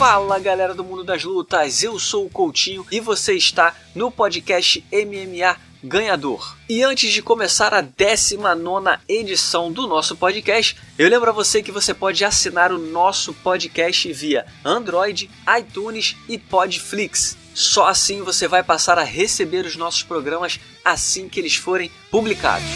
Fala 0.00 0.38
galera 0.38 0.72
do 0.72 0.82
mundo 0.82 1.04
das 1.04 1.24
lutas, 1.24 1.82
eu 1.82 1.98
sou 1.98 2.24
o 2.24 2.30
Coutinho 2.30 2.86
e 2.90 3.00
você 3.00 3.34
está 3.34 3.76
no 3.94 4.10
podcast 4.10 4.82
MMA 4.90 5.58
Ganhador. 5.84 6.56
E 6.66 6.82
antes 6.82 7.12
de 7.12 7.20
começar 7.20 7.74
a 7.74 7.82
19 7.82 8.98
edição 9.06 9.70
do 9.70 9.86
nosso 9.86 10.16
podcast, 10.16 10.74
eu 10.98 11.06
lembro 11.06 11.28
a 11.28 11.34
você 11.34 11.62
que 11.62 11.70
você 11.70 11.92
pode 11.92 12.24
assinar 12.24 12.72
o 12.72 12.78
nosso 12.78 13.34
podcast 13.34 14.10
via 14.10 14.46
Android, 14.64 15.30
iTunes 15.58 16.16
e 16.26 16.38
Podflix. 16.38 17.36
Só 17.52 17.86
assim 17.86 18.22
você 18.22 18.48
vai 18.48 18.62
passar 18.62 18.98
a 18.98 19.04
receber 19.04 19.66
os 19.66 19.76
nossos 19.76 20.02
programas 20.02 20.58
assim 20.82 21.28
que 21.28 21.38
eles 21.38 21.56
forem 21.56 21.90
publicados. 22.10 22.70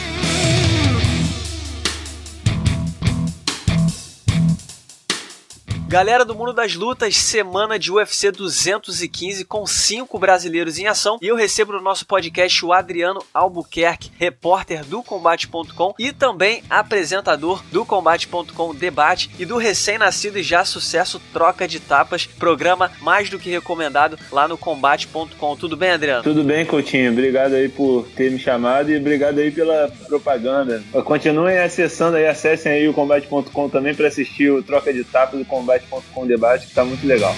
Galera 5.87 6.25
do 6.25 6.35
mundo 6.35 6.53
das 6.53 6.75
lutas, 6.75 7.15
semana 7.15 7.79
de 7.79 7.93
UFC 7.93 8.33
215 8.33 9.45
com 9.45 9.67
cinco 9.67 10.19
brasileiros 10.19 10.79
em 10.79 10.87
ação. 10.87 11.19
E 11.21 11.29
eu 11.29 11.37
recebo 11.37 11.73
no 11.73 11.81
nosso 11.81 12.07
podcast 12.07 12.65
o 12.65 12.73
Adriano 12.73 13.23
Albuquerque, 13.33 14.11
repórter 14.19 14.83
do 14.85 15.03
Combate.com 15.03 15.95
e 15.99 16.11
também 16.11 16.65
apresentador 16.71 17.63
do 17.71 17.85
Combate.com 17.85 18.75
Debate 18.75 19.31
e 19.39 19.45
do 19.45 19.59
recém-nascido 19.59 20.39
e 20.39 20.43
já 20.43 20.65
sucesso 20.65 21.21
Troca 21.33 21.69
de 21.69 21.79
Tapas, 21.79 22.27
programa 22.27 22.91
mais 23.01 23.29
do 23.29 23.39
que 23.39 23.51
recomendado 23.51 24.19
lá 24.33 24.49
no 24.49 24.57
Combate.com. 24.57 25.57
Tudo 25.57 25.77
bem, 25.77 25.91
Adriano? 25.91 26.23
Tudo 26.23 26.43
bem, 26.43 26.65
Coutinho. 26.65 27.13
Obrigado 27.13 27.53
aí 27.53 27.69
por 27.69 28.09
ter 28.17 28.33
me 28.33 28.39
chamado 28.39 28.91
e 28.91 28.97
obrigado 28.97 29.39
aí 29.39 29.51
pela 29.51 29.93
propaganda. 30.09 30.83
Continuem 31.05 31.59
acessando 31.59 32.17
aí, 32.17 32.27
acessem 32.27 32.73
aí 32.73 32.89
o 32.89 32.95
Combate.com 32.95 33.69
também 33.69 33.95
para 33.95 34.09
assistir 34.09 34.51
o 34.51 34.63
Troca 34.63 34.93
de 34.93 35.05
Tapas 35.05 35.39
do 35.39 35.45
Combate 35.45 35.74
com 36.13 36.27
debate 36.27 36.65
que 36.65 36.69
está 36.71 36.85
muito 36.85 37.07
legal. 37.07 37.35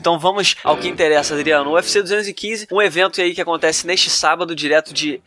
Então 0.00 0.18
vamos 0.18 0.56
ao 0.64 0.78
que 0.78 0.88
interessa, 0.88 1.34
Adriano. 1.34 1.70
O 1.70 1.74
UFC 1.74 2.00
215, 2.00 2.68
um 2.72 2.80
evento 2.80 3.20
aí 3.20 3.34
que 3.34 3.40
acontece 3.40 3.86
neste 3.86 4.08
sábado, 4.08 4.56
direto 4.56 4.94
de 4.94 5.20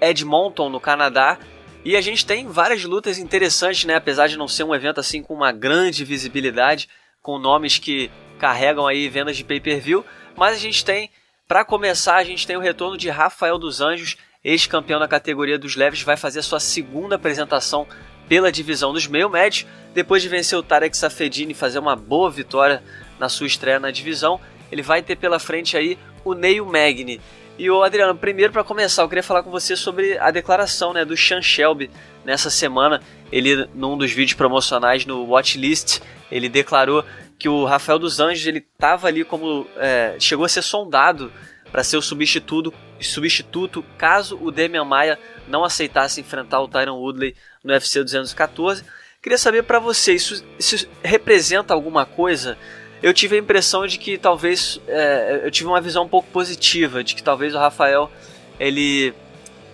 Edmonton, 0.00 0.70
no 0.70 0.80
Canadá. 0.80 1.38
E 1.86 1.94
a 1.94 2.00
gente 2.00 2.26
tem 2.26 2.48
várias 2.48 2.82
lutas 2.82 3.16
interessantes, 3.16 3.84
né? 3.84 3.94
Apesar 3.94 4.26
de 4.26 4.36
não 4.36 4.48
ser 4.48 4.64
um 4.64 4.74
evento 4.74 4.98
assim 4.98 5.22
com 5.22 5.32
uma 5.32 5.52
grande 5.52 6.04
visibilidade, 6.04 6.88
com 7.22 7.38
nomes 7.38 7.78
que 7.78 8.10
carregam 8.40 8.88
aí 8.88 9.08
vendas 9.08 9.36
de 9.36 9.44
pay-per-view, 9.44 10.04
mas 10.36 10.56
a 10.56 10.58
gente 10.58 10.84
tem, 10.84 11.12
para 11.46 11.64
começar, 11.64 12.16
a 12.16 12.24
gente 12.24 12.44
tem 12.44 12.56
o 12.56 12.60
retorno 12.60 12.96
de 12.96 13.08
Rafael 13.08 13.56
dos 13.56 13.80
Anjos, 13.80 14.16
ex-campeão 14.42 14.98
na 14.98 15.06
categoria 15.06 15.56
dos 15.56 15.76
leves, 15.76 16.02
vai 16.02 16.16
fazer 16.16 16.42
sua 16.42 16.58
segunda 16.58 17.14
apresentação 17.14 17.86
pela 18.28 18.50
divisão 18.50 18.92
dos 18.92 19.06
meio 19.06 19.30
médios, 19.30 19.64
depois 19.94 20.20
de 20.20 20.28
vencer 20.28 20.58
o 20.58 20.64
Tarek 20.64 20.96
Safedini 20.96 21.52
e 21.52 21.54
fazer 21.54 21.78
uma 21.78 21.94
boa 21.94 22.28
vitória 22.28 22.82
na 23.16 23.28
sua 23.28 23.46
estreia 23.46 23.78
na 23.78 23.92
divisão, 23.92 24.40
ele 24.72 24.82
vai 24.82 25.04
ter 25.04 25.14
pela 25.14 25.38
frente 25.38 25.76
aí 25.76 25.96
o 26.24 26.34
Neil 26.34 26.66
Magny. 26.66 27.20
E 27.58 27.70
o 27.70 27.82
Adriano, 27.82 28.14
primeiro 28.14 28.52
para 28.52 28.62
começar, 28.62 29.02
eu 29.02 29.08
queria 29.08 29.22
falar 29.22 29.42
com 29.42 29.50
você 29.50 29.74
sobre 29.76 30.18
a 30.18 30.30
declaração 30.30 30.92
né, 30.92 31.06
do 31.06 31.16
Sean 31.16 31.40
Shelby 31.40 31.90
nessa 32.22 32.50
semana. 32.50 33.00
Ele, 33.32 33.66
num 33.74 33.96
dos 33.96 34.12
vídeos 34.12 34.36
promocionais 34.36 35.06
no 35.06 35.24
Watchlist, 35.24 36.00
ele 36.30 36.50
declarou 36.50 37.02
que 37.38 37.48
o 37.48 37.64
Rafael 37.64 37.98
dos 37.98 38.20
Anjos 38.20 38.46
ele 38.46 38.58
estava 38.58 39.08
ali 39.08 39.24
como 39.24 39.66
é, 39.76 40.16
chegou 40.18 40.44
a 40.44 40.48
ser 40.48 40.60
sondado 40.60 41.32
para 41.72 41.82
ser 41.82 41.96
o 41.96 42.02
substituto, 42.02 42.72
substituto 43.00 43.82
caso 43.96 44.38
o 44.40 44.50
Demian 44.50 44.84
Maia 44.84 45.18
não 45.48 45.64
aceitasse 45.64 46.20
enfrentar 46.20 46.60
o 46.60 46.68
Tyron 46.68 46.98
Woodley 46.98 47.34
no 47.64 47.72
UFC 47.72 48.02
214. 48.02 48.84
Queria 49.22 49.38
saber 49.38 49.62
para 49.62 49.78
você, 49.78 50.12
isso, 50.12 50.44
isso 50.58 50.86
representa 51.02 51.72
alguma 51.72 52.04
coisa 52.04 52.56
eu 53.02 53.12
tive 53.12 53.36
a 53.36 53.38
impressão 53.38 53.86
de 53.86 53.98
que 53.98 54.16
talvez 54.16 54.80
é, 54.88 55.42
eu 55.44 55.50
tive 55.50 55.68
uma 55.68 55.80
visão 55.80 56.04
um 56.04 56.08
pouco 56.08 56.28
positiva 56.30 57.04
de 57.04 57.14
que 57.14 57.22
talvez 57.22 57.54
o 57.54 57.58
Rafael 57.58 58.10
ele 58.58 59.14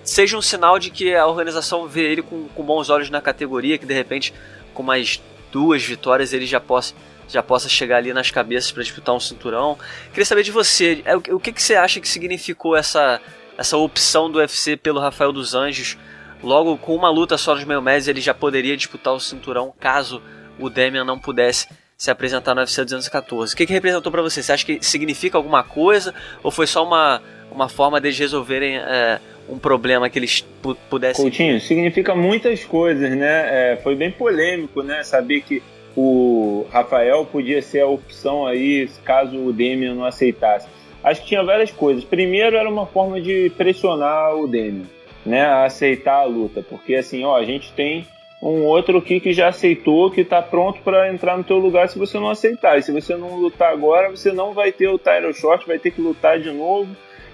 seja 0.02 0.36
um 0.36 0.42
sinal 0.42 0.78
de 0.78 0.90
que 0.90 1.14
a 1.14 1.26
organização 1.26 1.86
vê 1.86 2.10
ele 2.10 2.22
com, 2.22 2.48
com 2.48 2.62
bons 2.64 2.90
olhos 2.90 3.10
na 3.10 3.20
categoria, 3.20 3.78
que 3.78 3.86
de 3.86 3.94
repente 3.94 4.34
com 4.74 4.82
mais 4.82 5.22
duas 5.52 5.82
vitórias 5.82 6.32
ele 6.32 6.46
já 6.46 6.60
possa 6.60 6.94
já 7.28 7.42
possa 7.42 7.68
chegar 7.68 7.96
ali 7.98 8.12
nas 8.12 8.30
cabeças 8.30 8.70
para 8.72 8.82
disputar 8.82 9.14
um 9.14 9.20
cinturão. 9.20 9.78
Queria 10.10 10.26
saber 10.26 10.42
de 10.42 10.50
você, 10.50 11.02
é, 11.04 11.16
o 11.16 11.40
que, 11.40 11.52
que 11.52 11.62
você 11.62 11.74
acha 11.76 11.98
que 11.98 12.08
significou 12.08 12.76
essa, 12.76 13.22
essa 13.56 13.76
opção 13.76 14.30
do 14.30 14.38
UFC 14.38 14.76
pelo 14.76 15.00
Rafael 15.00 15.32
dos 15.32 15.54
Anjos? 15.54 15.96
Logo 16.42 16.76
com 16.76 16.94
uma 16.94 17.08
luta 17.08 17.38
só 17.38 17.54
nos 17.54 17.64
meio 17.64 17.80
médios 17.80 18.08
ele 18.08 18.20
já 18.20 18.34
poderia 18.34 18.76
disputar 18.76 19.14
o 19.14 19.20
cinturão 19.20 19.72
caso 19.80 20.22
o 20.58 20.68
Demian 20.68 21.04
não 21.04 21.18
pudesse 21.18 21.68
se 21.96 22.10
apresentar 22.10 22.54
no 22.54 22.60
UFC 22.60 22.84
214. 22.84 23.54
O 23.54 23.56
que, 23.56 23.66
que 23.66 23.72
representou 23.72 24.10
para 24.10 24.22
você? 24.22 24.42
Você 24.42 24.52
acha 24.52 24.64
que 24.66 24.78
significa 24.80 25.36
alguma 25.38 25.62
coisa 25.62 26.14
ou 26.42 26.50
foi 26.50 26.66
só 26.66 26.84
uma, 26.84 27.22
uma 27.50 27.68
forma 27.68 28.00
de 28.00 28.10
resolverem 28.10 28.76
é, 28.76 29.20
um 29.48 29.58
problema 29.58 30.08
que 30.08 30.18
eles 30.18 30.44
pudessem... 30.88 31.24
Coutinho, 31.24 31.60
significa 31.60 32.14
muitas 32.14 32.64
coisas, 32.64 33.10
né? 33.10 33.72
É, 33.72 33.76
foi 33.76 33.94
bem 33.94 34.10
polêmico, 34.10 34.82
né? 34.82 35.02
Saber 35.02 35.42
que 35.42 35.62
o 35.96 36.66
Rafael 36.70 37.24
podia 37.26 37.60
ser 37.60 37.80
a 37.80 37.86
opção 37.86 38.46
aí 38.46 38.88
caso 39.04 39.36
o 39.36 39.52
Demian 39.52 39.94
não 39.94 40.04
aceitasse. 40.04 40.66
Acho 41.02 41.20
que 41.22 41.28
tinha 41.28 41.42
várias 41.42 41.70
coisas. 41.70 42.04
Primeiro 42.04 42.56
era 42.56 42.68
uma 42.68 42.86
forma 42.86 43.20
de 43.20 43.50
pressionar 43.56 44.34
o 44.36 44.46
Demian, 44.46 44.86
né, 45.26 45.42
a 45.42 45.64
aceitar 45.64 46.20
a 46.20 46.24
luta, 46.24 46.62
porque 46.62 46.94
assim, 46.94 47.24
ó, 47.24 47.36
a 47.36 47.44
gente 47.44 47.72
tem 47.72 48.06
um 48.42 48.64
outro 48.64 48.98
aqui 48.98 49.20
que 49.20 49.32
já 49.32 49.48
aceitou, 49.48 50.10
que 50.10 50.22
está 50.22 50.42
pronto 50.42 50.80
para 50.82 51.12
entrar 51.12 51.38
no 51.38 51.44
teu 51.44 51.58
lugar 51.58 51.88
se 51.88 51.96
você 51.96 52.18
não 52.18 52.28
aceitar. 52.28 52.76
E 52.76 52.82
se 52.82 52.90
você 52.90 53.14
não 53.14 53.36
lutar 53.36 53.72
agora, 53.72 54.10
você 54.10 54.32
não 54.32 54.52
vai 54.52 54.72
ter 54.72 54.88
o 54.88 54.98
title 54.98 55.32
shot, 55.32 55.64
vai 55.64 55.78
ter 55.78 55.92
que 55.92 56.00
lutar 56.00 56.40
de 56.40 56.50
novo. 56.50 56.88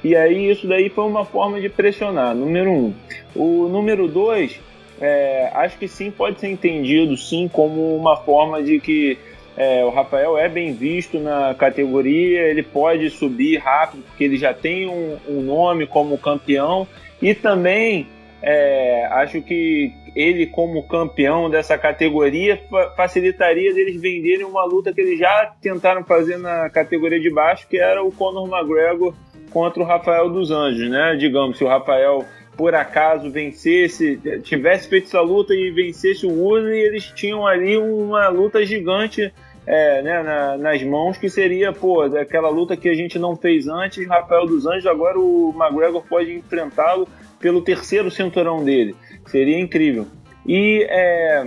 E 0.04 0.14
aí 0.14 0.50
isso 0.50 0.68
daí 0.68 0.90
foi 0.90 1.04
uma 1.04 1.24
forma 1.24 1.60
de 1.60 1.68
pressionar, 1.70 2.34
número 2.34 2.70
um. 2.70 2.94
O 3.34 3.68
número 3.68 4.06
dois, 4.06 4.60
é, 5.00 5.50
acho 5.54 5.78
que 5.78 5.88
sim 5.88 6.10
pode 6.10 6.40
ser 6.40 6.48
entendido 6.48 7.16
sim 7.16 7.48
como 7.48 7.96
uma 7.96 8.16
forma 8.18 8.62
de 8.62 8.78
que 8.78 9.18
é, 9.56 9.84
o 9.84 9.90
Rafael 9.90 10.36
é 10.38 10.48
bem 10.48 10.72
visto 10.72 11.18
na 11.18 11.54
categoria, 11.54 12.42
ele 12.42 12.62
pode 12.62 13.10
subir 13.10 13.56
rápido 13.56 14.04
porque 14.04 14.22
ele 14.22 14.36
já 14.36 14.54
tem 14.54 14.86
um, 14.86 15.16
um 15.26 15.40
nome 15.40 15.86
como 15.86 16.16
campeão 16.18 16.86
e 17.20 17.34
também 17.34 18.06
é, 18.42 19.06
acho 19.10 19.42
que 19.42 19.92
ele, 20.14 20.46
como 20.46 20.86
campeão 20.86 21.50
dessa 21.50 21.76
categoria, 21.76 22.60
facilitaria 22.96 23.70
eles 23.70 24.00
venderem 24.00 24.44
uma 24.44 24.64
luta 24.64 24.92
que 24.92 25.00
eles 25.00 25.18
já 25.18 25.52
tentaram 25.60 26.04
fazer 26.04 26.38
na 26.38 26.70
categoria 26.70 27.20
de 27.20 27.30
baixo, 27.30 27.66
que 27.68 27.78
era 27.78 28.02
o 28.02 28.12
Conor 28.12 28.48
McGregor 28.48 29.14
contra 29.50 29.82
o 29.82 29.86
Rafael 29.86 30.28
dos 30.28 30.50
Anjos, 30.50 30.88
né? 30.88 31.16
Digamos, 31.16 31.58
se 31.58 31.64
o 31.64 31.68
Rafael 31.68 32.24
por 32.56 32.74
acaso 32.74 33.30
vencesse, 33.30 34.20
tivesse 34.42 34.88
feito 34.88 35.06
essa 35.06 35.20
luta 35.20 35.54
e 35.54 35.70
vencesse 35.70 36.26
o 36.26 36.30
Woodley, 36.30 36.80
eles 36.80 37.04
tinham 37.04 37.46
ali 37.46 37.76
uma 37.78 38.28
luta 38.28 38.66
gigante 38.66 39.32
é, 39.64 40.02
né, 40.02 40.22
na, 40.24 40.56
nas 40.56 40.82
mãos, 40.82 41.16
que 41.16 41.30
seria, 41.30 41.72
pô, 41.72 42.02
aquela 42.02 42.48
luta 42.48 42.76
que 42.76 42.88
a 42.88 42.94
gente 42.94 43.16
não 43.16 43.36
fez 43.36 43.68
antes, 43.68 44.04
Rafael 44.08 44.44
dos 44.44 44.66
Anjos, 44.66 44.86
agora 44.86 45.20
o 45.20 45.54
McGregor 45.56 46.02
pode 46.08 46.34
enfrentá-lo 46.34 47.06
pelo 47.38 47.62
terceiro 47.62 48.10
cinturão 48.10 48.64
dele. 48.64 48.94
Seria 49.26 49.58
incrível. 49.58 50.06
E 50.46 50.86
é, 50.88 51.46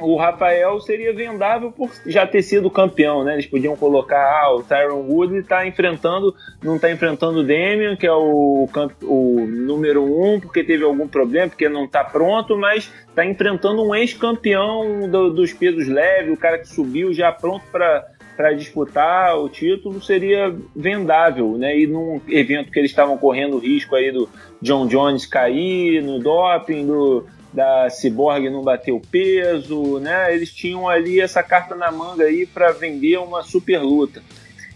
o 0.00 0.16
Rafael 0.16 0.80
seria 0.80 1.12
vendável 1.12 1.70
por 1.70 1.90
já 2.06 2.26
ter 2.26 2.42
sido 2.42 2.70
campeão, 2.70 3.22
né? 3.22 3.34
Eles 3.34 3.46
podiam 3.46 3.76
colocar 3.76 4.42
ah, 4.42 4.54
o 4.54 4.62
Tyron 4.62 5.02
Wood 5.02 5.36
está 5.36 5.66
enfrentando, 5.66 6.34
não 6.62 6.76
está 6.76 6.90
enfrentando 6.90 7.40
o 7.40 7.42
Damian, 7.42 7.96
que 7.96 8.06
é 8.06 8.12
o, 8.12 8.68
o 9.02 9.46
número 9.46 10.04
um, 10.04 10.40
porque 10.40 10.64
teve 10.64 10.84
algum 10.84 11.06
problema, 11.06 11.48
porque 11.48 11.68
não 11.68 11.84
está 11.84 12.02
pronto, 12.02 12.56
mas 12.56 12.90
está 13.08 13.24
enfrentando 13.24 13.82
um 13.82 13.94
ex-campeão 13.94 15.08
do, 15.08 15.30
dos 15.30 15.52
pesos 15.52 15.86
leves, 15.86 16.32
o 16.32 16.40
cara 16.40 16.58
que 16.58 16.68
subiu 16.68 17.12
já 17.12 17.30
pronto 17.30 17.64
para 17.70 18.06
para 18.40 18.54
disputar 18.54 19.38
o 19.38 19.50
título 19.50 20.02
seria 20.02 20.56
vendável, 20.74 21.58
né? 21.58 21.78
E 21.78 21.86
num 21.86 22.18
evento 22.26 22.72
que 22.72 22.78
eles 22.78 22.90
estavam 22.90 23.18
correndo 23.18 23.58
risco 23.58 23.94
aí 23.94 24.10
do 24.10 24.30
John 24.62 24.86
Jones 24.86 25.26
cair 25.26 26.02
no 26.02 26.18
doping, 26.18 26.86
do, 26.86 27.26
da 27.52 27.90
Cyborg 27.90 28.48
não 28.48 28.62
bater 28.62 28.92
o 28.92 29.00
peso, 29.00 29.98
né? 29.98 30.34
Eles 30.34 30.54
tinham 30.54 30.88
ali 30.88 31.20
essa 31.20 31.42
carta 31.42 31.74
na 31.74 31.92
manga 31.92 32.24
aí 32.24 32.46
para 32.46 32.72
vender 32.72 33.18
uma 33.18 33.42
super 33.42 33.78
luta. 33.82 34.22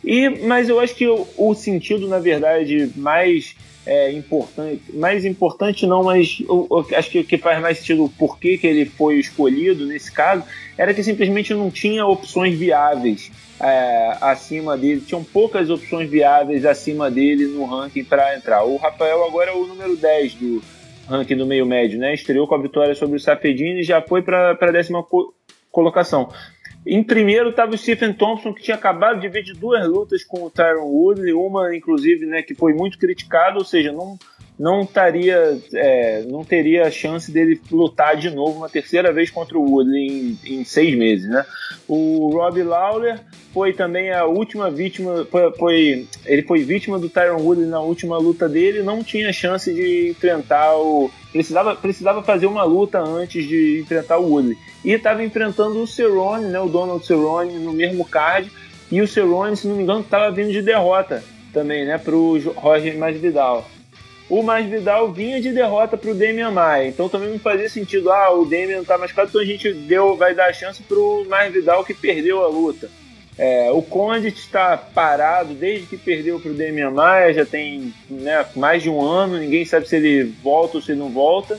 E, 0.05 0.29
mas 0.29 0.69
eu 0.69 0.79
acho 0.79 0.95
que 0.95 1.09
o, 1.09 1.27
o 1.35 1.55
sentido, 1.55 2.07
na 2.07 2.19
verdade, 2.19 2.93
mais 2.95 3.57
é, 3.87 4.13
importante, 4.13 4.83
mais 4.93 5.25
importante 5.25 5.87
não, 5.87 6.03
mas 6.05 6.37
eu, 6.47 6.69
eu, 6.71 6.87
acho 6.99 7.11
que 7.11 7.21
o 7.21 7.25
que 7.25 7.39
faz 7.39 7.63
mais 7.63 7.79
sentido 7.79 8.05
o 8.05 8.11
porquê 8.11 8.59
que 8.59 8.67
ele 8.67 8.85
foi 8.85 9.19
escolhido 9.19 9.87
nesse 9.87 10.13
caso, 10.13 10.45
era 10.77 10.93
que 10.93 11.03
simplesmente 11.03 11.55
não 11.55 11.71
tinha 11.71 12.05
opções 12.05 12.59
viáveis 12.59 13.33
é, 13.65 14.19
acima 14.21 14.77
dele, 14.77 15.01
tinham 15.01 15.25
poucas 15.25 15.71
opções 15.71 16.11
viáveis 16.11 16.67
acima 16.67 17.11
dele 17.11 17.47
no 17.47 17.65
ranking 17.65 18.05
para 18.05 18.37
entrar. 18.37 18.63
O 18.65 18.77
Rafael 18.77 19.25
agora 19.25 19.53
é 19.53 19.55
o 19.55 19.67
número 19.67 19.97
10 19.97 20.35
do 20.35 20.63
ranking 21.09 21.37
do 21.37 21.47
meio 21.47 21.65
médio, 21.65 21.99
né? 21.99 22.13
Estreou 22.13 22.47
com 22.47 22.55
a 22.55 22.61
vitória 22.61 22.95
sobre 22.95 23.17
o 23.17 23.21
Safedini 23.21 23.81
e 23.81 23.85
já 23.85 24.03
foi 24.03 24.21
para 24.21 24.51
a 24.51 24.71
décima 24.71 25.03
co 25.03 25.33
colocação. 25.73 26.29
Em 26.87 27.03
primeiro 27.03 27.49
estava 27.49 27.75
o 27.75 27.79
Stephen 27.79 28.13
Thompson, 28.13 28.53
que 28.53 28.63
tinha 28.63 28.77
acabado 28.77 29.19
de 29.19 29.29
vir 29.29 29.43
de 29.43 29.55
duas 29.55 29.89
lutas 29.89 30.23
com 30.23 30.45
o 30.45 30.51
Tyron 30.51 30.85
Woodley, 30.85 31.33
uma 31.33 31.75
inclusive 31.75 32.27
né, 32.27 32.43
que 32.43 32.55
foi 32.55 32.75
muito 32.75 32.99
criticada, 32.99 33.59
ou 33.59 33.65
seja, 33.65 33.91
não, 33.91 34.19
não, 34.59 34.87
taria, 34.87 35.59
é, 35.73 36.23
não 36.29 36.45
teria 36.45 36.87
a 36.87 36.91
chance 36.91 37.31
dele 37.31 37.61
lutar 37.71 38.17
de 38.17 38.31
novo 38.31 38.59
uma 38.59 38.69
terceira 38.69 39.13
vez 39.13 39.29
contra 39.31 39.59
o 39.59 39.69
Woodley 39.69 40.39
em, 40.45 40.61
em 40.61 40.65
seis 40.65 40.97
meses. 40.97 41.29
Né? 41.29 41.45
O 41.89 42.31
Rob 42.33 42.63
Lawler 42.63 43.21
foi 43.53 43.73
também 43.73 44.13
a 44.13 44.25
última 44.25 44.71
vítima, 44.71 45.27
foi, 45.29 45.53
foi, 45.53 46.09
ele 46.25 46.43
foi 46.43 46.63
vítima 46.63 46.99
do 46.99 47.09
Tyron 47.09 47.43
Woodley 47.43 47.69
na 47.69 47.81
última 47.81 48.17
luta 48.17 48.49
dele, 48.49 48.83
não 48.83 49.03
tinha 49.03 49.33
chance 49.33 49.73
de 49.73 50.11
enfrentar 50.11 50.77
o. 50.77 51.11
Precisava, 51.33 51.75
precisava 51.75 52.23
fazer 52.23 52.47
uma 52.47 52.63
luta 52.63 53.01
antes 53.01 53.47
de 53.47 53.81
enfrentar 53.81 54.19
o 54.19 54.31
Woodley. 54.31 54.57
E 54.85 54.93
estava 54.93 55.25
enfrentando 55.25 55.83
o 55.83 55.87
Cerrone, 55.87 56.47
né, 56.47 56.61
o 56.61 56.69
Donald 56.69 57.05
Cerrone, 57.05 57.59
no 57.59 57.73
mesmo 57.73 58.05
card. 58.05 58.51
E 58.91 59.01
o 59.01 59.09
Cerrone, 59.09 59.57
se 59.57 59.67
não 59.67 59.75
me 59.75 59.83
engano, 59.83 60.01
estava 60.01 60.31
vindo 60.31 60.53
de 60.53 60.63
derrota 60.63 61.25
também, 61.53 61.85
né, 61.85 61.99
para 61.99 62.15
o 62.15 62.39
Roger 62.55 62.97
Masvidal 62.97 63.69
o 64.29 64.43
Masvidal 64.43 65.13
vinha 65.13 65.41
de 65.41 65.53
derrota 65.53 65.97
para 65.97 66.11
o 66.11 66.15
Damian 66.15 66.51
Maia. 66.51 66.89
Então 66.89 67.09
também 67.09 67.31
não 67.31 67.39
fazia 67.39 67.69
sentido, 67.69 68.11
ah, 68.11 68.33
o 68.33 68.45
Damian 68.45 68.81
está 68.81 68.97
machucado, 68.97 69.29
então 69.29 69.41
a 69.41 69.45
gente 69.45 69.73
deu, 69.73 70.17
vai 70.17 70.35
dar 70.35 70.47
a 70.47 70.53
chance 70.53 70.83
para 70.83 70.99
o 70.99 71.25
Masvidal 71.29 71.85
que 71.85 71.95
perdeu 71.95 72.43
a 72.43 72.49
luta. 72.49 72.91
É, 73.37 73.71
o 73.73 73.83
Condit 73.83 74.39
está 74.39 74.77
parado 74.77 75.55
desde 75.55 75.87
que 75.87 75.97
perdeu 75.97 76.39
para 76.39 76.53
o 76.53 76.55
Damian 76.55 76.91
Maia, 76.91 77.35
já 77.35 77.45
tem 77.45 77.93
né, 78.09 78.47
mais 78.55 78.83
de 78.83 78.89
um 78.89 79.03
ano, 79.03 79.39
ninguém 79.39 79.65
sabe 79.65 79.89
se 79.89 79.97
ele 79.97 80.33
volta 80.43 80.79
ou 80.79 80.83
se 80.83 80.95
não 80.95 81.11
volta. 81.11 81.59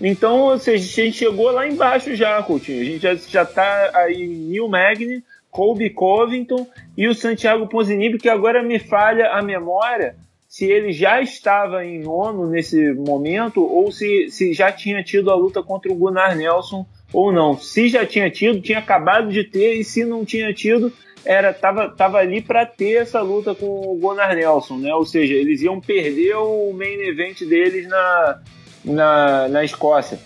Então, 0.00 0.42
ou 0.42 0.58
seja, 0.58 0.84
a 0.84 1.04
gente 1.04 1.18
chegou 1.18 1.50
lá 1.50 1.66
embaixo 1.66 2.14
já, 2.14 2.40
Coutinho. 2.42 2.80
A 2.80 2.84
gente 2.84 3.02
já, 3.02 3.14
já 3.16 3.44
tá 3.44 3.90
aí 3.94 4.28
Neil 4.28 4.68
Magny, 4.68 5.24
Colby 5.50 5.90
Covington 5.90 6.66
e 6.96 7.08
o 7.08 7.14
Santiago 7.14 7.66
Ponzinibbio, 7.66 8.18
que 8.18 8.28
agora 8.28 8.62
me 8.62 8.78
falha 8.78 9.30
a 9.30 9.42
memória, 9.42 10.14
se 10.48 10.64
ele 10.64 10.92
já 10.92 11.20
estava 11.20 11.84
em 11.84 12.00
nono 12.00 12.46
nesse 12.46 12.94
momento 12.94 13.62
ou 13.62 13.92
se, 13.92 14.30
se 14.30 14.54
já 14.54 14.72
tinha 14.72 15.04
tido 15.04 15.30
a 15.30 15.34
luta 15.34 15.62
contra 15.62 15.92
o 15.92 15.94
Gunnar 15.94 16.34
Nelson 16.34 16.86
ou 17.12 17.30
não. 17.30 17.58
Se 17.58 17.88
já 17.88 18.06
tinha 18.06 18.30
tido, 18.30 18.62
tinha 18.62 18.78
acabado 18.78 19.30
de 19.30 19.44
ter, 19.44 19.74
e 19.74 19.84
se 19.84 20.06
não 20.06 20.24
tinha 20.24 20.52
tido, 20.54 20.90
era 21.22 21.52
tava, 21.52 21.90
tava 21.90 22.16
ali 22.16 22.40
para 22.40 22.64
ter 22.64 23.02
essa 23.02 23.20
luta 23.20 23.54
com 23.54 23.66
o 23.66 23.98
Gunnar 24.00 24.34
Nelson, 24.34 24.78
né? 24.78 24.94
Ou 24.94 25.04
seja, 25.04 25.34
eles 25.34 25.60
iam 25.60 25.80
perder 25.82 26.36
o 26.36 26.72
main 26.72 26.98
event 27.02 27.40
deles 27.40 27.86
na, 27.86 28.40
na, 28.82 29.48
na 29.48 29.64
Escócia. 29.64 30.18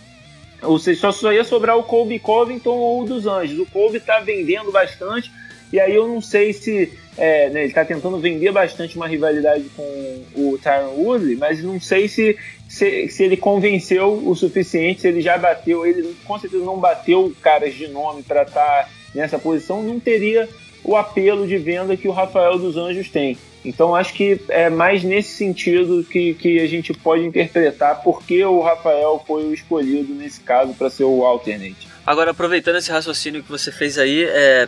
Ou 0.62 0.78
seja, 0.78 1.00
só, 1.00 1.10
só 1.10 1.32
ia 1.32 1.42
sobrar 1.42 1.76
o 1.76 1.82
Colby 1.82 2.20
Covington 2.20 2.76
ou 2.76 3.02
o 3.02 3.04
dos 3.04 3.26
Anjos. 3.26 3.58
O 3.58 3.66
Colby 3.66 3.96
está 3.96 4.20
vendendo 4.20 4.70
bastante, 4.70 5.32
e 5.72 5.80
aí 5.80 5.92
eu 5.92 6.06
não 6.06 6.20
sei 6.20 6.52
se 6.52 6.96
é, 7.17 7.50
né, 7.50 7.61
ele 7.61 7.69
está 7.69 7.85
tentando 7.85 8.19
vender 8.19 8.50
bastante 8.53 8.97
uma 8.97 9.06
rivalidade 9.06 9.64
com 9.76 10.23
o 10.35 10.59
Tyron 10.59 10.94
Woodley, 10.97 11.37
mas 11.37 11.62
não 11.62 11.81
sei 11.81 12.09
se, 12.09 12.37
se, 12.69 13.09
se, 13.09 13.23
ele 13.23 13.37
convenceu 13.37 14.12
o 14.26 14.35
suficiente, 14.35 15.03
se 15.03 15.09
ele 15.09 15.20
já 15.20 15.37
bateu, 15.37 15.87
ele 15.87 16.14
com 16.25 16.38
certeza 16.38 16.64
não 16.64 16.79
bateu 16.79 17.35
caras 17.43 17.75
de 17.75 17.88
nome 17.88 18.23
para 18.23 18.43
estar 18.43 18.85
tá 18.85 18.88
nessa 19.14 19.38
posição, 19.38 19.82
não 19.82 20.00
teria 20.00 20.49
o 20.82 20.97
apelo 20.97 21.47
de 21.47 21.59
venda 21.59 21.97
que 21.97 22.09
o 22.09 22.12
Rafael 22.12 22.59
dos 22.59 22.76
Anjos 22.76 23.09
tem. 23.09 23.37
Então 23.64 23.94
acho 23.94 24.12
que 24.14 24.41
é 24.49 24.69
mais 24.69 25.05
nesse 25.05 25.37
sentido 25.37 26.03
que, 26.03 26.35
que 26.35 26.59
a 26.59 26.67
gente 26.67 26.93
pode 26.93 27.25
interpretar 27.25 28.03
porque 28.03 28.44
o 28.44 28.61
Rafael 28.61 29.23
foi 29.25 29.44
o 29.44 29.55
escolhido 29.55 30.12
nesse 30.14 30.41
caso 30.41 30.75
para 30.75 30.91
ser 30.91 31.05
o 31.05 31.25
alternate. 31.25 31.88
Agora, 32.05 32.32
aproveitando 32.32 32.76
esse 32.76 32.91
raciocínio 32.91 33.43
que 33.43 33.49
você 33.49 33.70
fez 33.70 33.97
aí, 33.99 34.25
é, 34.25 34.67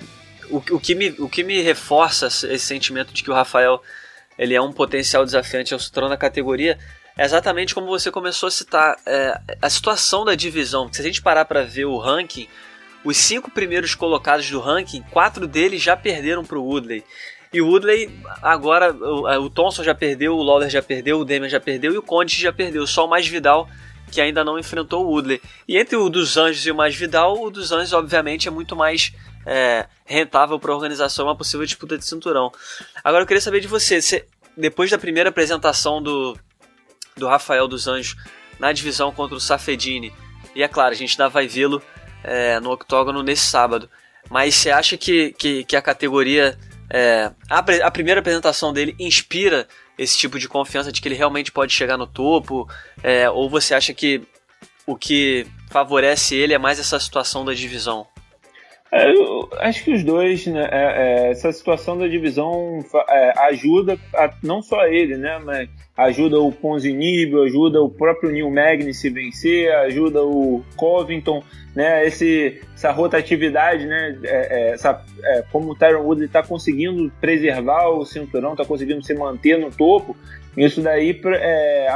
o, 0.51 0.57
o, 0.57 0.81
que 0.81 0.95
me, 0.95 1.11
o 1.19 1.29
que 1.29 1.43
me 1.43 1.61
reforça 1.61 2.27
esse 2.27 2.67
sentimento 2.67 3.13
de 3.13 3.23
que 3.23 3.31
o 3.31 3.35
Rafael 3.35 3.83
ele 4.39 4.55
é 4.55 4.61
um 4.61 4.73
potencial 4.73 5.25
desafiante 5.25 5.73
ao 5.73 5.81
trono 5.81 6.09
na 6.09 6.17
categoria 6.17 6.79
é 7.17 7.25
exatamente 7.25 7.75
como 7.75 7.87
você 7.87 8.11
começou 8.11 8.49
a 8.49 8.51
citar 8.51 8.97
é, 9.07 9.41
a 9.63 9.71
situação 9.71 10.25
da 10.25 10.35
divisão. 10.35 10.93
Se 10.93 11.01
a 11.01 11.05
gente 11.05 11.23
parar 11.23 11.45
para 11.45 11.63
ver 11.63 11.85
o 11.85 11.97
ranking, 11.97 12.49
os 13.05 13.17
cinco 13.17 13.51
primeiros 13.51 13.95
colocados 13.95 14.51
do 14.51 14.59
ranking, 14.59 15.03
quatro 15.11 15.47
deles 15.47 15.81
já 15.81 15.97
perderam 15.97 16.45
para 16.45 16.59
o 16.59 16.65
Woodley. 16.65 17.05
E 17.53 17.63
o 17.63 17.69
Woodley, 17.69 18.11
agora, 18.43 18.93
o, 18.93 19.45
o 19.45 19.51
Thompson 19.51 19.85
já 19.85 19.95
perdeu, 19.95 20.35
o 20.35 20.43
Lawler 20.43 20.69
já 20.69 20.83
perdeu, 20.83 21.21
o 21.21 21.25
Damian 21.25 21.49
já 21.49 21.61
perdeu 21.61 21.95
e 21.95 21.99
o 21.99 22.03
Conte 22.03 22.41
já 22.41 22.53
perdeu. 22.53 22.85
Só 22.85 23.07
o 23.07 23.09
mais 23.09 23.29
Vidal 23.29 23.69
que 24.11 24.21
ainda 24.21 24.45
não 24.45 24.59
enfrentou 24.59 25.05
o 25.05 25.11
Woodley. 25.11 25.41
E 25.67 25.77
entre 25.77 25.97
o 25.97 26.09
dos 26.09 26.37
Anjos 26.37 26.67
e 26.67 26.71
o 26.71 26.75
mais 26.75 26.95
Vidal, 26.95 27.43
o 27.43 27.51
dos 27.51 27.73
Anjos, 27.73 27.93
obviamente, 27.93 28.49
é 28.49 28.51
muito 28.51 28.77
mais 28.77 29.13
é, 29.47 29.87
rentável 30.05 30.59
para 30.59 30.73
a 30.73 30.75
organização 30.75 31.27
uma 31.27 31.37
possível 31.37 31.65
disputa 31.65 31.99
de 31.99 32.05
cinturão. 32.05 32.53
Agora 33.03 33.23
eu 33.23 33.27
queria 33.27 33.41
saber 33.41 33.61
de 33.61 33.69
você, 33.69 34.01
você, 34.01 34.27
depois 34.57 34.91
da 34.91 34.99
primeira 34.99 35.31
apresentação 35.31 36.03
do, 36.03 36.37
do 37.17 37.27
Rafael 37.27 37.69
dos 37.69 37.87
Anjos 37.87 38.17
na 38.59 38.73
divisão 38.73 39.13
contra 39.13 39.37
o 39.37 39.41
Safedini, 39.41 40.13
e 40.55 40.63
é 40.63 40.69
claro, 40.69 40.93
a 40.93 40.97
gente 40.97 41.21
ainda 41.21 41.29
vai 41.29 41.47
vê-lo 41.47 41.83
é, 42.23 42.61
no 42.61 42.71
octógono 42.71 43.23
nesse 43.23 43.47
sábado, 43.47 43.89
mas 44.31 44.55
você 44.55 44.71
acha 44.71 44.97
que, 44.97 45.33
que, 45.33 45.65
que 45.65 45.77
a 45.77 45.83
categoria, 45.83 46.59
é, 46.89 47.31
a, 47.51 47.59
a 47.59 47.91
primeira 47.91 48.21
apresentação 48.21 48.73
dele 48.73 48.95
inspira 48.99 49.67
esse 49.99 50.17
tipo 50.19 50.39
de 50.39 50.49
confiança 50.49 50.91
de 50.91 51.01
que 51.01 51.09
ele 51.09 51.15
realmente 51.15 51.53
pode 51.53 51.73
chegar 51.73 51.97
no 51.97 52.07
topo, 52.07 52.69
é, 53.03 53.29
ou 53.31 53.49
você 53.49 53.75
acha 53.75 53.93
que 53.93 54.23
o 54.87 54.97
que 54.97 55.47
favorece 55.71 56.35
ele 56.35 56.55
é 56.55 56.59
mais 56.59 56.79
essa 56.79 56.99
situação 56.99 57.45
da 57.45 57.53
divisão? 57.53 58.07
É, 58.95 59.11
eu 59.11 59.49
acho 59.59 59.83
que 59.83 59.93
os 59.93 60.05
dois, 60.05 60.47
né? 60.47 60.69
É, 60.71 61.27
é, 61.27 61.31
essa 61.33 61.51
situação 61.51 61.99
da 61.99 62.07
divisão 62.07 62.79
é, 63.09 63.33
ajuda 63.47 63.99
a, 64.15 64.31
não 64.41 64.63
só 64.63 64.87
ele, 64.87 65.17
né? 65.17 65.41
Mas 65.45 65.69
ajuda 65.97 66.39
o 66.39 66.53
Ponzinibio, 66.53 67.43
ajuda 67.43 67.83
o 67.83 67.91
próprio 67.91 68.31
Neil 68.31 68.49
Magny 68.49 68.95
se 68.95 69.11
vencer, 69.11 69.75
ajuda 69.75 70.23
o 70.23 70.63
Covington, 70.77 71.43
né? 71.75 72.07
Esse, 72.07 72.63
essa 72.73 72.93
rotatividade, 72.93 73.85
né? 73.85 74.17
É, 74.23 74.29
é, 74.29 74.71
essa, 74.75 75.05
como 75.51 75.73
o 75.73 75.75
Tyron 75.75 76.05
Woodley 76.05 76.29
está 76.29 76.45
conseguindo 76.45 77.11
preservar 77.21 77.89
o 77.89 78.05
cinturão, 78.05 78.53
está 78.53 78.65
conseguindo 78.65 79.03
se 79.03 79.13
manter 79.13 79.59
no 79.59 79.73
topo, 79.73 80.17
isso 80.57 80.81
daí 80.81 81.21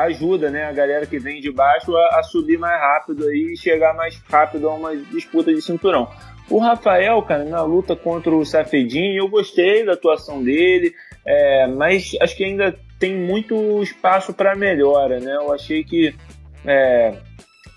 ajuda, 0.00 0.50
né? 0.50 0.64
A 0.64 0.72
galera 0.72 1.06
que 1.06 1.20
vem 1.20 1.40
de 1.40 1.52
baixo 1.52 1.96
a, 1.96 2.18
a 2.18 2.22
subir 2.24 2.58
mais 2.58 2.80
rápido 2.80 3.24
aí 3.28 3.52
e 3.52 3.56
chegar 3.56 3.94
mais 3.94 4.20
rápido 4.28 4.68
a 4.68 4.74
uma 4.74 4.96
disputa 4.96 5.54
de 5.54 5.62
cinturão. 5.62 6.08
O 6.50 6.58
Rafael, 6.58 7.20
cara, 7.22 7.44
na 7.44 7.62
luta 7.62 7.94
contra 7.94 8.34
o 8.34 8.44
Safedin, 8.44 9.14
eu 9.14 9.28
gostei 9.28 9.84
da 9.84 9.92
atuação 9.92 10.42
dele, 10.42 10.94
é, 11.26 11.66
mas 11.66 12.16
acho 12.20 12.36
que 12.36 12.44
ainda 12.44 12.74
tem 12.98 13.14
muito 13.14 13.82
espaço 13.82 14.32
para 14.32 14.56
melhora, 14.56 15.20
né? 15.20 15.36
Eu 15.36 15.52
achei 15.52 15.84
que 15.84 16.14
é, 16.64 17.14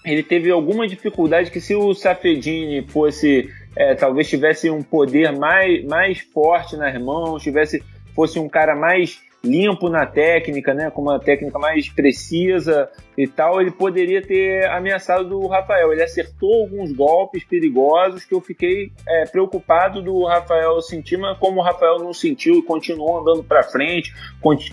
ele 0.06 0.24
teve 0.24 0.50
alguma 0.50 0.88
dificuldade 0.88 1.52
que 1.52 1.60
se 1.60 1.76
o 1.76 1.94
Safedini 1.94 2.82
fosse, 2.88 3.50
é, 3.76 3.94
talvez 3.94 4.30
tivesse 4.30 4.70
um 4.70 4.82
poder 4.82 5.32
mais, 5.38 5.84
mais 5.84 6.20
forte 6.22 6.78
nas 6.78 7.00
mãos, 7.02 7.44
tivesse 7.44 7.84
fosse 8.16 8.40
um 8.40 8.50
cara 8.50 8.76
mais 8.76 9.22
limpo 9.44 9.90
na 9.90 10.06
técnica, 10.06 10.74
né, 10.74 10.92
com 10.92 11.02
uma 11.02 11.20
técnica 11.20 11.58
mais 11.58 11.90
precisa 11.90 12.90
e 13.18 13.28
tal, 13.28 13.60
ele 13.60 13.72
poderia 13.72 14.22
ter 14.22 14.70
ameaçado 14.70 15.40
o 15.40 15.48
Rafael. 15.48 15.92
Ele 15.92 16.04
acertou 16.04 16.62
alguns 16.62 16.92
golpes 16.92 17.44
perigosos 17.44 18.24
que 18.24 18.34
eu 18.34 18.42
fiquei 18.42 18.92
é, 19.08 19.26
preocupado 19.26 20.02
do 20.02 20.26
Rafael 20.26 20.80
sentir, 20.82 21.18
mas 21.18 21.38
como 21.38 21.60
o 21.60 21.64
Rafael 21.64 21.98
não 22.00 22.14
sentiu 22.14 22.56
e 22.56 22.64
continuou 22.64 23.20
andando 23.20 23.44
para 23.44 23.64
frente, 23.64 24.14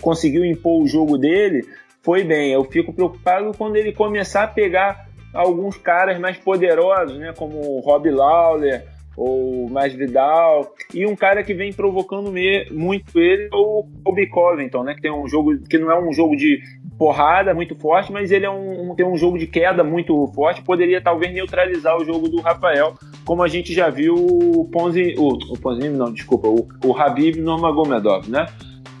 conseguiu 0.01 0.45
impor 0.45 0.81
o 0.81 0.87
jogo 0.87 1.17
dele, 1.17 1.65
foi 2.03 2.23
bem. 2.23 2.51
Eu 2.51 2.63
fico 2.63 2.93
preocupado 2.93 3.51
quando 3.57 3.75
ele 3.75 3.91
começar 3.91 4.43
a 4.43 4.47
pegar 4.47 5.09
alguns 5.33 5.77
caras 5.77 6.19
mais 6.19 6.37
poderosos, 6.37 7.17
né, 7.17 7.33
como 7.35 7.59
o 7.59 7.79
Rob 7.79 8.09
Lawler, 8.09 8.85
ou 9.19 9.69
mais 9.69 9.93
Vidal, 9.93 10.73
e 10.93 11.05
um 11.05 11.13
cara 11.13 11.43
que 11.43 11.53
vem 11.53 11.73
provocando 11.73 12.31
muito 12.71 13.19
ele 13.19 13.49
é 13.51 13.55
o 13.55 13.85
Kobe 14.01 14.27
Covington, 14.27 14.83
né, 14.83 14.95
que 14.95 15.01
tem 15.01 15.11
um 15.11 15.27
jogo 15.27 15.59
que 15.67 15.77
não 15.77 15.91
é 15.91 15.99
um 15.99 16.13
jogo 16.13 16.37
de 16.37 16.61
porrada 16.97 17.53
muito 17.53 17.75
forte, 17.75 18.13
mas 18.13 18.31
ele 18.31 18.45
é 18.45 18.49
um, 18.49 18.95
tem 18.95 19.05
um 19.05 19.17
jogo 19.17 19.37
de 19.37 19.45
queda 19.45 19.83
muito 19.83 20.25
forte, 20.33 20.61
poderia 20.61 21.01
talvez 21.01 21.33
neutralizar 21.33 21.97
o 21.97 22.05
jogo 22.05 22.29
do 22.29 22.39
Rafael, 22.39 22.93
como 23.25 23.43
a 23.43 23.47
gente 23.49 23.73
já 23.73 23.89
viu 23.89 24.15
o 24.15 24.69
Ponzi, 24.71 25.15
o, 25.17 25.27
o 25.27 25.59
Ponzi, 25.59 25.89
não, 25.89 26.13
desculpa, 26.13 26.47
o, 26.47 26.65
o 26.85 26.97
Habib 26.97 27.35
Nurmagomedov, 27.35 28.29
né, 28.29 28.45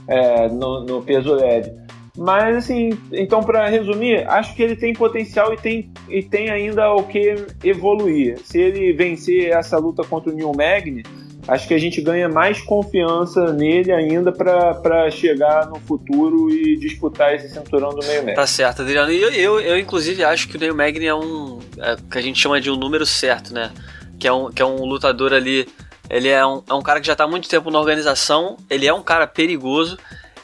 é, 0.05 0.49
no, 0.49 0.83
no 0.83 1.01
peso 1.01 1.33
leve. 1.33 1.71
Mas, 2.17 2.57
assim, 2.57 2.97
então, 3.11 3.41
para 3.41 3.67
resumir, 3.67 4.27
acho 4.27 4.55
que 4.55 4.63
ele 4.63 4.75
tem 4.75 4.93
potencial 4.93 5.53
e 5.53 5.57
tem, 5.57 5.91
e 6.09 6.21
tem 6.23 6.49
ainda 6.49 6.91
o 6.93 7.03
que 7.03 7.35
evoluir. 7.63 8.39
Se 8.43 8.59
ele 8.59 8.93
vencer 8.93 9.51
essa 9.51 9.77
luta 9.77 10.03
contra 10.03 10.31
o 10.31 10.35
Neil 10.35 10.51
Magny, 10.55 11.03
acho 11.47 11.67
que 11.67 11.73
a 11.73 11.77
gente 11.77 12.01
ganha 12.01 12.27
mais 12.27 12.61
confiança 12.61 13.53
nele 13.53 13.91
ainda 13.91 14.31
para 14.31 15.09
chegar 15.11 15.67
no 15.67 15.79
futuro 15.79 16.49
e 16.51 16.77
disputar 16.77 17.33
esse 17.33 17.49
cinturão 17.49 17.89
do 17.89 18.05
meio 18.05 18.23
médio. 18.23 18.35
Tá 18.35 18.47
certo, 18.47 18.81
Adriano. 18.81 19.11
E 19.11 19.21
eu, 19.21 19.31
eu, 19.31 19.59
eu, 19.59 19.79
inclusive, 19.79 20.23
acho 20.23 20.47
que 20.47 20.57
o 20.57 20.59
Neil 20.59 20.75
Magny 20.75 21.05
é 21.05 21.15
um. 21.15 21.59
É, 21.77 21.95
que 22.09 22.17
a 22.17 22.21
gente 22.21 22.39
chama 22.39 22.59
de 22.59 22.69
um 22.69 22.75
número 22.75 23.05
certo, 23.05 23.53
né? 23.53 23.71
Que 24.19 24.27
é 24.27 24.33
um, 24.33 24.51
que 24.51 24.61
é 24.61 24.65
um 24.65 24.83
lutador 24.85 25.33
ali. 25.33 25.67
Ele 26.09 26.27
é 26.27 26.45
um, 26.45 26.63
é 26.67 26.73
um 26.73 26.81
cara 26.81 26.99
que 26.99 27.07
já 27.07 27.13
está 27.13 27.25
há 27.25 27.27
muito 27.27 27.47
tempo 27.47 27.69
na 27.69 27.79
organização, 27.79 28.57
ele 28.67 28.87
é 28.87 28.93
um 28.93 29.03
cara 29.03 29.27
perigoso 29.27 29.95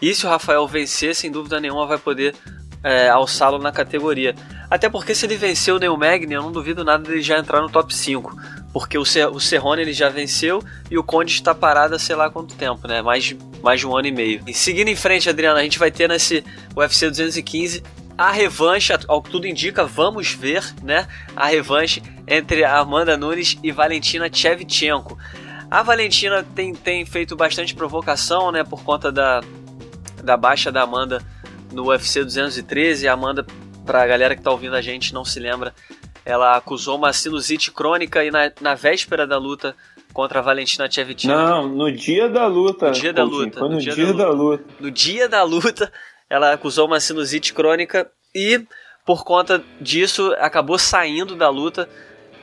e 0.01 0.13
se 0.13 0.25
o 0.25 0.29
Rafael 0.29 0.67
vencer, 0.67 1.15
sem 1.15 1.31
dúvida 1.31 1.59
nenhuma 1.59 1.85
vai 1.85 1.97
poder 1.97 2.35
é, 2.83 3.09
alçá-lo 3.09 3.57
na 3.57 3.71
categoria. 3.71 4.35
Até 4.69 4.89
porque 4.89 5.15
se 5.15 5.25
ele 5.25 5.37
vencer 5.37 5.73
o 5.73 5.79
Neil 5.79 5.97
Magny, 5.97 6.33
eu 6.33 6.41
não 6.41 6.51
duvido 6.51 6.83
nada 6.83 7.03
dele 7.03 7.21
já 7.21 7.39
entrar 7.39 7.61
no 7.61 7.69
top 7.69 7.93
5. 7.93 8.35
Porque 8.71 8.97
o, 8.97 9.01
o 9.01 9.39
Cerrone 9.39 9.81
ele 9.81 9.93
já 9.93 10.09
venceu 10.09 10.63
e 10.91 10.97
o 10.97 11.03
Conde 11.03 11.31
está 11.31 11.55
parado 11.55 11.95
há 11.95 11.99
sei 11.99 12.15
lá 12.15 12.29
quanto 12.29 12.55
tempo, 12.55 12.87
né? 12.87 13.01
Mais, 13.01 13.35
mais 13.63 13.79
de 13.79 13.87
um 13.87 13.95
ano 13.95 14.07
e 14.07 14.11
meio. 14.11 14.43
E 14.45 14.53
seguindo 14.53 14.89
em 14.89 14.95
frente, 14.95 15.29
Adriana, 15.29 15.59
a 15.59 15.63
gente 15.63 15.79
vai 15.79 15.89
ter 15.89 16.09
nesse 16.09 16.43
UFC 16.75 17.09
215 17.09 17.83
a 18.17 18.31
revanche, 18.31 18.93
ao 19.07 19.21
que 19.21 19.29
tudo 19.29 19.45
indica, 19.45 19.85
vamos 19.85 20.31
ver, 20.31 20.63
né? 20.81 21.07
A 21.35 21.47
revanche 21.47 22.01
entre 22.27 22.63
Amanda 22.63 23.17
Nunes 23.17 23.57
e 23.61 23.71
Valentina 23.71 24.29
Shevchenko. 24.31 25.17
A 25.69 25.83
Valentina 25.83 26.45
tem, 26.55 26.73
tem 26.73 27.05
feito 27.05 27.35
bastante 27.35 27.75
provocação, 27.75 28.51
né? 28.51 28.63
Por 28.63 28.83
conta 28.83 29.11
da, 29.11 29.41
da 30.25 30.35
baixa 30.35 30.71
da 30.71 30.81
Amanda 30.81 31.21
no 31.71 31.87
UFC 31.89 32.23
213. 32.23 33.07
A 33.07 33.13
Amanda, 33.13 33.45
pra 33.85 34.05
galera 34.05 34.35
que 34.35 34.41
tá 34.41 34.51
ouvindo 34.51 34.75
a 34.75 34.81
gente, 34.81 35.13
não 35.13 35.23
se 35.23 35.39
lembra, 35.39 35.73
ela 36.25 36.57
acusou 36.57 36.97
uma 36.97 37.13
sinusite 37.13 37.71
crônica 37.71 38.23
e 38.23 38.31
na, 38.31 38.51
na 38.59 38.73
véspera 38.73 39.27
da 39.27 39.37
luta 39.37 39.75
contra 40.11 40.39
a 40.39 40.41
Valentina 40.41 40.89
Shevchenko. 40.89 41.35
Não, 41.35 41.67
no 41.67 41.91
dia 41.91 42.27
da 42.27 42.47
luta. 42.47 42.87
No 42.87 42.93
dia 42.93 43.13
da 43.13 43.23
luta. 43.23 43.59
Foi 43.59 43.69
no, 43.69 43.75
no 43.75 43.81
dia, 43.81 43.93
dia, 43.93 44.05
da, 44.05 44.11
luta. 44.11 44.23
da 44.23 44.31
luta. 44.31 44.63
No 44.79 44.91
dia 44.91 45.29
da 45.29 45.43
luta, 45.43 45.91
ela 46.29 46.53
acusou 46.53 46.87
uma 46.87 46.99
sinusite 46.99 47.53
crônica 47.53 48.09
e, 48.33 48.65
por 49.05 49.23
conta 49.23 49.63
disso, 49.79 50.33
acabou 50.39 50.79
saindo 50.79 51.35
da 51.35 51.49
luta 51.49 51.87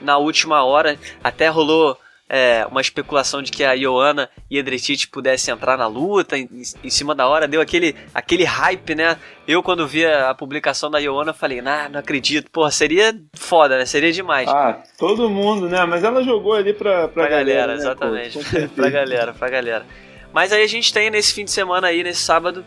na 0.01 0.19
última 0.19 0.63
hora. 0.63 0.99
Até 1.25 1.49
rolou 1.49 1.99
é, 2.29 2.67
uma 2.71 2.81
especulação 2.81 3.43
de 3.43 3.53
que 3.53 3.63
a 3.63 3.73
Ioana 3.73 4.31
e 4.51 4.57
Edretite 4.57 5.09
pudessem 5.09 5.53
entrar 5.53 5.77
na 5.77 5.87
luta 5.87 6.39
em, 6.39 6.49
em, 6.83 6.91
cima 6.91 7.15
da 7.15 7.27
hora, 7.27 7.47
deu 7.47 7.61
aquele, 7.61 7.95
aquele 8.15 8.45
hype, 8.45 8.95
né? 8.95 9.19
Eu, 9.47 9.63
quando 9.63 9.87
vi 9.87 10.07
a 10.07 10.35
publicação 10.35 10.91
da 10.91 10.99
Ioana, 10.99 11.35
falei, 11.35 11.61
nah, 11.61 11.89
não 11.89 12.01
acredito, 12.01 12.51
porra, 12.51 12.71
seria 12.71 13.15
foda, 13.35 13.77
né? 13.77 13.85
Seria 13.85 14.13
demais. 14.13 14.49
Ah, 14.49 14.83
todo 14.97 15.29
mundo, 15.29 15.69
né? 15.69 15.85
Mas 15.85 16.05
ela 16.05 16.23
jogou 16.23 16.55
ali 16.55 16.73
pra, 16.73 17.09
pra, 17.09 17.09
pra 17.09 17.29
galera. 17.29 17.45
galera 17.45 17.73
né, 17.75 17.79
exatamente, 17.79 18.39
pra 18.75 18.89
galera, 18.89 19.33
pra 19.35 19.49
galera. 19.51 19.87
Mas 20.33 20.53
aí 20.53 20.63
a 20.63 20.69
gente 20.69 20.93
tem 20.93 21.11
nesse 21.11 21.35
fim 21.35 21.45
de 21.45 21.51
semana 21.51 21.89
aí, 21.89 22.03
nesse 22.03 22.21
sábado, 22.21 22.65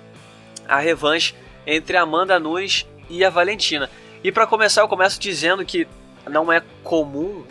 a 0.67 0.79
revanche 0.79 1.33
entre 1.65 1.97
a 1.97 2.03
Amanda 2.03 2.39
Nunes 2.39 2.85
e 3.09 3.25
a 3.25 3.31
Valentina. 3.31 3.89
E 4.23 4.31
para 4.31 4.45
começar, 4.45 4.81
eu 4.81 4.87
começo 4.87 5.19
dizendo 5.19 5.65
que 5.65 5.87
não 6.29 6.53
é 6.53 6.61
comum, 6.83 7.43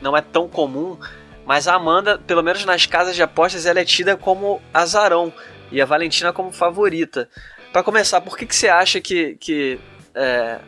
não 0.00 0.16
é 0.16 0.20
tão 0.20 0.48
comum 0.48 0.98
mas 1.44 1.66
a 1.66 1.74
Amanda, 1.74 2.18
pelo 2.18 2.42
menos 2.42 2.64
nas 2.64 2.86
casas 2.86 3.16
de 3.16 3.22
apostas, 3.22 3.66
ela 3.66 3.80
é 3.80 3.84
tida 3.84 4.16
como 4.16 4.60
azarão 4.72 5.32
e 5.70 5.80
a 5.80 5.86
Valentina 5.86 6.32
como 6.32 6.52
favorita. 6.52 7.28
Para 7.72 7.82
começar, 7.82 8.20
por 8.20 8.36
que, 8.36 8.46
que 8.46 8.54
você 8.54 8.68
acha 8.68 9.00
que, 9.00 9.34
que 9.36 9.78
é, 10.14 10.58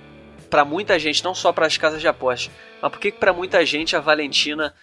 para 0.48 0.64
muita 0.64 0.98
gente, 0.98 1.22
não 1.22 1.34
só 1.34 1.52
para 1.52 1.66
as 1.66 1.76
casas 1.76 2.00
de 2.00 2.08
apostas, 2.08 2.50
mas 2.80 2.90
por 2.90 2.98
que, 2.98 3.10
que 3.10 3.18
para 3.18 3.32
muita 3.32 3.64
gente 3.64 3.94
a 3.94 4.00
Valentina 4.00 4.74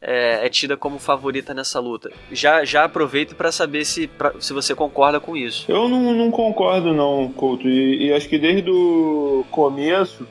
é, 0.00 0.46
é, 0.46 0.48
tida 0.48 0.76
como 0.76 0.98
favorita 0.98 1.54
nessa 1.54 1.80
luta? 1.80 2.10
Já, 2.30 2.64
já 2.64 2.84
aproveito 2.84 3.34
para 3.34 3.50
saber 3.50 3.84
se, 3.84 4.06
pra, 4.06 4.34
se 4.38 4.52
você 4.52 4.74
concorda 4.74 5.18
com 5.18 5.36
isso. 5.36 5.64
Eu 5.70 5.88
não, 5.88 6.12
não 6.12 6.30
concordo 6.30 6.92
não, 6.92 7.32
Couto, 7.32 7.68
e, 7.68 8.06
e 8.08 8.12
acho 8.12 8.28
que 8.28 8.38
desde 8.38 8.70
o 8.70 9.44
começo 9.50 10.26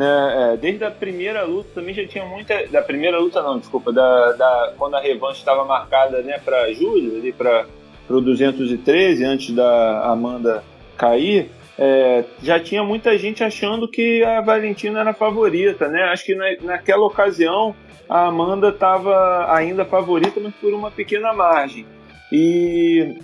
né, 0.00 0.54
é, 0.54 0.56
desde 0.56 0.82
a 0.82 0.90
primeira 0.90 1.44
luta 1.44 1.68
também 1.74 1.92
já 1.94 2.06
tinha 2.06 2.24
muita. 2.24 2.66
Da 2.68 2.80
primeira 2.80 3.18
luta, 3.18 3.42
não, 3.42 3.58
desculpa, 3.58 3.92
da, 3.92 4.32
da 4.32 4.72
quando 4.78 4.94
a 4.94 5.00
revanche 5.00 5.40
estava 5.40 5.62
marcada 5.62 6.22
né, 6.22 6.40
para 6.42 6.72
julho, 6.72 7.16
ali 7.16 7.30
para 7.30 7.66
o 8.08 8.18
213, 8.18 9.22
antes 9.26 9.54
da 9.54 10.06
Amanda 10.06 10.64
cair. 10.96 11.50
É, 11.78 12.24
já 12.42 12.58
tinha 12.58 12.82
muita 12.82 13.18
gente 13.18 13.44
achando 13.44 13.86
que 13.86 14.24
a 14.24 14.40
Valentina 14.40 15.00
era 15.00 15.10
a 15.10 15.14
favorita, 15.14 15.86
né? 15.88 16.04
Acho 16.04 16.24
que 16.24 16.34
na, 16.34 16.46
naquela 16.62 17.04
ocasião 17.04 17.76
a 18.08 18.24
Amanda 18.24 18.70
estava 18.70 19.54
ainda 19.54 19.84
favorita, 19.84 20.40
mas 20.40 20.54
por 20.54 20.72
uma 20.72 20.90
pequena 20.90 21.34
margem. 21.34 21.84
E 22.32 23.18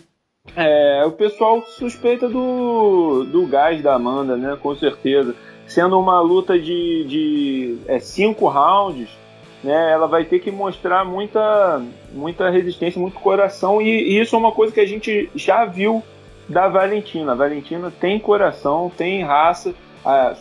é, 0.55 1.05
o 1.07 1.13
pessoal 1.13 1.63
suspeita 1.63 2.29
do, 2.29 3.25
do 3.25 3.47
gás 3.47 3.83
da 3.83 3.95
Amanda, 3.95 4.37
né? 4.37 4.59
Com 4.61 4.75
certeza 4.77 5.35
sendo 5.67 5.99
uma 5.99 6.21
luta 6.21 6.59
de, 6.59 7.05
de 7.05 7.79
é, 7.87 7.99
cinco 7.99 8.49
rounds, 8.49 9.09
né, 9.63 9.93
ela 9.93 10.07
vai 10.07 10.25
ter 10.25 10.39
que 10.39 10.51
mostrar 10.51 11.05
muita, 11.05 11.83
muita 12.13 12.51
resistência, 12.51 13.01
muito 13.01 13.19
coração, 13.19 13.83
e, 13.83 13.89
e, 13.89 14.21
isso 14.21 14.37
é 14.37 14.39
uma 14.39 14.53
coisa 14.53 14.73
que 14.73 14.81
a 14.81 14.87
gente 14.87 15.29
já 15.35 15.65
viu 15.65 16.03
da 16.49 16.69
Valentina. 16.69 17.33
A 17.33 17.35
Valentina 17.35 17.93
tem 18.01 18.19
coração, 18.19 18.91
tem 18.97 19.25
raça, 19.25 19.75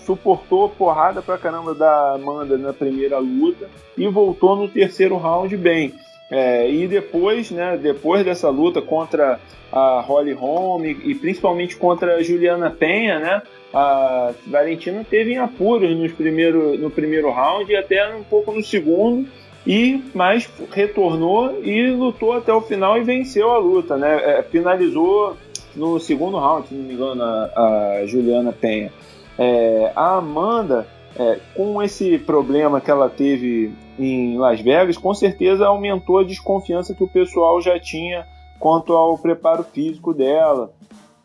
suportou 0.05 0.69
porrada 0.69 1.21
pra 1.21 1.37
caramba 1.37 1.73
da 1.73 2.13
Amanda 2.13 2.57
na 2.57 2.71
primeira 2.71 3.17
luta 3.17 3.67
e 3.97 4.07
voltou 4.07 4.55
no 4.55 4.67
terceiro 4.67 5.17
round 5.17 5.55
bem. 5.57 5.93
É, 6.29 6.69
e 6.69 6.87
depois, 6.87 7.51
né, 7.51 7.77
depois 7.77 8.25
dessa 8.25 8.49
luta 8.49 8.81
contra 8.81 9.39
a 9.71 10.01
Holly 10.01 10.33
Holm 10.33 10.85
e 10.85 11.13
principalmente 11.13 11.75
contra 11.75 12.15
a 12.15 12.23
Juliana 12.23 12.71
Penha, 12.71 13.19
né, 13.19 13.41
a 13.73 14.33
Valentina 14.47 15.05
teve 15.07 15.33
em 15.33 15.37
apuros 15.37 15.95
nos 15.95 16.13
primeiro, 16.13 16.77
no 16.77 16.89
primeiro 16.89 17.29
round 17.29 17.69
e 17.69 17.75
até 17.75 18.15
um 18.15 18.23
pouco 18.23 18.51
no 18.53 18.63
segundo, 18.63 19.27
e 19.67 20.01
mas 20.13 20.49
retornou 20.71 21.61
e 21.61 21.91
lutou 21.91 22.33
até 22.33 22.53
o 22.53 22.61
final 22.61 22.97
e 22.97 23.03
venceu 23.03 23.51
a 23.51 23.57
luta, 23.57 23.97
né? 23.97 24.39
É, 24.39 24.43
finalizou 24.43 25.35
no 25.75 25.99
segundo 25.99 26.37
round, 26.37 26.67
se 26.67 26.73
não 26.73 26.83
me 26.83 26.93
engano, 26.93 27.21
a, 27.21 27.97
a 27.99 28.05
Juliana 28.05 28.53
Penha. 28.53 28.93
É, 29.37 29.91
a 29.95 30.17
Amanda, 30.17 30.87
é, 31.19 31.39
com 31.53 31.81
esse 31.83 32.17
problema 32.19 32.79
que 32.79 32.89
ela 32.89 33.09
teve 33.09 33.73
em 33.97 34.37
Las 34.37 34.59
Vegas, 34.59 34.97
com 34.97 35.13
certeza 35.13 35.65
aumentou 35.65 36.19
a 36.19 36.23
desconfiança 36.23 36.93
que 36.93 37.03
o 37.03 37.07
pessoal 37.07 37.61
já 37.61 37.79
tinha 37.79 38.25
quanto 38.59 38.93
ao 38.93 39.17
preparo 39.17 39.63
físico 39.63 40.13
dela. 40.13 40.71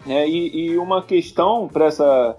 É, 0.06 0.28
e, 0.28 0.70
e, 0.70 0.78
uma 0.78 1.02
questão 1.02 1.68
para 1.68 1.86
essa, 1.86 2.36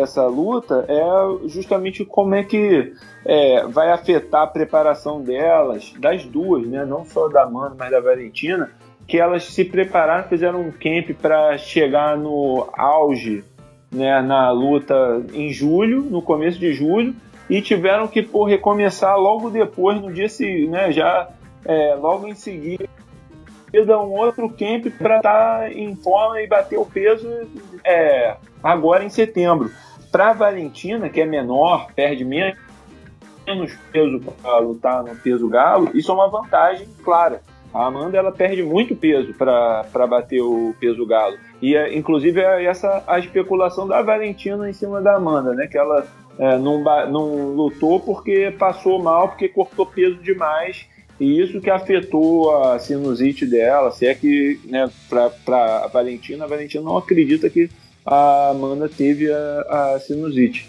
essa 0.00 0.26
luta 0.26 0.86
é 0.88 1.48
justamente 1.48 2.04
como 2.04 2.34
é 2.34 2.42
que 2.42 2.94
é, 3.26 3.66
vai 3.66 3.90
afetar 3.90 4.42
a 4.42 4.46
preparação 4.46 5.20
delas, 5.20 5.92
das 5.98 6.24
duas, 6.24 6.66
né? 6.66 6.84
não 6.86 7.04
só 7.04 7.28
da 7.28 7.42
Amanda, 7.42 7.76
mas 7.78 7.90
da 7.90 8.00
Valentina, 8.00 8.70
que 9.06 9.18
elas 9.18 9.44
se 9.44 9.64
prepararam, 9.64 10.28
fizeram 10.28 10.60
um 10.60 10.70
camp 10.70 11.10
para 11.20 11.58
chegar 11.58 12.16
no 12.16 12.68
auge 12.72 13.44
né, 13.90 14.20
na 14.20 14.50
luta 14.50 15.22
em 15.32 15.50
julho, 15.52 16.02
no 16.02 16.20
começo 16.22 16.58
de 16.58 16.72
julho, 16.72 17.14
e 17.48 17.62
tiveram 17.62 18.06
que 18.06 18.22
por 18.22 18.44
recomeçar 18.44 19.18
logo 19.18 19.50
depois, 19.50 20.00
no 20.00 20.12
dia 20.12 20.28
seguinte, 20.28 20.70
né, 20.70 20.92
já 20.92 21.28
é, 21.64 21.94
logo 21.94 22.26
em 22.26 22.34
seguida 22.34 22.88
um 24.00 24.12
outro 24.12 24.48
camp 24.48 24.86
para 24.98 25.16
estar 25.18 25.58
tá 25.60 25.70
em 25.70 25.94
forma 25.94 26.40
e 26.40 26.46
bater 26.46 26.78
o 26.78 26.86
peso 26.86 27.28
é, 27.84 28.36
agora 28.62 29.04
em 29.04 29.10
setembro. 29.10 29.70
Para 30.10 30.30
a 30.30 30.32
Valentina, 30.32 31.08
que 31.08 31.20
é 31.20 31.26
menor, 31.26 31.92
perde 31.94 32.24
menos 32.24 32.56
peso 33.92 34.20
para 34.20 34.58
lutar 34.58 35.02
no 35.02 35.14
peso 35.16 35.48
galo, 35.48 35.90
isso 35.94 36.10
é 36.10 36.14
uma 36.14 36.28
vantagem 36.28 36.88
clara. 37.04 37.42
A 37.72 37.86
Amanda 37.86 38.16
ela 38.16 38.32
perde 38.32 38.62
muito 38.62 38.96
peso 38.96 39.34
para 39.34 40.06
bater 40.08 40.40
o 40.40 40.74
peso 40.80 41.04
galo. 41.06 41.36
E 41.60 41.76
é, 41.76 41.94
inclusive 41.94 42.40
é 42.40 42.64
essa 42.64 43.04
a 43.06 43.18
especulação 43.18 43.86
da 43.86 44.00
Valentina 44.00 44.68
em 44.68 44.72
cima 44.72 45.02
da 45.02 45.16
Amanda, 45.16 45.52
né? 45.52 45.66
Que 45.66 45.76
ela 45.76 46.06
é, 46.38 46.56
não, 46.58 46.82
não 47.10 47.54
lutou 47.54 48.00
porque 48.00 48.54
passou 48.58 49.02
mal, 49.02 49.28
porque 49.28 49.48
cortou 49.48 49.84
peso 49.84 50.16
demais 50.16 50.86
e 51.20 51.40
isso 51.40 51.60
que 51.60 51.68
afetou 51.68 52.56
a 52.56 52.78
sinusite 52.78 53.44
dela, 53.44 53.90
se 53.90 54.06
é 54.06 54.14
que, 54.14 54.60
né, 54.64 54.88
para 55.08 55.84
a 55.84 55.88
Valentina, 55.88 56.44
a 56.44 56.48
Valentina 56.48 56.82
não 56.82 56.96
acredita 56.96 57.50
que 57.50 57.68
a 58.06 58.50
Amanda 58.50 58.88
teve 58.88 59.30
a, 59.30 59.94
a 59.94 60.00
sinusite. 60.00 60.68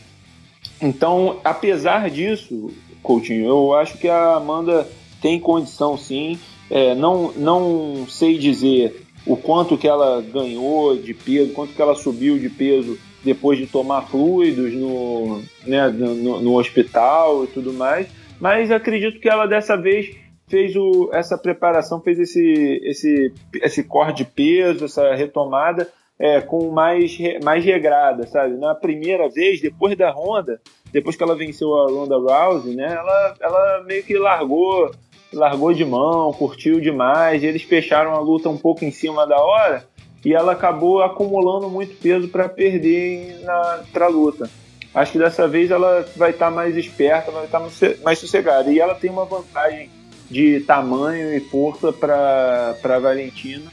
Então, 0.81 1.39
apesar 1.43 2.09
disso, 2.09 2.71
Coutinho, 3.03 3.47
eu 3.47 3.73
acho 3.75 3.97
que 3.97 4.07
a 4.07 4.35
Amanda 4.35 4.87
tem 5.21 5.39
condição 5.39 5.97
sim. 5.97 6.39
É, 6.69 6.95
não, 6.95 7.31
não 7.33 8.07
sei 8.07 8.37
dizer 8.37 9.05
o 9.25 9.37
quanto 9.37 9.77
que 9.77 9.87
ela 9.87 10.21
ganhou 10.21 10.97
de 10.97 11.13
peso, 11.13 11.53
quanto 11.53 11.73
que 11.73 11.81
ela 11.81 11.95
subiu 11.95 12.39
de 12.39 12.49
peso 12.49 12.97
depois 13.23 13.57
de 13.57 13.67
tomar 13.67 14.03
fluidos 14.03 14.73
no, 14.73 15.41
né, 15.65 15.87
no, 15.89 16.41
no 16.41 16.57
hospital 16.57 17.43
e 17.43 17.47
tudo 17.47 17.73
mais. 17.73 18.07
Mas 18.39 18.71
acredito 18.71 19.19
que 19.19 19.29
ela 19.29 19.45
dessa 19.45 19.75
vez 19.75 20.15
fez 20.47 20.75
o, 20.75 21.09
essa 21.13 21.37
preparação, 21.37 22.01
fez 22.01 22.19
esse, 22.19 22.81
esse, 22.83 23.33
esse 23.61 23.83
corte 23.83 24.23
de 24.23 24.25
peso, 24.25 24.85
essa 24.85 25.13
retomada 25.13 25.87
é, 26.19 26.41
com 26.41 26.69
mais, 26.71 27.17
mais 27.43 27.63
regrada, 27.63 28.27
sabe? 28.27 28.57
Na 28.57 28.75
primeira 28.75 29.29
vez, 29.29 29.61
depois 29.61 29.97
da 29.97 30.11
Honda, 30.11 30.59
depois 30.91 31.15
que 31.15 31.23
ela 31.23 31.35
venceu 31.35 31.73
a 31.77 31.89
Ronda 31.89 32.17
Rousey, 32.17 32.75
né? 32.75 32.93
Ela, 32.93 33.35
ela 33.39 33.83
meio 33.85 34.03
que 34.03 34.17
largou, 34.17 34.91
largou 35.31 35.73
de 35.73 35.85
mão, 35.85 36.33
curtiu 36.33 36.81
demais. 36.81 37.43
eles 37.43 37.63
fecharam 37.63 38.13
a 38.15 38.19
luta 38.19 38.49
um 38.49 38.57
pouco 38.57 38.83
em 38.83 38.91
cima 38.91 39.25
da 39.25 39.39
hora 39.39 39.87
e 40.23 40.33
ela 40.33 40.51
acabou 40.51 41.01
acumulando 41.01 41.69
muito 41.69 41.95
peso 41.95 42.27
para 42.27 42.49
perder 42.49 43.41
na 43.43 43.83
pra 43.91 44.07
luta. 44.07 44.49
Acho 44.93 45.13
que 45.13 45.19
dessa 45.19 45.47
vez 45.47 45.71
ela 45.71 46.05
vai 46.15 46.31
estar 46.31 46.47
tá 46.47 46.51
mais 46.51 46.75
esperta, 46.75 47.31
vai 47.31 47.45
estar 47.45 47.59
tá 47.59 47.69
mais 48.03 48.19
sossegada. 48.19 48.71
E 48.71 48.79
ela 48.79 48.95
tem 48.95 49.09
uma 49.09 49.25
vantagem 49.25 49.89
de 50.29 50.59
tamanho 50.61 51.35
e 51.35 51.39
força 51.39 51.93
para 51.93 52.75
a 52.83 52.99
Valentina 52.99 53.71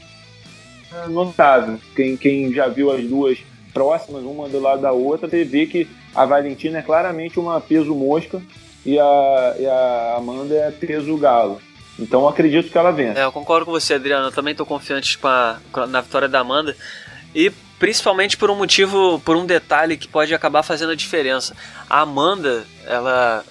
é 0.93 1.07
notável. 1.07 1.77
Quem, 1.95 2.15
quem 2.15 2.53
já 2.53 2.67
viu 2.67 2.91
as 2.91 3.03
duas 3.03 3.37
próximas, 3.73 4.23
uma 4.23 4.47
do 4.47 4.59
lado 4.59 4.81
da 4.81 4.91
outra, 4.91 5.29
você 5.29 5.43
vê 5.43 5.65
que 5.65 5.87
a 6.15 6.25
Valentina 6.25 6.79
é 6.79 6.81
claramente 6.81 7.39
uma 7.39 7.59
peso 7.59 7.93
mosca 7.93 8.41
e 8.85 8.97
a, 8.97 9.55
e 9.59 9.65
a 9.65 10.15
Amanda 10.17 10.55
é 10.55 10.71
peso 10.71 11.17
galo. 11.17 11.59
Então 11.99 12.27
acredito 12.27 12.71
que 12.71 12.77
ela 12.77 12.91
vença. 12.91 13.19
É, 13.19 13.23
eu 13.23 13.31
concordo 13.31 13.65
com 13.65 13.71
você, 13.71 13.95
Adriano. 13.95 14.27
Eu 14.27 14.31
também 14.31 14.51
estou 14.51 14.65
confiante 14.65 15.17
com 15.17 15.27
a, 15.27 15.59
na 15.87 16.01
vitória 16.01 16.27
da 16.27 16.39
Amanda. 16.39 16.75
E 17.33 17.51
principalmente 17.79 18.37
por 18.37 18.49
um 18.49 18.55
motivo, 18.55 19.19
por 19.19 19.35
um 19.35 19.45
detalhe 19.45 19.97
que 19.97 20.07
pode 20.07 20.33
acabar 20.33 20.63
fazendo 20.63 20.91
a 20.91 20.95
diferença. 20.95 21.55
A 21.89 22.01
Amanda, 22.01 22.65
ela 22.85 23.43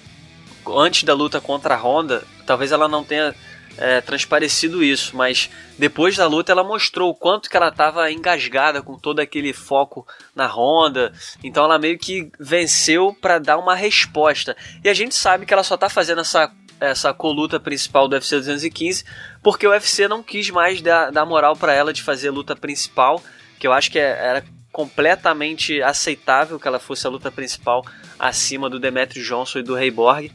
antes 0.67 1.03
da 1.03 1.13
luta 1.13 1.39
contra 1.39 1.75
a 1.75 1.77
Honda, 1.77 2.23
talvez 2.45 2.71
ela 2.71 2.87
não 2.87 3.03
tenha 3.03 3.33
é, 3.77 4.01
transparecido 4.01 4.83
isso, 4.83 5.15
mas 5.15 5.49
depois 5.77 6.17
da 6.17 6.27
luta 6.27 6.51
ela 6.51 6.63
mostrou 6.63 7.11
o 7.11 7.15
quanto 7.15 7.49
que 7.49 7.55
ela 7.55 7.69
estava 7.69 8.11
engasgada 8.11 8.81
com 8.81 8.97
todo 8.97 9.19
aquele 9.19 9.53
foco 9.53 10.05
na 10.35 10.47
Honda. 10.47 11.13
Então 11.43 11.63
ela 11.63 11.77
meio 11.77 11.97
que 11.97 12.29
venceu 12.39 13.15
para 13.21 13.39
dar 13.39 13.57
uma 13.57 13.75
resposta. 13.75 14.57
E 14.83 14.89
a 14.89 14.93
gente 14.93 15.15
sabe 15.15 15.45
que 15.45 15.53
ela 15.53 15.63
só 15.63 15.75
está 15.75 15.89
fazendo 15.89 16.21
essa 16.21 16.51
essa 16.79 17.13
coluta 17.13 17.59
principal 17.59 18.07
do 18.07 18.13
UFC 18.13 18.35
215 18.37 19.03
porque 19.41 19.67
o 19.67 19.71
UFC 19.71 20.07
não 20.07 20.21
quis 20.21 20.49
mais 20.49 20.81
dar, 20.81 21.11
dar 21.11 21.25
moral 21.25 21.55
para 21.55 21.73
ela 21.73 21.93
de 21.93 22.03
fazer 22.03 22.29
luta 22.29 22.55
principal, 22.55 23.21
que 23.59 23.65
eu 23.65 23.73
acho 23.73 23.91
que 23.91 23.99
é, 23.99 24.09
era 24.09 24.45
completamente 24.71 25.81
aceitável 25.81 26.59
que 26.59 26.67
ela 26.67 26.79
fosse 26.79 27.07
a 27.07 27.09
luta 27.09 27.31
principal 27.31 27.83
acima 28.19 28.69
do 28.69 28.79
Demetrius 28.79 29.25
Johnson 29.25 29.59
e 29.59 29.63
do 29.63 29.73
Rei 29.73 29.89
Borg. 29.89 30.31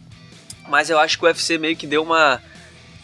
Mas 0.69 0.91
eu 0.91 0.99
acho 0.99 1.19
que 1.19 1.25
o 1.25 1.29
UFC 1.29 1.59
meio 1.59 1.77
que 1.77 1.87
deu 1.87 2.03
uma 2.03 2.43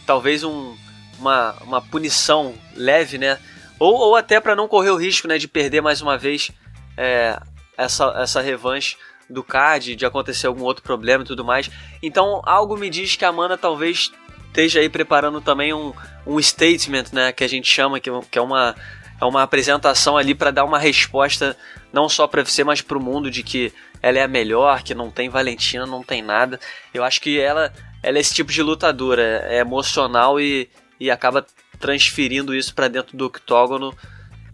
talvez 0.07 0.42
um, 0.42 0.76
uma, 1.18 1.52
uma 1.62 1.83
punição 1.83 2.54
leve, 2.75 3.18
né? 3.18 3.38
Ou, 3.78 3.95
ou 3.95 4.16
até 4.16 4.40
para 4.40 4.57
não 4.57 4.66
correr 4.66 4.90
o 4.90 4.97
risco 4.97 5.28
né, 5.28 5.38
de 5.38 5.47
perder 5.47 5.80
mais 5.80 6.00
uma 6.00 6.16
vez 6.16 6.50
é, 6.97 7.38
essa, 7.76 8.12
essa 8.16 8.40
revanche 8.40 8.97
do 9.28 9.42
card, 9.42 9.94
de 9.94 10.06
acontecer 10.06 10.47
algum 10.47 10.62
outro 10.62 10.82
problema 10.82 11.25
e 11.25 11.26
tudo 11.26 11.44
mais. 11.44 11.70
Então 12.02 12.42
algo 12.44 12.76
me 12.76 12.88
diz 12.88 13.16
que 13.16 13.25
a 13.25 13.28
Amanda 13.28 13.56
talvez 13.56 14.11
esteja 14.47 14.80
aí 14.80 14.88
preparando 14.88 15.40
também 15.40 15.73
um, 15.73 15.92
um 16.26 16.40
statement, 16.40 17.06
né? 17.12 17.32
Que 17.32 17.44
a 17.44 17.49
gente 17.49 17.68
chama, 17.68 18.00
que, 18.00 18.11
que 18.30 18.38
é 18.38 18.42
uma, 18.42 18.75
é 19.20 19.25
uma 19.25 19.42
apresentação 19.42 20.16
ali 20.16 20.35
para 20.35 20.50
dar 20.50 20.64
uma 20.64 20.78
resposta 20.78 21.56
não 21.92 22.08
só 22.08 22.26
para 22.26 22.44
você, 22.44 22.64
mas 22.64 22.80
para 22.80 22.99
o 22.99 23.02
mundo 23.02 23.30
de 23.30 23.42
que 23.42 23.73
ela 24.02 24.18
é 24.18 24.23
a 24.23 24.28
melhor, 24.28 24.82
que 24.82 24.94
não 24.94 25.11
tem 25.11 25.28
Valentina, 25.28 25.87
não 25.87 26.02
tem 26.02 26.23
nada. 26.23 26.58
Eu 26.92 27.04
acho 27.04 27.20
que 27.20 27.38
ela 27.40 27.73
ela 28.02 28.18
é 28.18 28.20
esse 28.20 28.35
tipo 28.35 28.52
de 28.52 28.62
lutadora, 28.62 29.44
é 29.49 29.58
emocional 29.58 30.40
e, 30.40 30.68
e 31.00 31.11
acaba 31.11 31.44
transferindo 31.78 32.55
isso 32.55 32.74
para 32.74 32.88
dentro 32.88 33.16
do 33.16 33.26
octógono 33.26 33.94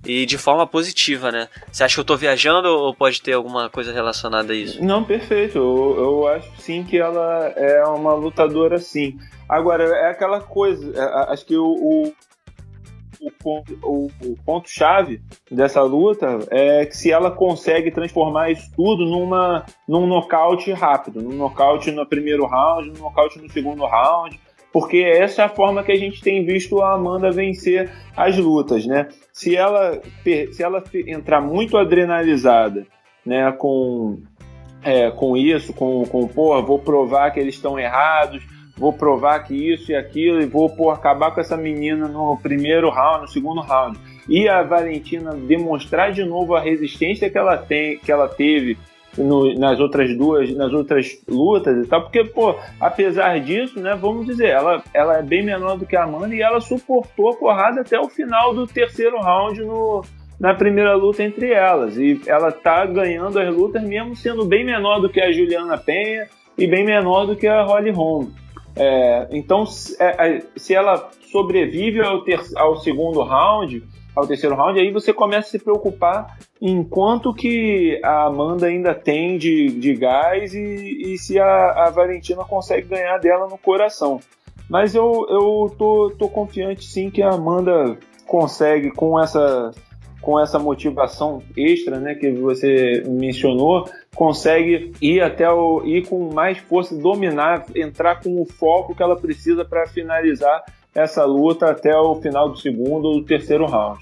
e 0.04 0.26
de 0.26 0.38
forma 0.38 0.66
positiva, 0.66 1.30
né? 1.30 1.48
Você 1.70 1.84
acha 1.84 1.94
que 1.94 2.00
eu 2.00 2.04
tô 2.04 2.16
viajando 2.16 2.68
ou 2.68 2.94
pode 2.94 3.20
ter 3.22 3.32
alguma 3.32 3.68
coisa 3.68 3.92
relacionada 3.92 4.52
a 4.52 4.56
isso? 4.56 4.82
Não, 4.84 5.04
perfeito. 5.04 5.58
Eu, 5.58 5.96
eu 5.98 6.28
acho 6.28 6.50
sim 6.58 6.84
que 6.84 6.98
ela 6.98 7.52
é 7.56 7.84
uma 7.84 8.14
lutadora 8.14 8.78
sim. 8.78 9.18
Agora, 9.48 9.84
é 9.84 10.10
aquela 10.10 10.40
coisa, 10.40 10.92
é, 10.96 11.32
acho 11.32 11.44
que 11.44 11.56
o, 11.56 11.64
o 11.64 12.12
o 13.24 13.30
ponto, 13.30 13.78
o, 13.82 14.10
o 14.22 14.36
ponto 14.44 14.68
chave 14.68 15.22
dessa 15.50 15.80
luta 15.82 16.38
é 16.50 16.84
que 16.84 16.96
se 16.96 17.10
ela 17.10 17.30
consegue 17.30 17.90
transformar 17.90 18.50
isso 18.50 18.70
tudo 18.76 19.06
numa, 19.06 19.64
num 19.88 20.06
nocaute 20.06 20.70
rápido, 20.72 21.22
num 21.22 21.34
nocaute 21.34 21.90
no 21.90 22.06
primeiro 22.06 22.44
round, 22.46 22.90
num 22.90 23.02
nocaute 23.04 23.40
no 23.40 23.50
segundo 23.50 23.84
round, 23.86 24.38
porque 24.74 24.96
essa 24.98 25.42
é 25.42 25.44
a 25.44 25.48
forma 25.48 25.84
que 25.84 25.92
a 25.92 25.96
gente 25.96 26.20
tem 26.20 26.44
visto 26.44 26.82
a 26.82 26.94
Amanda 26.94 27.30
vencer 27.30 27.92
as 28.16 28.36
lutas, 28.36 28.84
né? 28.84 29.06
Se 29.32 29.54
ela, 29.54 30.00
se 30.24 30.60
ela 30.60 30.82
entrar 31.06 31.40
muito 31.40 31.76
adrenalizada, 31.76 32.84
né, 33.24 33.52
com, 33.52 34.18
é, 34.82 35.12
com 35.12 35.36
isso, 35.36 35.72
com, 35.72 36.04
com 36.06 36.26
pô, 36.26 36.60
vou 36.60 36.80
provar 36.80 37.30
que 37.30 37.38
eles 37.38 37.54
estão 37.54 37.78
errados, 37.78 38.42
vou 38.76 38.92
provar 38.92 39.44
que 39.44 39.54
isso 39.54 39.92
e 39.92 39.94
aquilo 39.94 40.42
e 40.42 40.46
vou 40.46 40.68
pô, 40.68 40.90
acabar 40.90 41.30
com 41.30 41.40
essa 41.40 41.56
menina 41.56 42.08
no 42.08 42.36
primeiro 42.38 42.90
round, 42.90 43.20
no 43.20 43.28
segundo 43.28 43.60
round. 43.60 43.96
E 44.28 44.48
a 44.48 44.64
Valentina 44.64 45.36
demonstrar 45.36 46.10
de 46.10 46.24
novo 46.24 46.52
a 46.52 46.60
resistência 46.60 47.30
que 47.30 47.38
ela 47.38 47.56
tem, 47.56 47.98
que 47.98 48.10
ela 48.10 48.26
teve 48.26 48.76
no, 49.16 49.54
nas 49.54 49.78
outras 49.80 50.16
duas, 50.16 50.54
nas 50.54 50.72
outras 50.72 51.18
lutas 51.28 51.84
e 51.84 51.88
tal, 51.88 52.02
porque 52.02 52.24
pô, 52.24 52.54
apesar 52.80 53.38
disso, 53.40 53.80
né, 53.80 53.94
vamos 53.94 54.26
dizer, 54.26 54.48
ela, 54.48 54.82
ela 54.92 55.18
é 55.18 55.22
bem 55.22 55.44
menor 55.44 55.76
do 55.78 55.86
que 55.86 55.96
a 55.96 56.04
Amanda 56.04 56.34
e 56.34 56.42
ela 56.42 56.60
suportou 56.60 57.30
a 57.30 57.36
porrada 57.36 57.80
até 57.80 57.98
o 57.98 58.08
final 58.08 58.54
do 58.54 58.66
terceiro 58.66 59.18
round 59.20 59.60
no 59.62 60.02
na 60.38 60.52
primeira 60.52 60.94
luta 60.94 61.22
entre 61.22 61.52
elas. 61.52 61.96
E 61.96 62.20
ela 62.26 62.50
tá 62.50 62.84
ganhando 62.84 63.38
as 63.38 63.54
lutas 63.54 63.82
mesmo 63.82 64.16
sendo 64.16 64.44
bem 64.44 64.64
menor 64.64 65.00
do 65.00 65.08
que 65.08 65.20
a 65.20 65.32
Juliana 65.32 65.78
Penha 65.78 66.28
e 66.58 66.66
bem 66.66 66.84
menor 66.84 67.26
do 67.26 67.36
que 67.36 67.46
a 67.46 67.62
Holly 67.62 67.90
Holm. 67.90 68.28
É, 68.76 69.28
então, 69.30 69.64
se, 69.64 69.96
é, 70.02 70.36
é, 70.36 70.42
se 70.56 70.74
ela 70.74 71.10
sobrevive 71.30 72.00
ao, 72.00 72.22
ter, 72.22 72.40
ao 72.56 72.76
segundo 72.76 73.22
round, 73.22 73.84
ao 74.14 74.26
terceiro 74.26 74.54
round, 74.54 74.78
aí 74.78 74.92
você 74.92 75.12
começa 75.12 75.48
a 75.48 75.50
se 75.50 75.58
preocupar 75.58 76.38
em 76.60 76.82
quanto 76.84 77.34
que 77.34 78.00
a 78.02 78.26
Amanda 78.26 78.66
ainda 78.66 78.94
tem 78.94 79.36
de, 79.36 79.68
de 79.68 79.94
gás 79.94 80.54
e, 80.54 81.12
e 81.12 81.18
se 81.18 81.38
a, 81.38 81.86
a, 81.86 81.90
Valentina 81.90 82.44
consegue 82.44 82.88
ganhar 82.88 83.18
dela 83.18 83.48
no 83.48 83.58
coração. 83.58 84.20
Mas 84.68 84.94
eu, 84.94 85.26
eu 85.28 85.74
tô, 85.76 86.12
tô 86.18 86.28
confiante 86.28 86.86
sim 86.86 87.10
que 87.10 87.22
a 87.22 87.32
Amanda 87.32 87.98
consegue 88.26 88.90
com 88.90 89.20
essa 89.20 89.72
com 90.22 90.40
essa 90.40 90.58
motivação 90.58 91.42
extra, 91.54 92.00
né, 92.00 92.14
que 92.14 92.30
você 92.30 93.02
mencionou, 93.06 93.86
consegue 94.14 94.90
ir 94.98 95.20
até 95.20 95.50
o 95.50 95.84
ir 95.84 96.08
com 96.08 96.32
mais 96.32 96.56
força, 96.56 96.96
dominar, 96.96 97.66
entrar 97.76 98.22
com 98.22 98.40
o 98.40 98.46
foco 98.46 98.94
que 98.94 99.02
ela 99.02 99.16
precisa 99.16 99.66
para 99.66 99.86
finalizar 99.86 100.64
essa 100.94 101.24
luta 101.24 101.66
até 101.70 101.94
o 101.96 102.14
final 102.20 102.48
do 102.48 102.58
segundo 102.58 103.06
ou 103.06 103.20
do 103.20 103.26
terceiro 103.26 103.66
round. 103.66 103.98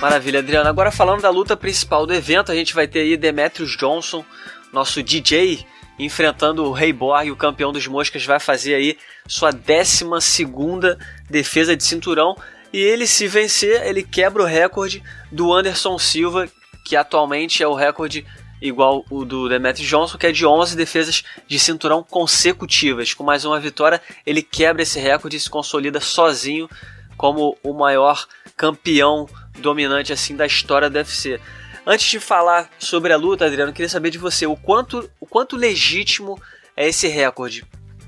Maravilha, 0.00 0.38
Adriano. 0.38 0.68
Agora 0.68 0.90
falando 0.90 1.22
da 1.22 1.30
luta 1.30 1.56
principal 1.56 2.06
do 2.06 2.14
evento, 2.14 2.52
a 2.52 2.54
gente 2.54 2.74
vai 2.74 2.86
ter 2.86 3.00
aí 3.00 3.16
Demetrius 3.16 3.76
Johnson, 3.76 4.24
nosso 4.72 5.02
DJ, 5.02 5.64
enfrentando 5.98 6.64
o 6.64 6.72
Rei 6.72 6.92
Borg, 6.92 7.30
o 7.30 7.36
campeão 7.36 7.72
dos 7.72 7.86
moscas, 7.86 8.24
vai 8.24 8.40
fazer 8.40 8.74
aí 8.74 8.98
sua 9.26 9.50
12 9.50 10.04
defesa 11.28 11.76
de 11.76 11.84
cinturão. 11.84 12.36
E 12.72 12.78
ele, 12.78 13.06
se 13.06 13.28
vencer, 13.28 13.86
ele 13.86 14.02
quebra 14.02 14.42
o 14.42 14.46
recorde 14.46 15.02
do 15.30 15.52
Anderson 15.52 15.98
Silva, 15.98 16.48
que 16.84 16.96
atualmente 16.96 17.62
é 17.62 17.66
o 17.68 17.74
recorde 17.74 18.26
igual 18.62 19.04
o 19.10 19.24
do 19.24 19.48
Demetrius 19.48 19.88
Johnson, 19.88 20.16
que 20.16 20.26
é 20.26 20.32
de 20.32 20.46
11 20.46 20.76
defesas 20.76 21.24
de 21.46 21.58
cinturão 21.58 22.02
consecutivas. 22.02 23.12
Com 23.12 23.24
mais 23.24 23.44
uma 23.44 23.58
vitória, 23.58 24.00
ele 24.24 24.40
quebra 24.40 24.82
esse 24.82 25.00
recorde 25.00 25.36
e 25.36 25.40
se 25.40 25.50
consolida 25.50 26.00
sozinho 26.00 26.70
como 27.16 27.58
o 27.62 27.74
maior 27.74 28.26
campeão 28.56 29.28
dominante 29.58 30.12
assim 30.12 30.36
da 30.36 30.46
história 30.46 30.88
do 30.88 30.96
UFC. 30.96 31.40
Antes 31.84 32.06
de 32.06 32.20
falar 32.20 32.70
sobre 32.78 33.12
a 33.12 33.16
luta, 33.16 33.44
Adriano, 33.44 33.72
queria 33.72 33.88
saber 33.88 34.10
de 34.10 34.18
você 34.18 34.46
o 34.46 34.56
quanto, 34.56 35.10
o 35.20 35.26
quanto 35.26 35.56
legítimo 35.56 36.40
é 36.76 36.88
esse 36.88 37.08
recorde. 37.08 37.64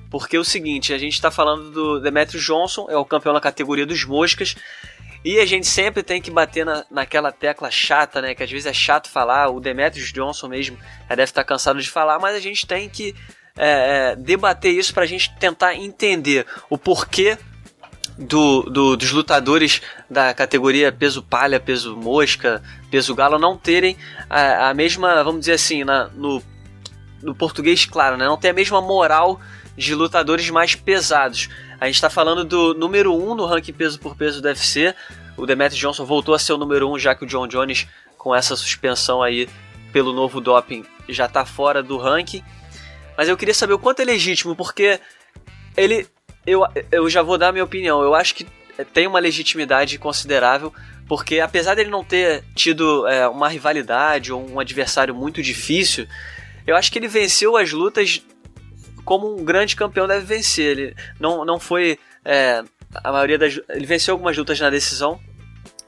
Porque 0.09 0.37
é 0.37 0.38
o 0.38 0.45
seguinte, 0.45 0.93
a 0.93 0.99
gente 0.99 1.14
está 1.14 1.29
falando 1.29 1.73
do 1.73 2.01
Demetrius 2.01 2.45
Johnson, 2.45 2.87
é 2.88 2.97
o 2.97 3.05
campeão 3.05 3.35
na 3.35 3.40
categoria 3.40 3.85
dos 3.85 4.05
moscas, 4.05 4.55
e 5.24 5.40
a 5.40 5.46
gente 5.46 5.66
sempre 5.66 6.02
tem 6.02 6.20
que 6.20 6.30
bater 6.30 6.66
na, 6.66 6.84
naquela 6.90 7.32
tecla 7.32 7.70
chata, 7.70 8.20
né? 8.20 8.34
Que 8.34 8.42
às 8.42 8.50
vezes 8.50 8.66
é 8.66 8.72
chato 8.72 9.08
falar, 9.08 9.48
o 9.48 9.58
Demetrius 9.58 10.12
Johnson 10.12 10.48
mesmo 10.48 10.76
já 11.08 11.14
deve 11.14 11.22
estar 11.22 11.44
cansado 11.44 11.80
de 11.80 11.88
falar, 11.88 12.18
mas 12.18 12.37
a 12.37 12.40
gente 12.40 12.66
tem 12.66 12.88
que 12.88 13.14
é, 13.56 14.12
é, 14.12 14.16
debater 14.16 14.72
isso 14.74 14.92
para 14.92 15.04
a 15.04 15.06
gente 15.06 15.34
tentar 15.37 15.74
entender 15.74 16.44
o 16.68 16.76
porquê 16.76 17.38
do, 18.18 18.62
do, 18.64 18.96
dos 18.96 19.12
lutadores 19.12 19.80
da 20.10 20.34
categoria 20.34 20.92
peso 20.92 21.22
palha, 21.22 21.58
peso 21.58 21.96
mosca, 21.96 22.62
peso 22.90 23.14
galo 23.14 23.38
não 23.38 23.56
terem 23.56 23.96
a, 24.28 24.68
a 24.68 24.74
mesma, 24.74 25.24
vamos 25.24 25.40
dizer 25.40 25.54
assim, 25.54 25.84
na, 25.84 26.08
no, 26.08 26.42
no 27.22 27.34
português 27.34 27.87
claro, 27.87 28.16
né? 28.16 28.26
não 28.26 28.37
tem 28.37 28.50
a 28.50 28.54
mesma 28.54 28.80
moral 28.80 29.40
de 29.76 29.94
lutadores 29.94 30.48
mais 30.50 30.74
pesados. 30.74 31.48
A 31.80 31.87
gente 31.87 31.96
está 31.96 32.10
falando 32.10 32.44
do 32.44 32.74
número 32.74 33.14
1 33.14 33.30
um 33.30 33.34
no 33.34 33.46
ranking 33.46 33.72
peso 33.72 33.98
por 33.98 34.16
peso 34.16 34.40
do 34.40 34.46
UFC. 34.46 34.94
O 35.37 35.46
Demetrius 35.46 35.80
Johnson 35.80 36.04
voltou 36.04 36.34
a 36.34 36.38
ser 36.38 36.52
o 36.52 36.58
número 36.58 36.88
1, 36.88 36.92
um, 36.92 36.98
já 36.98 37.14
que 37.14 37.24
o 37.24 37.26
John 37.26 37.46
Jones, 37.46 37.87
com 38.16 38.34
essa 38.34 38.56
suspensão 38.56 39.22
aí 39.22 39.48
pelo 39.92 40.12
novo 40.12 40.40
doping, 40.40 40.84
já 41.08 41.26
está 41.26 41.44
fora 41.44 41.82
do 41.82 41.96
ranking. 41.96 42.42
Mas 43.16 43.28
eu 43.28 43.37
queria 43.37 43.54
saber 43.54 43.74
o 43.74 43.78
quanto 43.78 44.00
é 44.00 44.04
legítimo, 44.04 44.56
porque 44.56 45.00
ele. 45.76 46.06
Eu, 46.46 46.62
eu 46.92 47.08
já 47.08 47.22
vou 47.22 47.38
dar 47.38 47.48
a 47.48 47.52
minha 47.52 47.64
opinião. 47.64 48.02
Eu 48.02 48.14
acho 48.14 48.34
que 48.34 48.46
tem 48.92 49.06
uma 49.06 49.18
legitimidade 49.18 49.98
considerável, 49.98 50.72
porque 51.08 51.40
apesar 51.40 51.74
dele 51.74 51.90
não 51.90 52.04
ter 52.04 52.44
tido 52.54 53.06
é, 53.06 53.28
uma 53.28 53.48
rivalidade 53.48 54.32
ou 54.32 54.46
um 54.50 54.58
adversário 54.58 55.14
muito 55.14 55.42
difícil, 55.42 56.06
eu 56.66 56.76
acho 56.76 56.90
que 56.90 56.98
ele 56.98 57.08
venceu 57.08 57.56
as 57.56 57.72
lutas 57.72 58.22
como 59.05 59.38
um 59.38 59.45
grande 59.45 59.77
campeão 59.77 60.07
deve 60.07 60.25
vencer. 60.25 60.79
Ele 60.79 60.97
não, 61.19 61.45
não 61.45 61.59
foi. 61.59 61.99
É, 62.25 62.62
a 63.03 63.12
maioria 63.12 63.38
das. 63.38 63.61
Ele 63.69 63.87
venceu 63.87 64.14
algumas 64.14 64.37
lutas 64.37 64.59
na 64.61 64.71
decisão, 64.71 65.21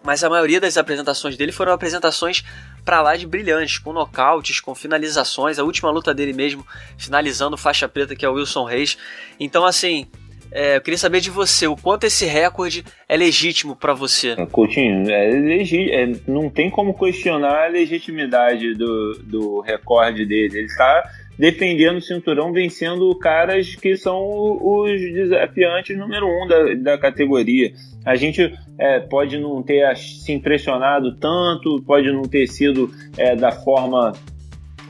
mas 0.02 0.22
a 0.22 0.30
maioria 0.30 0.60
das 0.60 0.76
apresentações 0.76 1.36
dele 1.36 1.52
foram 1.52 1.72
apresentações 1.72 2.44
para 2.84 3.02
lá 3.02 3.16
de 3.16 3.26
brilhantes, 3.26 3.78
com 3.78 3.92
nocautes, 3.92 4.60
com 4.60 4.74
finalizações. 4.74 5.58
A 5.58 5.64
última 5.64 5.90
luta 5.90 6.14
dele 6.14 6.32
mesmo, 6.32 6.64
finalizando 6.96 7.56
faixa 7.56 7.88
preta, 7.88 8.14
que 8.14 8.24
é 8.24 8.28
o 8.28 8.34
Wilson 8.34 8.64
Reis. 8.64 8.96
Então, 9.40 9.64
assim, 9.64 10.06
é, 10.52 10.76
eu 10.76 10.80
queria 10.80 10.98
saber 10.98 11.20
de 11.20 11.30
você, 11.30 11.66
o 11.66 11.76
quanto 11.76 12.04
esse 12.04 12.24
recorde 12.24 12.84
é 13.08 13.16
legítimo 13.16 13.74
para 13.74 13.92
você? 13.92 14.36
Coutinho, 14.52 15.10
é 15.10 15.30
legi 15.30 15.90
é, 15.90 16.12
não 16.26 16.48
tem 16.48 16.70
como 16.70 16.96
questionar 16.96 17.64
a 17.64 17.68
legitimidade 17.68 18.74
do, 18.74 19.18
do 19.24 19.60
recorde 19.60 20.24
dele. 20.24 20.58
Ele 20.58 20.66
está 20.66 21.10
defendendo 21.38 21.98
o 21.98 22.02
cinturão, 22.02 22.52
vencendo 22.52 23.14
caras 23.18 23.74
que 23.74 23.96
são 23.96 24.22
os 24.60 25.00
desafiantes 25.00 25.96
número 25.96 26.26
um 26.26 26.46
da, 26.46 26.74
da 26.74 26.98
categoria. 26.98 27.72
A 28.04 28.16
gente 28.16 28.52
é, 28.78 29.00
pode 29.00 29.38
não 29.38 29.62
ter 29.62 29.94
se 29.96 30.32
impressionado 30.32 31.16
tanto, 31.16 31.82
pode 31.82 32.10
não 32.10 32.22
ter 32.22 32.46
sido 32.46 32.90
é, 33.16 33.36
da 33.36 33.52
forma 33.52 34.12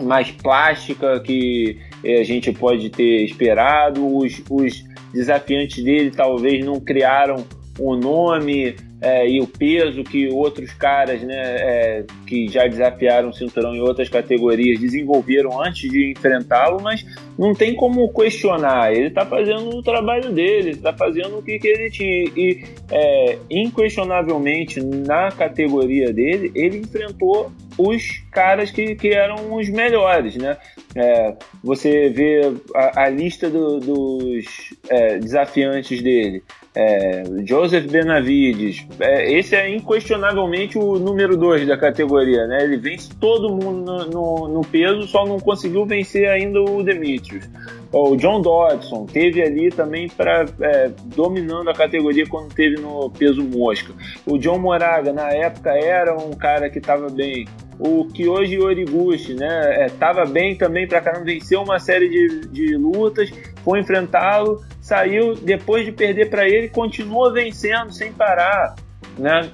mais 0.01 0.31
plástica 0.31 1.19
que 1.21 1.79
é, 2.05 2.21
a 2.21 2.25
gente 2.25 2.53
pode 2.53 2.91
ter 2.91 3.25
esperado. 3.25 4.07
Os, 4.07 4.43
os 4.51 4.85
desafiantes 5.13 5.83
dele 5.83 6.11
talvez 6.11 6.65
não 6.65 6.79
criaram 6.79 7.45
o 7.79 7.97
nome 7.97 8.77
é, 9.01 9.29
e 9.29 9.41
o 9.41 9.47
peso 9.47 10.03
que 10.03 10.29
outros 10.29 10.73
caras 10.73 11.21
né, 11.23 11.35
é, 11.37 12.05
que 12.27 12.49
já 12.49 12.67
desafiaram 12.67 13.29
o 13.29 13.33
cinturão 13.33 13.75
em 13.75 13.81
outras 13.81 14.09
categorias 14.09 14.81
desenvolveram 14.81 15.63
antes 15.63 15.91
de 15.91 16.13
enfrentá-lo, 16.13 16.81
mas 16.81 17.05
não 17.39 17.55
tem 17.55 17.75
como 17.75 18.11
questionar. 18.13 18.93
Ele 18.93 19.09
está 19.09 19.27
fazendo 19.27 19.69
o 19.69 19.83
trabalho 19.83 20.33
dele, 20.33 20.71
está 20.71 20.95
fazendo 20.95 21.39
o 21.39 21.43
que, 21.43 21.59
que 21.59 21.69
ele 21.69 21.91
tinha. 21.91 22.25
E, 22.35 22.65
é, 22.91 23.39
inquestionavelmente, 23.51 24.83
na 24.83 25.31
categoria 25.31 26.13
dele, 26.13 26.51
ele 26.55 26.79
enfrentou 26.79 27.53
os 27.77 28.25
caras 28.33 28.71
que, 28.71 28.95
que 28.95 29.09
eram 29.09 29.55
os 29.55 29.69
melhores, 29.69 30.37
né? 30.37 30.57
É, 30.95 31.35
você 31.63 32.09
vê 32.09 32.41
a, 32.75 33.03
a 33.03 33.09
lista 33.11 33.51
do, 33.51 33.79
dos 33.79 34.47
é, 34.89 35.19
desafiantes 35.19 36.01
dele 36.01 36.43
é, 36.77 37.25
Joseph 37.47 37.87
Benavides, 37.91 38.87
é, 39.01 39.33
esse 39.33 39.57
é 39.57 39.75
inquestionavelmente 39.75 40.77
o 40.77 40.99
número 40.99 41.35
2 41.35 41.67
da 41.67 41.79
categoria, 41.79 42.47
né? 42.47 42.65
Ele 42.65 42.77
vence 42.77 43.09
todo 43.19 43.49
mundo 43.49 43.81
no, 43.81 44.05
no, 44.05 44.49
no, 44.49 44.61
peso, 44.61 45.07
só 45.07 45.25
não 45.25 45.41
conseguiu 45.41 45.87
vencer 45.87 46.29
ainda 46.29 46.61
o 46.61 46.83
Demetrius. 46.83 47.49
O 47.91 48.15
John 48.17 48.43
Dodson 48.43 49.07
teve 49.07 49.41
ali 49.43 49.71
também 49.71 50.07
para 50.07 50.45
é, 50.61 50.91
dominando 51.07 51.71
a 51.71 51.73
categoria 51.73 52.27
quando 52.27 52.53
teve 52.53 52.79
no 52.79 53.09
peso 53.09 53.43
mosca. 53.43 53.95
O 54.27 54.37
John 54.37 54.59
Moraga 54.59 55.15
na 55.15 55.31
época 55.31 55.71
era 55.71 56.15
um 56.15 56.33
cara 56.33 56.69
que 56.69 56.79
estava 56.79 57.09
bem 57.09 57.47
o 57.79 58.07
Kyoji 58.07 58.59
Origuchi, 58.59 59.35
né? 59.35 59.87
Estava 59.87 60.23
é, 60.23 60.27
bem 60.27 60.57
também 60.57 60.87
para 60.87 61.01
caramba, 61.01 61.25
venceu 61.25 61.63
uma 61.63 61.79
série 61.79 62.09
de, 62.09 62.49
de 62.49 62.77
lutas, 62.77 63.31
foi 63.65 63.81
enfrentá-lo, 63.81 64.61
saiu 64.87 65.35
depois 65.35 65.85
de 65.85 65.91
perder 65.91 66.31
para 66.31 66.49
ele, 66.49 66.69
continua 66.69 67.33
vencendo 67.33 67.93
sem 67.93 68.13
parar, 68.13 68.77
né? 69.19 69.51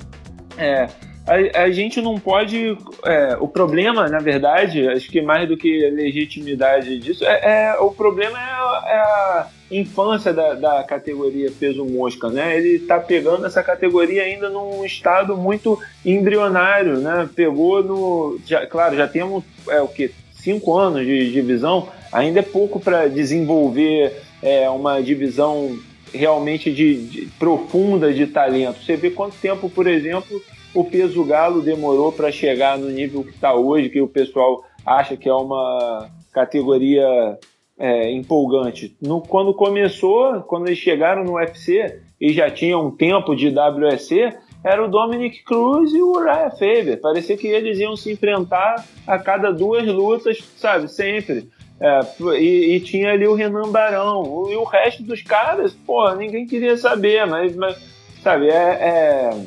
É, 0.59 0.87
a, 1.27 1.63
a, 1.63 1.71
gente 1.71 2.03
não 2.03 2.21
pode. 2.21 2.77
É, 3.07 3.39
o 3.41 3.49
problema, 3.49 4.07
na 4.11 4.19
verdade, 4.19 4.87
acho 4.89 5.11
que 5.11 5.23
mais 5.23 5.49
do 5.49 5.57
que 5.57 5.87
a 5.87 5.91
legitimidade 5.91 6.99
disso, 6.99 7.25
é, 7.25 7.71
é 7.71 7.77
o 7.81 7.91
problema 7.91 8.39
é 8.39 8.43
a, 8.43 9.49
é 9.71 9.75
infância 9.75 10.35
da, 10.35 10.53
da, 10.53 10.85
categoria 10.85 11.51
peso 11.59 11.83
mosca, 11.83 12.29
né? 12.29 12.55
Ele 12.55 12.77
está 12.77 13.01
pegando 13.01 13.47
essa 13.47 13.63
categoria 13.63 14.25
ainda 14.25 14.51
num 14.51 14.85
estado 14.85 15.35
muito 15.35 15.81
embrionário, 16.05 16.99
né? 16.99 17.27
Pegou 17.35 17.83
no, 17.83 18.39
já, 18.45 18.67
claro, 18.67 18.99
já 18.99 19.09
temos 19.09 19.43
é 19.67 19.81
o 19.81 19.89
que 19.89 20.13
cinco 20.35 20.77
anos 20.77 21.07
de 21.07 21.33
divisão, 21.33 21.89
ainda 22.13 22.41
é 22.41 22.43
pouco 22.43 22.79
para 22.79 23.07
desenvolver 23.07 24.13
é, 24.43 24.69
uma 24.69 25.01
divisão 25.01 25.79
realmente 26.13 26.71
de, 26.73 27.07
de, 27.07 27.27
profunda 27.39 28.13
de 28.13 28.27
talento. 28.27 28.83
Você 28.85 28.97
vê 28.97 29.11
quanto 29.11 29.37
tempo, 29.37 29.71
por 29.71 29.87
exemplo, 29.87 30.43
o 30.75 30.85
peso 30.85 31.25
galo 31.25 31.63
demorou 31.63 32.13
para 32.13 32.31
chegar 32.31 32.79
no 32.79 32.91
nível 32.91 33.25
que 33.25 33.31
está 33.31 33.55
hoje, 33.55 33.89
que 33.89 34.01
o 34.01 34.09
pessoal 34.09 34.65
acha 34.85 35.17
que 35.17 35.29
é 35.29 35.35
uma 35.35 36.11
categoria 36.33 37.39
é, 37.79 38.11
empolgante. 38.11 38.97
No, 39.01 39.21
quando 39.21 39.55
começou, 39.55 40.41
quando 40.43 40.67
eles 40.67 40.79
chegaram 40.79 41.25
no 41.25 41.35
UFC 41.35 42.01
e 42.21 42.33
já 42.33 42.51
tinha 42.51 42.79
um 42.79 42.91
tempo 42.91 43.35
de 43.35 43.49
WSC, 43.49 44.35
era 44.65 44.85
o 44.85 44.89
Dominic 44.89 45.43
Cruz 45.43 45.93
e 45.93 46.01
o 46.01 46.13
Uriah 46.17 46.51
Faber. 46.51 47.01
Parecia 47.01 47.37
que 47.37 47.49
eles 47.49 47.79
iam 47.79 47.97
se 47.97 48.13
enfrentar 48.13 48.87
a 49.07 49.19
cada 49.19 49.51
duas 49.51 49.87
lutas, 49.87 50.39
sabe, 50.57 50.89
sempre. 50.89 51.49
É, 51.83 52.01
e, 52.39 52.77
e, 52.77 52.81
tinha 52.81 53.11
ali 53.11 53.27
o 53.27 53.35
Renan 53.35 53.73
Barão. 53.73 54.47
E 54.49 54.55
o 54.55 54.63
resto 54.63 55.03
dos 55.03 55.21
caras, 55.21 55.73
pô, 55.85 56.15
ninguém 56.15 56.47
queria 56.47 56.77
saber, 56.77 57.27
mas, 57.27 57.57
mas 57.57 57.77
sabe, 58.23 58.49
é, 58.49 58.55
é 58.55 59.45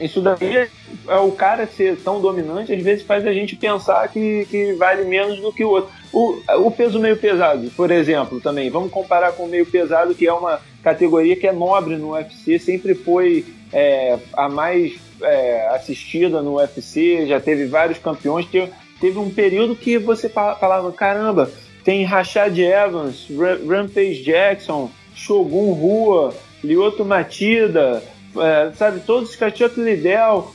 isso 0.00 0.20
daí 0.20 0.68
é 1.08 1.16
o 1.16 1.30
cara 1.30 1.66
ser 1.66 1.96
tão 1.96 2.20
dominante, 2.20 2.72
às 2.72 2.82
vezes 2.82 3.04
faz 3.04 3.24
a 3.26 3.32
gente 3.32 3.54
pensar 3.54 4.06
que, 4.08 4.44
que 4.50 4.72
vale 4.74 5.04
menos 5.04 5.40
do 5.40 5.52
que 5.52 5.64
o 5.64 5.70
outro. 5.70 5.90
O, 6.12 6.40
o 6.66 6.70
peso 6.70 6.98
meio 6.98 7.16
pesado, 7.16 7.70
por 7.76 7.90
exemplo, 7.90 8.40
também. 8.40 8.68
Vamos 8.70 8.90
comparar 8.90 9.32
com 9.32 9.44
o 9.44 9.48
meio 9.48 9.64
pesado, 9.64 10.14
que 10.14 10.26
é 10.26 10.32
uma 10.32 10.60
categoria 10.82 11.36
que 11.36 11.46
é 11.46 11.52
nobre 11.52 11.96
no 11.96 12.12
UFC, 12.12 12.58
sempre 12.58 12.94
foi 12.94 13.46
é, 13.72 14.18
a 14.34 14.48
mais 14.48 14.94
é, 15.22 15.68
assistida 15.68 16.42
no 16.42 16.56
UFC, 16.56 17.26
já 17.26 17.40
teve 17.40 17.66
vários 17.66 17.98
campeões. 17.98 18.46
Teve, 18.46 18.72
teve 19.04 19.18
um 19.18 19.28
período 19.28 19.76
que 19.76 19.98
você 19.98 20.30
falava: 20.30 20.90
caramba, 20.90 21.50
tem 21.84 22.04
Rashad 22.04 22.58
Evans, 22.58 23.28
Rampage 23.68 24.22
Jackson, 24.22 24.90
Shogun 25.14 25.74
Rua, 25.74 26.34
Lyoto 26.62 27.04
Matida 27.04 28.02
é, 28.34 28.72
sabe, 28.72 29.00
todos 29.00 29.30
os 29.30 29.36
Catiato 29.36 29.82
Lidel. 29.82 30.50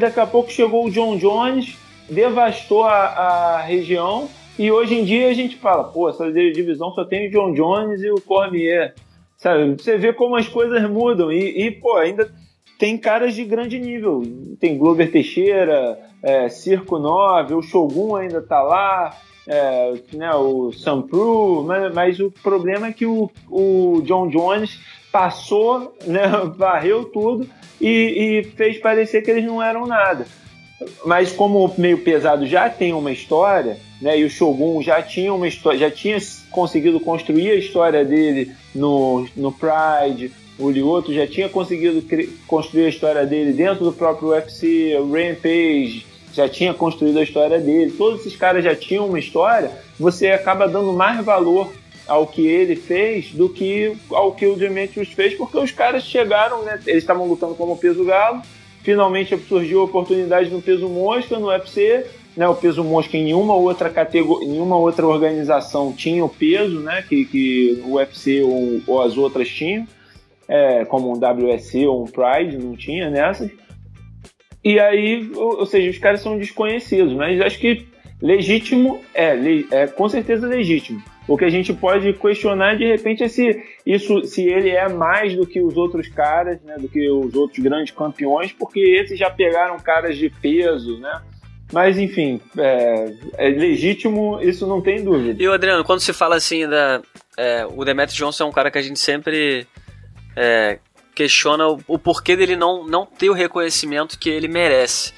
Daqui 0.00 0.18
a 0.18 0.26
pouco 0.26 0.50
chegou 0.50 0.86
o 0.86 0.90
John 0.90 1.18
Jones, 1.18 1.76
devastou 2.08 2.84
a, 2.84 2.96
a, 2.96 3.60
região. 3.60 4.28
E 4.58 4.72
hoje 4.72 4.94
em 4.94 5.04
dia 5.04 5.28
a 5.28 5.34
gente 5.34 5.56
fala, 5.56 5.84
pô, 5.84 6.08
essa 6.08 6.32
divisão 6.32 6.92
só 6.92 7.04
tem 7.04 7.28
o 7.28 7.30
John 7.30 7.52
Jones 7.52 8.02
e 8.02 8.10
o 8.10 8.20
Cormier. 8.20 8.94
Sabe? 9.36 9.74
Você 9.74 9.98
vê 9.98 10.12
como 10.12 10.36
as 10.36 10.48
coisas 10.48 10.82
mudam. 10.90 11.30
E, 11.30 11.66
e 11.66 11.70
pô, 11.70 11.96
ainda 11.96 12.32
tem 12.82 12.98
caras 12.98 13.36
de 13.36 13.44
grande 13.44 13.78
nível. 13.78 14.24
Tem 14.58 14.76
Glover 14.76 15.08
Teixeira, 15.08 16.00
é, 16.20 16.48
Circo 16.48 16.98
9, 16.98 17.54
o 17.54 17.62
Shogun 17.62 18.16
ainda 18.16 18.42
tá 18.42 18.60
lá. 18.60 19.16
É, 19.46 19.94
né, 20.12 20.34
o 20.34 20.72
Sam 20.72 21.02
Pru, 21.02 21.64
mas, 21.64 21.94
mas, 21.94 22.20
o 22.20 22.28
problema 22.42 22.88
é 22.88 22.92
que 22.92 23.06
o, 23.06 23.30
o 23.48 24.02
John 24.04 24.28
Jones 24.28 24.80
passou, 25.12 25.96
né, 26.04 26.22
varreu 26.56 27.04
tudo 27.04 27.48
e, 27.80 27.88
e, 27.88 28.44
fez 28.56 28.78
parecer 28.78 29.22
que 29.22 29.30
eles 29.30 29.44
não 29.44 29.62
eram 29.62 29.86
nada. 29.86 30.26
Mas 31.04 31.32
como 31.32 31.64
o 31.64 31.80
meio 31.80 31.98
pesado 31.98 32.46
já 32.46 32.68
tem 32.68 32.92
uma 32.92 33.12
história, 33.12 33.78
né, 34.00 34.18
e 34.18 34.24
o 34.24 34.30
Shogun 34.30 34.82
já 34.82 35.00
tinha 35.00 35.32
uma 35.32 35.46
história, 35.46 35.78
já 35.78 35.90
tinha 35.90 36.18
conseguido 36.50 36.98
construir 36.98 37.50
a 37.50 37.56
história 37.56 38.04
dele 38.04 38.52
no, 38.74 39.26
no 39.36 39.52
Pride, 39.52 40.32
o 40.62 40.70
Lioto 40.70 41.12
já 41.12 41.26
tinha 41.26 41.48
conseguido 41.48 42.04
construir 42.46 42.86
a 42.86 42.88
história 42.88 43.26
dele 43.26 43.52
dentro 43.52 43.84
do 43.84 43.92
próprio 43.92 44.28
UFC, 44.28 44.96
o 44.96 45.12
Rampage, 45.12 46.06
já 46.32 46.48
tinha 46.48 46.72
construído 46.72 47.18
a 47.18 47.22
história 47.22 47.58
dele, 47.58 47.92
todos 47.92 48.20
esses 48.20 48.36
caras 48.36 48.64
já 48.64 48.74
tinham 48.74 49.06
uma 49.06 49.18
história, 49.18 49.70
você 49.98 50.28
acaba 50.28 50.68
dando 50.68 50.92
mais 50.92 51.22
valor 51.24 51.72
ao 52.06 52.26
que 52.26 52.46
ele 52.46 52.76
fez 52.76 53.32
do 53.32 53.48
que 53.48 53.96
ao 54.10 54.32
que 54.32 54.46
o 54.46 54.56
Demetrius 54.56 55.08
fez, 55.12 55.34
porque 55.34 55.58
os 55.58 55.70
caras 55.70 56.04
chegaram, 56.04 56.62
né? 56.62 56.80
Eles 56.86 57.02
estavam 57.02 57.26
lutando 57.26 57.54
como 57.54 57.76
peso 57.76 58.04
galo, 58.04 58.42
finalmente 58.82 59.36
surgiu 59.48 59.80
a 59.80 59.84
oportunidade 59.84 60.50
no 60.50 60.62
peso 60.62 60.88
mosca, 60.88 61.38
no 61.38 61.48
UFC, 61.48 62.06
né? 62.36 62.48
O 62.48 62.54
peso 62.54 62.82
mosca 62.82 63.16
em 63.16 63.24
nenhuma 63.24 63.54
outra 63.54 63.90
categoria, 63.90 64.48
nenhuma 64.48 64.76
outra 64.76 65.06
organização 65.06 65.92
tinha 65.92 66.24
o 66.24 66.28
peso, 66.28 66.80
né? 66.80 67.04
Que, 67.06 67.24
que 67.24 67.82
o 67.84 67.94
UFC 67.94 68.42
ou, 68.42 68.80
ou 68.86 69.02
as 69.02 69.16
outras 69.16 69.48
tinham, 69.48 69.86
é, 70.52 70.84
como 70.84 71.10
um 71.10 71.18
WSC 71.18 71.86
ou 71.86 72.02
um 72.02 72.04
Pride, 72.04 72.58
não 72.58 72.76
tinha 72.76 73.08
nessas. 73.08 73.50
E 74.62 74.78
aí, 74.78 75.30
ou, 75.34 75.60
ou 75.60 75.66
seja, 75.66 75.88
os 75.88 75.96
caras 75.96 76.20
são 76.20 76.36
desconhecidos, 76.36 77.14
mas 77.14 77.40
acho 77.40 77.58
que 77.58 77.86
legítimo 78.20 79.00
é, 79.14 79.34
é 79.70 79.86
com 79.86 80.10
certeza 80.10 80.46
legítimo. 80.46 81.02
O 81.26 81.38
que 81.38 81.46
a 81.46 81.50
gente 81.50 81.72
pode 81.72 82.12
questionar 82.12 82.76
de 82.76 82.84
repente 82.84 83.24
é 83.24 83.28
se 83.28 83.62
isso, 83.86 84.26
se 84.26 84.42
ele 84.42 84.68
é 84.68 84.88
mais 84.90 85.34
do 85.34 85.46
que 85.46 85.62
os 85.62 85.74
outros 85.74 86.06
caras, 86.08 86.60
né, 86.62 86.76
do 86.78 86.88
que 86.88 87.08
os 87.08 87.34
outros 87.34 87.58
grandes 87.60 87.94
campeões, 87.94 88.52
porque 88.52 88.80
esses 88.80 89.18
já 89.18 89.30
pegaram 89.30 89.78
caras 89.78 90.18
de 90.18 90.28
peso, 90.28 90.98
né? 90.98 91.22
Mas 91.72 91.98
enfim, 91.98 92.38
é, 92.58 93.14
é 93.38 93.48
legítimo, 93.48 94.38
isso 94.42 94.66
não 94.66 94.82
tem 94.82 95.02
dúvida. 95.02 95.42
E 95.42 95.48
o 95.48 95.52
Adriano, 95.52 95.82
quando 95.82 96.00
se 96.00 96.12
fala 96.12 96.36
assim 96.36 96.68
da, 96.68 97.00
é, 97.38 97.64
o 97.64 97.82
Demetrius 97.84 98.18
Johnson 98.18 98.44
é 98.44 98.46
um 98.46 98.52
cara 98.52 98.70
que 98.70 98.76
a 98.76 98.82
gente 98.82 99.00
sempre 99.00 99.66
é, 100.36 100.78
questiona 101.14 101.68
o, 101.68 101.80
o, 101.86 101.98
porquê 101.98 102.36
dele 102.36 102.56
não, 102.56 102.86
não 102.86 103.06
ter 103.06 103.30
o 103.30 103.34
reconhecimento 103.34 104.18
que 104.18 104.30
ele 104.30 104.48
merece. 104.48 105.12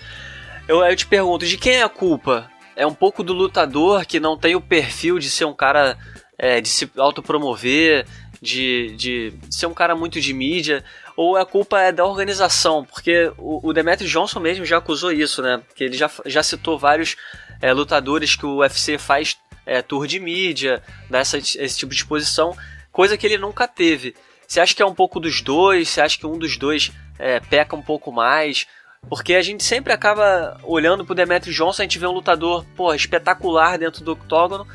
Eu, 0.66 0.85
eu 0.85 0.96
te 0.96 1.07
pergunto, 1.07 1.46
de 1.46 1.57
quem 1.57 1.74
é 1.74 1.83
a 1.83 1.88
culpa? 1.88 2.50
é 2.77 2.87
um 2.87 2.94
pouco 2.94 3.22
do 3.22 3.33
lutador 3.33 4.05
que 4.05 4.20
não 4.20 4.37
tem 4.37 4.55
o 4.55 4.61
perfil 4.61 5.18
de 5.18 5.31
ser 5.31 5.44
um 5.44 5.55
cara 5.55 5.96
é, 6.38 6.61
de 6.61 6.68
se 6.68 6.90
autopromover, 6.96 8.07
de, 8.40 8.94
de 8.96 9.33
ser 9.50 9.66
um 9.66 9.74
cara 9.74 9.94
muito 9.94 10.20
de 10.20 10.35
mídia, 10.35 10.85
ou 11.16 11.37
a 11.37 11.46
culpa 11.46 11.81
é 11.81 11.92
da 11.92 12.05
organização, 12.05 12.85
porque 12.85 13.33
o, 13.38 13.68
o 13.68 13.72
Johnson 14.05 14.40
mesmo 14.40 14.64
já 14.64 14.79
acusou 14.79 15.12
isso, 15.12 15.40
né? 15.40 15.62
Que 15.74 15.85
ele 15.85 15.96
já, 15.96 16.11
já 16.27 16.42
citou 16.42 16.79
vários 16.79 17.16
é, 17.62 17.72
lutadores 17.72 18.35
que 18.35 18.44
o 18.44 18.59
UFC 18.59 18.98
faz 18.98 19.38
é, 19.64 19.81
tour 19.81 20.07
de 20.07 20.18
mídia, 20.18 20.83
dá 21.09 21.22
esse 21.22 21.77
tipo 21.77 21.90
de 21.90 21.96
exposição, 21.96 22.57
coisa 22.90 23.16
que 23.16 23.27
ele 23.27 23.38
nunca 23.38 23.68
teve. 23.68 24.14
Você 24.46 24.61
acha 24.61 24.74
que 24.74 24.83
é 24.83 24.87
um 24.87 24.94
pouco 24.94 25.18
dos 25.18 25.40
dois? 25.40 25.88
Você 25.88 26.00
acha 26.00 26.18
que 26.18 26.26
um 26.26 26.38
dos 26.38 26.57
dois 26.57 26.92
é, 27.18 27.40
peca 27.40 27.74
um 27.74 27.83
pouco 27.83 28.12
mais? 28.12 28.66
Porque 29.09 29.35
a 29.35 29.42
gente 29.42 29.62
sempre 29.62 29.92
acaba 29.92 30.59
olhando 30.62 31.04
pro 31.04 31.14
Demetrius 31.14 31.54
Johnson, 31.54 31.83
a 31.83 31.85
gente 31.85 31.98
vê 31.98 32.07
um 32.07 32.12
lutador, 32.12 32.64
pô, 32.76 32.94
espetacular 32.94 33.78
dentro 33.78 34.02
do 34.02 34.12
octógono, 34.12 34.66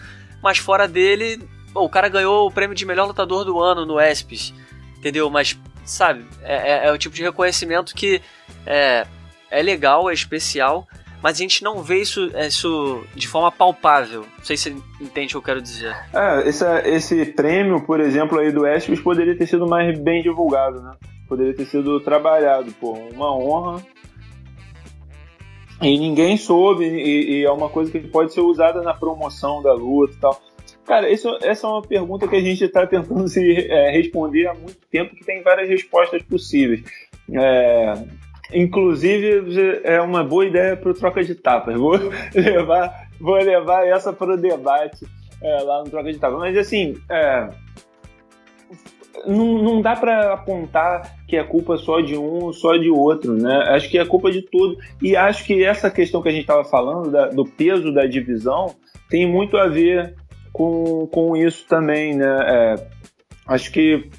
mas 0.41 0.57
fora 0.57 0.87
dele, 0.87 1.41
o 1.73 1.89
cara 1.89 2.07
ganhou 2.09 2.47
o 2.47 2.51
prêmio 2.51 2.75
de 2.75 2.85
melhor 2.85 3.07
lutador 3.07 3.43
do 3.43 3.59
ano 3.59 3.85
no 3.85 3.99
ESPYs, 3.99 4.53
entendeu? 4.97 5.29
Mas, 5.29 5.57
sabe, 5.83 6.25
é, 6.43 6.85
é, 6.85 6.87
é 6.87 6.91
o 6.91 6.97
tipo 6.97 7.15
de 7.15 7.23
reconhecimento 7.23 7.95
que 7.95 8.21
é, 8.65 9.05
é 9.49 9.61
legal, 9.61 10.09
é 10.09 10.13
especial, 10.13 10.87
mas 11.21 11.37
a 11.37 11.39
gente 11.39 11.63
não 11.63 11.83
vê 11.83 12.01
isso, 12.01 12.31
isso 12.37 13.03
de 13.15 13.27
forma 13.27 13.51
palpável. 13.51 14.25
Não 14.37 14.45
sei 14.45 14.57
se 14.57 14.69
entende 15.01 15.27
o 15.27 15.29
que 15.29 15.37
eu 15.37 15.41
quero 15.41 15.61
dizer. 15.61 15.95
É, 16.13 16.47
esse, 16.47 16.65
esse 16.85 17.25
prêmio, 17.25 17.81
por 17.81 17.99
exemplo, 17.99 18.39
aí 18.39 18.51
do 18.51 18.65
ESPYs 18.65 19.01
poderia 19.01 19.37
ter 19.37 19.47
sido 19.47 19.67
mais 19.67 19.97
bem 19.99 20.21
divulgado, 20.21 20.81
né? 20.81 20.93
Poderia 21.27 21.53
ter 21.53 21.65
sido 21.65 21.99
trabalhado, 21.99 22.71
pô, 22.73 22.93
uma 23.13 23.35
honra 23.35 23.83
e 25.81 25.97
ninguém 25.97 26.35
soube, 26.35 26.83
e, 26.83 27.39
e, 27.39 27.45
é 27.45 27.51
uma 27.51 27.69
coisa 27.69 27.89
que 27.91 27.99
pode 27.99 28.33
ser 28.33 28.41
usada 28.41 28.81
na 28.81 28.93
promoção 28.93 29.61
da 29.61 29.73
luta 29.73 30.13
e 30.13 30.17
tal. 30.17 30.41
Cara, 30.85 31.09
isso, 31.09 31.29
essa 31.41 31.67
é 31.67 31.69
uma 31.69 31.81
pergunta 31.81 32.27
que 32.27 32.35
a 32.35 32.41
gente 32.41 32.63
está 32.63 32.85
tentando 32.85 33.27
se 33.29 33.67
é, 33.69 33.91
responder 33.91 34.47
há 34.47 34.53
muito 34.53 34.79
tempo, 34.91 35.15
que 35.15 35.23
tem 35.23 35.41
várias 35.41 35.69
respostas 35.69 36.21
possíveis. 36.23 36.83
É, 37.31 37.93
inclusive, 38.53 39.81
é 39.83 40.01
uma 40.01 40.23
boa 40.23 40.45
ideia 40.45 40.75
para 40.75 40.91
o 40.91 40.93
troca 40.93 41.23
de 41.23 41.35
tapas. 41.35 41.75
Vou 41.75 41.97
levar, 42.33 43.07
vou 43.19 43.35
levar 43.35 43.85
essa 43.87 44.11
para 44.11 44.33
o 44.33 44.37
debate 44.37 45.05
é, 45.41 45.61
lá 45.61 45.83
no 45.83 45.89
troca 45.89 46.11
de 46.11 46.19
tapas. 46.19 46.39
Mas 46.39 46.57
assim, 46.57 46.97
é, 47.09 47.49
não, 49.25 49.61
não 49.61 49.81
dá 49.81 49.95
para 49.95 50.33
apontar 50.33 51.17
que 51.27 51.35
é 51.35 51.43
culpa 51.43 51.77
só 51.77 51.99
de 51.99 52.15
um 52.15 52.45
ou 52.45 52.53
só 52.53 52.75
de 52.75 52.89
outro, 52.89 53.33
né? 53.33 53.65
Acho 53.69 53.89
que 53.89 53.97
é 53.97 54.05
culpa 54.05 54.31
de 54.31 54.41
tudo. 54.41 54.77
E 55.01 55.15
acho 55.15 55.43
que 55.45 55.63
essa 55.63 55.89
questão 55.89 56.21
que 56.21 56.29
a 56.29 56.31
gente 56.31 56.41
estava 56.41 56.63
falando, 56.63 57.11
da, 57.11 57.27
do 57.27 57.45
peso 57.45 57.93
da 57.93 58.05
divisão, 58.05 58.75
tem 59.09 59.27
muito 59.27 59.57
a 59.57 59.67
ver 59.67 60.15
com, 60.51 61.07
com 61.07 61.35
isso 61.35 61.65
também, 61.67 62.15
né? 62.15 62.25
É, 62.25 62.87
acho 63.47 63.71
que 63.71 64.09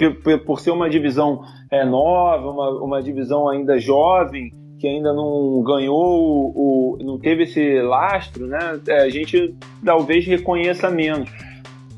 por 0.44 0.60
ser 0.60 0.70
uma 0.70 0.90
divisão 0.90 1.42
é, 1.70 1.84
nova, 1.84 2.50
uma, 2.50 2.70
uma 2.82 3.02
divisão 3.02 3.48
ainda 3.48 3.78
jovem, 3.78 4.50
que 4.78 4.88
ainda 4.88 5.12
não 5.12 5.62
ganhou 5.62 6.52
o, 6.54 6.98
não 7.02 7.18
teve 7.18 7.44
esse 7.44 7.80
lastro, 7.82 8.46
né? 8.46 8.80
É, 8.88 9.02
a 9.02 9.08
gente 9.10 9.54
talvez 9.84 10.26
reconheça 10.26 10.90
menos. 10.90 11.30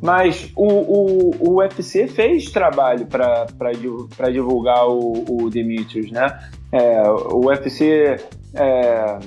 Mas 0.02 0.50
o, 0.56 0.66
o, 0.66 1.30
o 1.38 1.58
UFC 1.58 2.08
fez 2.08 2.50
trabalho 2.50 3.06
para 3.06 4.30
divulgar 4.32 4.88
o, 4.88 5.24
o 5.30 5.48
Demetrius, 5.48 6.10
né? 6.10 6.40
É, 6.72 7.02
o 7.08 7.46
UFC 7.46 8.16
é, 8.52 9.18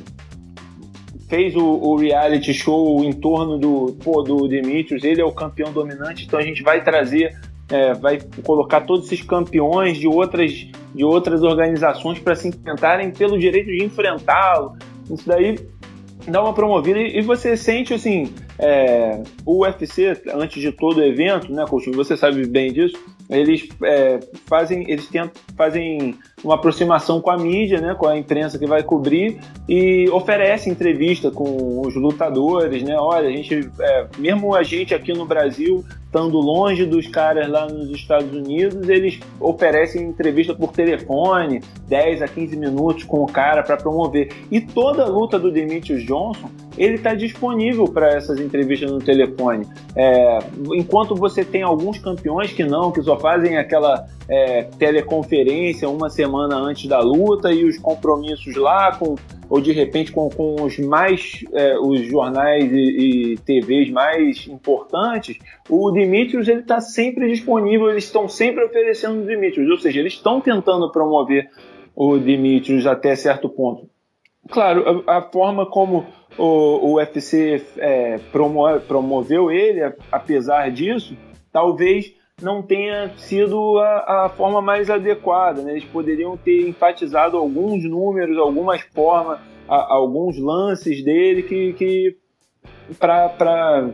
fez 1.29 1.55
o, 1.55 1.63
o, 1.63 1.95
reality 1.95 2.53
show 2.53 3.03
em 3.03 3.13
torno 3.13 3.57
do, 3.57 3.95
pô, 4.03 4.21
do 4.21 4.47
Demetrius, 4.47 5.03
ele 5.03 5.21
é 5.21 5.25
o 5.25 5.31
campeão 5.31 5.71
dominante, 5.71 6.25
então 6.25 6.39
a 6.39 6.43
gente 6.43 6.61
vai 6.61 6.83
trazer, 6.83 7.35
é, 7.69 7.93
vai 7.93 8.19
colocar 8.43 8.81
todos 8.81 9.07
esses 9.07 9.25
campeões 9.25 9.97
de 9.97 10.07
outras, 10.07 10.51
de 10.93 11.03
outras 11.03 11.41
organizações 11.41 12.19
para 12.19 12.35
se 12.35 12.49
enfrentarem 12.49 13.11
pelo 13.11 13.37
direito 13.37 13.67
de 13.67 13.83
enfrentá-lo. 13.83 14.77
Isso 15.09 15.27
daí 15.27 15.57
dá 16.27 16.41
uma 16.41 16.53
promovida 16.53 16.99
e, 16.99 17.21
você 17.21 17.55
sente 17.55 17.93
assim 17.93 18.33
é, 18.57 19.21
o 19.45 19.63
UFC, 19.63 20.21
antes 20.33 20.61
de 20.61 20.71
todo 20.71 21.03
evento, 21.03 21.51
né, 21.51 21.65
Coutinho, 21.67 21.95
você 21.95 22.15
sabe 22.15 22.47
bem 22.47 22.71
disso, 22.71 22.97
eles 23.29 23.67
é, 23.83 24.19
fazem, 24.45 24.89
eles 24.89 25.07
tentam, 25.07 25.41
fazem 25.57 26.15
uma 26.43 26.55
aproximação 26.55 27.19
com 27.19 27.31
a 27.31 27.37
mídia, 27.37 27.81
né, 27.81 27.95
com 27.95 28.07
a 28.07 28.17
imprensa 28.17 28.57
que 28.57 28.65
vai 28.65 28.83
cobrir 28.83 29.39
e 29.67 30.07
oferece 30.09 30.69
entrevista 30.69 31.31
com 31.31 31.81
os 31.81 31.95
lutadores, 31.95 32.83
né? 32.83 32.95
Olha, 32.97 33.27
a 33.27 33.31
gente, 33.31 33.69
é, 33.79 34.07
mesmo 34.17 34.53
a 34.53 34.61
gente 34.61 34.93
aqui 34.93 35.11
no 35.11 35.25
Brasil, 35.25 35.83
estando 36.15 36.39
longe 36.39 36.85
dos 36.85 37.07
caras 37.07 37.49
lá 37.49 37.67
nos 37.67 37.89
Estados 37.89 38.33
Unidos, 38.33 38.87
eles 38.87 39.19
oferecem 39.37 40.03
entrevista 40.03 40.55
por 40.55 40.71
telefone, 40.71 41.61
10 41.89 42.21
a 42.21 42.27
15 42.27 42.55
minutos 42.55 43.03
com 43.03 43.21
o 43.21 43.25
cara 43.25 43.61
para 43.61 43.75
promover. 43.75 44.31
E 44.49 44.61
toda 44.61 45.03
a 45.03 45.07
luta 45.07 45.37
do 45.37 45.51
Demetrius 45.51 46.05
Johnson, 46.05 46.49
ele 46.77 46.95
está 46.95 47.13
disponível 47.13 47.83
para 47.85 48.13
essas 48.13 48.39
entrevistas 48.39 48.89
no 48.89 48.99
telefone. 48.99 49.67
É, 49.93 50.39
enquanto 50.73 51.15
você 51.15 51.43
tem 51.43 51.63
alguns 51.63 51.97
campeões 51.99 52.53
que 52.53 52.63
não, 52.63 52.93
que 52.93 53.01
só 53.01 53.19
fazem 53.19 53.57
aquela 53.57 54.07
é, 54.29 54.63
teleconferência 54.79 55.89
uma 55.89 56.09
semana 56.09 56.55
antes 56.55 56.87
da 56.87 57.01
luta 57.01 57.51
e 57.51 57.65
os 57.65 57.77
compromissos 57.77 58.55
lá 58.55 58.95
com 58.95 59.15
ou 59.49 59.61
de 59.61 59.71
repente 59.71 60.11
com, 60.11 60.29
com 60.29 60.61
os 60.63 60.77
mais 60.79 61.43
é, 61.53 61.77
os 61.77 62.01
jornais 62.07 62.71
e, 62.71 63.33
e, 63.33 63.37
TVs 63.37 63.89
mais 63.91 64.47
importantes, 64.47 65.37
o 65.69 65.91
Dimitrios 65.91 66.47
ele 66.47 66.61
está 66.61 66.81
sempre 66.81 67.27
disponível, 67.29 67.89
eles 67.89 68.05
estão 68.05 68.27
sempre 68.27 68.63
oferecendo 68.63 69.21
o 69.21 69.27
Dimitrios, 69.27 69.69
ou 69.69 69.77
seja, 69.77 69.99
eles 69.99 70.13
estão 70.13 70.41
tentando 70.41 70.91
promover 70.91 71.49
o 71.95 72.17
Dimitrios 72.17 72.85
até 72.85 73.15
certo 73.15 73.49
ponto. 73.49 73.89
Claro, 74.49 75.03
a, 75.07 75.17
a 75.17 75.21
forma 75.21 75.65
como 75.65 76.05
o, 76.37 76.43
o 76.43 76.93
UFC 76.95 77.63
é, 77.77 78.19
promo, 78.31 78.79
promoveu 78.81 79.51
ele, 79.51 79.81
apesar 80.11 80.69
disso, 80.69 81.17
talvez 81.51 82.13
não 82.41 82.61
tenha 82.61 83.11
sido 83.17 83.79
a, 83.79 84.25
a 84.25 84.29
forma 84.29 84.61
mais 84.61 84.89
adequada. 84.89 85.61
Né? 85.61 85.71
Eles 85.71 85.85
poderiam 85.85 86.37
ter 86.37 86.67
enfatizado 86.67 87.37
alguns 87.37 87.83
números, 87.83 88.37
algumas 88.37 88.81
formas, 88.93 89.39
a, 89.67 89.93
alguns 89.93 90.37
lances 90.37 91.03
dele 91.03 91.43
que, 91.43 91.73
que 91.73 92.17
para 92.99 93.89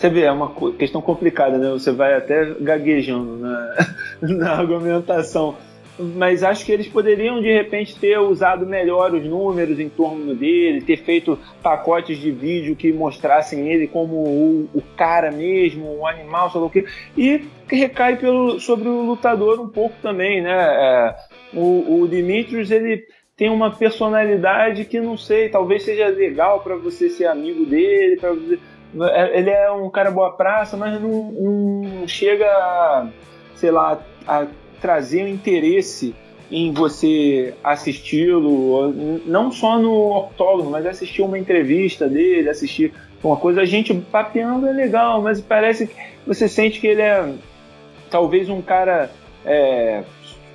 você 0.00 0.08
vê, 0.08 0.22
é 0.22 0.32
uma 0.32 0.50
questão 0.78 1.02
complicada, 1.02 1.58
né? 1.58 1.70
Você 1.72 1.92
vai 1.92 2.14
até 2.14 2.54
gaguejando 2.58 3.36
na, 3.36 3.74
na 4.22 4.52
argumentação 4.52 5.56
mas 6.00 6.42
acho 6.42 6.64
que 6.64 6.72
eles 6.72 6.88
poderiam 6.88 7.40
de 7.40 7.52
repente 7.52 7.98
ter 7.98 8.18
usado 8.18 8.66
melhor 8.66 9.14
os 9.14 9.24
números 9.24 9.78
em 9.78 9.88
torno 9.88 10.34
dele, 10.34 10.82
ter 10.82 10.96
feito 10.98 11.38
pacotes 11.62 12.18
de 12.18 12.30
vídeo 12.30 12.74
que 12.74 12.92
mostrassem 12.92 13.68
ele 13.68 13.86
como 13.86 14.16
o, 14.16 14.70
o 14.74 14.82
cara 14.96 15.30
mesmo, 15.30 15.98
o 15.98 16.06
animal, 16.06 16.50
sei 16.50 16.60
lá 16.60 16.66
o 16.66 16.70
que, 16.70 16.84
e 17.16 17.44
recai 17.68 18.16
pelo, 18.16 18.58
sobre 18.58 18.88
o 18.88 19.02
lutador 19.02 19.60
um 19.60 19.68
pouco 19.68 19.94
também, 20.02 20.40
né? 20.40 20.52
É, 20.52 21.16
o, 21.54 22.02
o 22.02 22.08
Dimitrios 22.08 22.70
ele 22.70 23.04
tem 23.36 23.48
uma 23.48 23.70
personalidade 23.70 24.84
que 24.84 25.00
não 25.00 25.16
sei, 25.16 25.48
talvez 25.48 25.82
seja 25.82 26.08
legal 26.08 26.60
para 26.60 26.76
você 26.76 27.08
ser 27.08 27.26
amigo 27.26 27.64
dele, 27.64 28.16
para 28.16 28.34
é, 29.08 29.38
ele 29.38 29.50
é 29.50 29.70
um 29.70 29.88
cara 29.88 30.10
boa 30.10 30.32
praça, 30.32 30.76
mas 30.76 31.00
não, 31.00 31.30
não 31.30 32.08
chega, 32.08 32.46
a, 32.46 33.08
sei 33.54 33.70
lá, 33.70 34.00
a 34.26 34.46
trazer 34.80 35.24
um 35.24 35.28
interesse 35.28 36.14
em 36.50 36.72
você 36.72 37.54
assisti-lo, 37.62 38.92
não 39.24 39.52
só 39.52 39.78
no 39.78 40.16
octógono, 40.16 40.70
mas 40.70 40.84
assistir 40.84 41.22
uma 41.22 41.38
entrevista 41.38 42.08
dele, 42.08 42.48
assistir 42.48 42.92
uma 43.22 43.36
coisa. 43.36 43.60
A 43.60 43.64
gente 43.64 43.94
papeando 43.94 44.66
é 44.66 44.72
legal, 44.72 45.22
mas 45.22 45.40
parece 45.40 45.86
que 45.86 45.94
você 46.26 46.48
sente 46.48 46.80
que 46.80 46.88
ele 46.88 47.02
é 47.02 47.32
talvez 48.10 48.48
um 48.48 48.60
cara 48.60 49.10
é, 49.44 50.02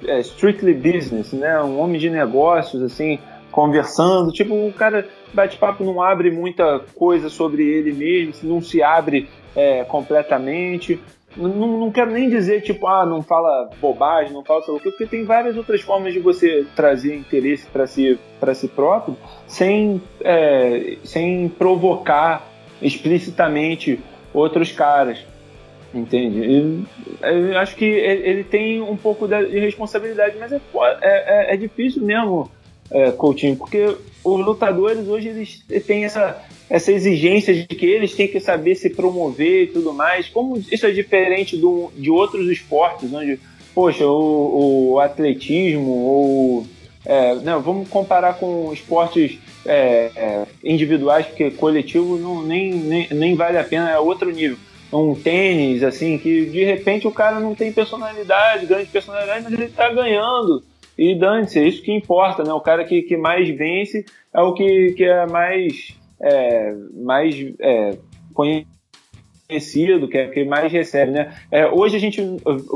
é, 0.05 0.19
strictly 0.19 0.73
business, 0.73 1.31
né? 1.31 1.61
Um 1.61 1.79
homem 1.79 1.99
de 1.99 2.09
negócios, 2.09 2.81
assim, 2.83 3.17
conversando. 3.51 4.31
Tipo, 4.31 4.53
o 4.53 4.73
cara 4.73 5.07
bate-papo 5.33 5.83
não 5.83 6.01
abre 6.01 6.29
muita 6.29 6.81
coisa 6.93 7.29
sobre 7.29 7.63
ele 7.63 7.93
mesmo, 7.93 8.33
não 8.43 8.61
se 8.61 8.83
abre 8.83 9.29
é, 9.55 9.83
completamente. 9.85 10.99
Não, 11.35 11.49
não 11.49 11.91
quero 11.91 12.11
nem 12.11 12.29
dizer, 12.29 12.61
tipo, 12.61 12.87
ah, 12.87 13.05
não 13.05 13.21
fala 13.21 13.69
bobagem, 13.81 14.33
não 14.33 14.43
fala 14.43 14.63
sei 14.63 14.73
o 14.73 14.79
porque 14.79 15.05
tem 15.05 15.25
várias 15.25 15.57
outras 15.57 15.81
formas 15.81 16.13
de 16.13 16.19
você 16.19 16.65
trazer 16.75 17.15
interesse 17.15 17.65
para 17.67 17.85
si, 17.85 18.17
si 18.53 18.67
próprio 18.67 19.17
sem, 19.47 20.01
é, 20.21 20.97
sem 21.03 21.49
provocar 21.49 22.47
explicitamente 22.81 23.99
outros 24.33 24.71
caras. 24.71 25.25
Entende? 25.93 26.85
Eu 27.21 27.57
acho 27.57 27.75
que 27.75 27.85
ele 27.85 28.43
tem 28.43 28.81
um 28.81 28.97
pouco 28.97 29.27
de 29.27 29.59
responsabilidade, 29.59 30.35
mas 30.37 30.51
é, 30.51 30.59
é, 30.75 31.51
é, 31.51 31.53
é 31.53 31.57
difícil 31.57 32.03
mesmo, 32.03 32.51
é, 32.91 33.11
Coutinho, 33.11 33.55
porque 33.55 33.95
os 34.21 34.45
lutadores 34.45 35.07
hoje 35.07 35.29
eles 35.29 35.63
têm 35.85 36.03
essa, 36.03 36.43
essa 36.69 36.91
exigência 36.91 37.53
de 37.53 37.67
que 37.67 37.85
eles 37.85 38.13
têm 38.13 38.27
que 38.27 38.39
saber 38.39 38.75
se 38.75 38.89
promover 38.89 39.63
e 39.63 39.67
tudo 39.67 39.93
mais. 39.93 40.27
Como 40.27 40.57
isso 40.57 40.85
é 40.85 40.91
diferente 40.91 41.57
do, 41.57 41.91
de 41.95 42.09
outros 42.09 42.49
esportes, 42.49 43.13
onde, 43.13 43.39
poxa, 43.73 44.05
o, 44.05 44.93
o 44.93 44.99
atletismo 44.99 45.91
ou. 45.91 46.67
É, 47.05 47.35
não, 47.35 47.61
vamos 47.61 47.87
comparar 47.87 48.39
com 48.39 48.73
esportes 48.73 49.37
é, 49.63 50.09
é, 50.15 50.45
individuais, 50.63 51.27
porque 51.27 51.51
coletivo 51.51 52.17
não, 52.17 52.41
nem, 52.41 52.73
nem, 52.73 53.07
nem 53.11 53.35
vale 53.35 53.59
a 53.59 53.63
pena, 53.63 53.91
é 53.91 53.99
outro 53.99 54.31
nível 54.31 54.57
um 54.93 55.15
tênis, 55.15 55.83
assim, 55.83 56.17
que 56.17 56.45
de 56.45 56.63
repente 56.63 57.07
o 57.07 57.11
cara 57.11 57.39
não 57.39 57.55
tem 57.55 57.71
personalidade, 57.71 58.65
grande 58.65 58.89
personalidade, 58.89 59.43
mas 59.43 59.53
ele 59.53 59.67
tá 59.67 59.89
ganhando. 59.91 60.63
E 60.97 61.13
dane-se, 61.15 61.59
é 61.59 61.67
isso 61.67 61.81
que 61.81 61.91
importa, 61.91 62.43
né? 62.43 62.53
O 62.53 62.61
cara 62.61 62.85
que, 62.85 63.01
que 63.01 63.17
mais 63.17 63.49
vence 63.49 64.05
é 64.33 64.41
o 64.41 64.53
que, 64.53 64.93
que 64.93 65.03
é 65.03 65.25
mais, 65.27 65.93
é, 66.21 66.73
mais 66.93 67.35
é, 67.59 67.97
conhecido, 68.33 70.07
que 70.07 70.17
é 70.17 70.27
que 70.27 70.43
mais 70.43 70.71
recebe, 70.71 71.11
né? 71.11 71.35
É, 71.51 71.67
hoje 71.67 71.95
a 71.95 71.99
gente, 71.99 72.21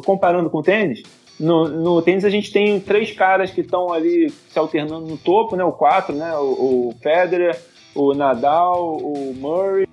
comparando 0.05 0.49
com 0.49 0.59
o 0.59 0.63
tênis, 0.63 1.03
no, 1.39 1.69
no 1.69 2.01
tênis 2.01 2.25
a 2.25 2.29
gente 2.29 2.51
tem 2.51 2.79
três 2.79 3.11
caras 3.11 3.49
que 3.49 3.61
estão 3.61 3.93
ali 3.93 4.29
se 4.29 4.59
alternando 4.59 5.07
no 5.07 5.17
topo, 5.17 5.55
né? 5.55 5.63
O 5.63 5.71
quatro, 5.71 6.13
né? 6.13 6.35
O, 6.35 6.89
o 6.89 6.95
Federer, 7.01 7.57
o 7.95 8.13
Nadal, 8.13 8.97
o 8.97 9.33
Murray 9.33 9.87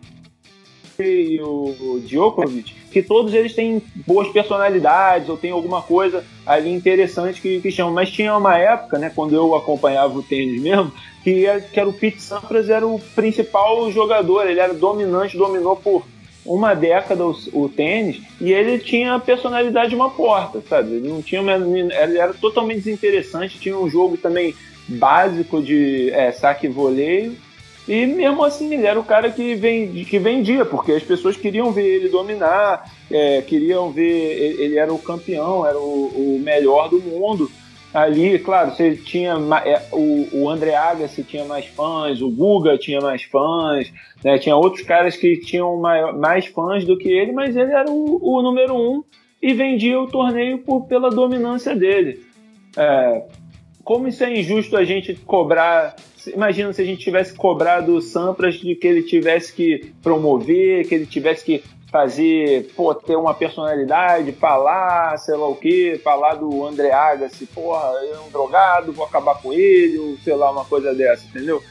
e 1.03 1.41
o 1.41 2.01
Djokovic, 2.05 2.75
que 2.91 3.03
todos 3.03 3.35
eles 3.35 3.55
têm 3.55 3.83
boas 4.07 4.29
personalidades 4.29 5.29
ou 5.29 5.37
tem 5.37 5.51
alguma 5.51 5.83
coisa 5.83 6.25
ali 6.47 6.73
interessante 6.73 7.41
que, 7.41 7.61
que 7.61 7.71
chamam. 7.71 7.93
Mas 7.93 8.11
tinha 8.11 8.37
uma 8.37 8.57
época, 8.57 8.99
né, 8.99 9.13
quando 9.15 9.35
eu 9.35 9.55
acompanhava 9.55 10.19
o 10.19 10.23
tênis 10.23 10.61
mesmo, 10.61 10.93
que 11.23 11.45
era, 11.45 11.61
que 11.61 11.79
era 11.79 11.89
o 11.89 11.93
Pete 11.93 12.23
Sampras 12.23 12.71
era 12.71 12.87
o 12.87 12.99
principal 13.15 13.91
jogador, 13.91 14.49
ele 14.49 14.61
era 14.61 14.73
dominante, 14.73 15.37
dominou 15.37 15.77
por 15.77 16.05
uma 16.45 16.75
década 16.75 17.27
o, 17.27 17.37
o, 17.53 17.69
tênis 17.69 18.23
e 18.41 18.53
ele 18.53 18.79
tinha 18.79 19.15
a 19.15 19.21
personalidade 19.21 19.91
de 19.91 19.97
uma 19.97 20.11
porta, 20.11 20.63
sabe? 20.69 20.95
Ele 20.95 21.09
não 21.09 21.21
tinha 21.21 21.43
ele 21.43 22.19
era 22.19 22.33
totalmente 22.33 22.83
desinteressante, 22.85 23.59
tinha 23.59 23.77
um 23.77 23.91
jogo 23.91 24.17
também 24.17 24.55
básico 24.89 25.61
de 25.61 26.11
é, 26.11 26.31
saque 26.31 26.67
e 26.67 26.71
voleio 26.71 27.37
e 27.88 28.05
mesmo 28.05 28.42
assim, 28.42 28.75
ele 28.75 28.87
era 28.87 28.99
o 28.99 29.05
cara 29.05 29.31
que, 29.31 29.55
vem, 29.55 30.05
que 30.05 30.18
vendia, 30.18 30.64
porque 30.64 30.92
as 30.92 31.05
pessoas 31.05 31.37
queriam 31.37 31.70
ver 31.70 31.87
ele 31.87 32.09
dominar, 32.09 32.90
é, 33.11 33.42
queriam 33.42 33.92
ver. 33.92 34.61
Ele 34.61 34.77
era 34.77 34.92
o 34.92 34.99
campeão, 34.99 35.64
era 35.64 35.79
o, 35.79 36.37
o 36.37 36.40
melhor 36.42 36.88
do 36.88 37.01
mundo. 37.01 37.49
Ali, 37.94 38.38
claro, 38.40 38.72
você 38.72 38.94
tinha 38.96 39.38
é, 39.64 39.83
o, 39.92 40.29
o 40.33 40.51
André 40.51 40.75
Agassi 40.75 41.22
tinha 41.22 41.44
mais 41.44 41.64
fãs, 41.66 42.20
o 42.20 42.29
Guga 42.29 42.77
tinha 42.77 43.01
mais 43.01 43.22
fãs, 43.22 43.90
né? 44.22 44.38
tinha 44.38 44.55
outros 44.55 44.85
caras 44.85 45.16
que 45.16 45.37
tinham 45.38 45.79
mais, 45.79 46.14
mais 46.14 46.46
fãs 46.46 46.85
do 46.85 46.99
que 46.99 47.09
ele, 47.09 47.33
mas 47.33 47.57
ele 47.57 47.72
era 47.72 47.90
o, 47.90 48.18
o 48.20 48.42
número 48.42 48.77
um 48.77 49.03
e 49.40 49.55
vendia 49.55 49.99
o 49.99 50.09
torneio 50.09 50.59
por, 50.59 50.83
pela 50.87 51.09
dominância 51.09 51.75
dele. 51.75 52.20
É, 52.77 53.22
como 53.87 54.09
isso 54.09 54.25
é 54.25 54.37
injusto 54.37 54.77
a 54.77 54.85
gente 54.85 55.14
cobrar 55.14 55.94
imagina 56.35 56.72
se 56.72 56.83
a 56.83 56.85
gente 56.85 57.05
tivesse 57.05 57.33
cobrado 57.33 57.94
o 57.94 58.03
Sampras 58.03 58.57
de 58.57 58.75
que 58.75 58.85
ele 58.85 59.05
tivesse 59.05 59.53
que 59.53 59.94
promover, 60.03 60.88
que 60.88 60.96
ele 60.96 61.07
tivesse 61.07 61.44
que 61.44 61.62
fazer, 61.88 62.68
pô, 62.75 62.92
ter 62.92 63.14
uma 63.14 63.33
personalidade, 63.33 64.33
falar, 64.33 65.16
sei 65.18 65.37
lá 65.37 65.49
o 65.49 65.55
quê, 65.55 66.01
falar 66.03 66.35
do 66.35 66.66
André 66.66 66.90
Agassi, 66.90 67.46
porra, 67.46 67.92
é 68.12 68.18
um 68.27 68.31
drogado, 68.31 68.92
vou 68.92 69.07
acabar 69.07 69.37
com 69.37 69.53
ele, 69.53 69.96
ou 69.99 70.18
sei 70.18 70.35
lá, 70.35 70.51
uma 70.51 70.64
coisa 70.64 70.92
dessa, 70.92 71.25
entendeu? 71.25 71.62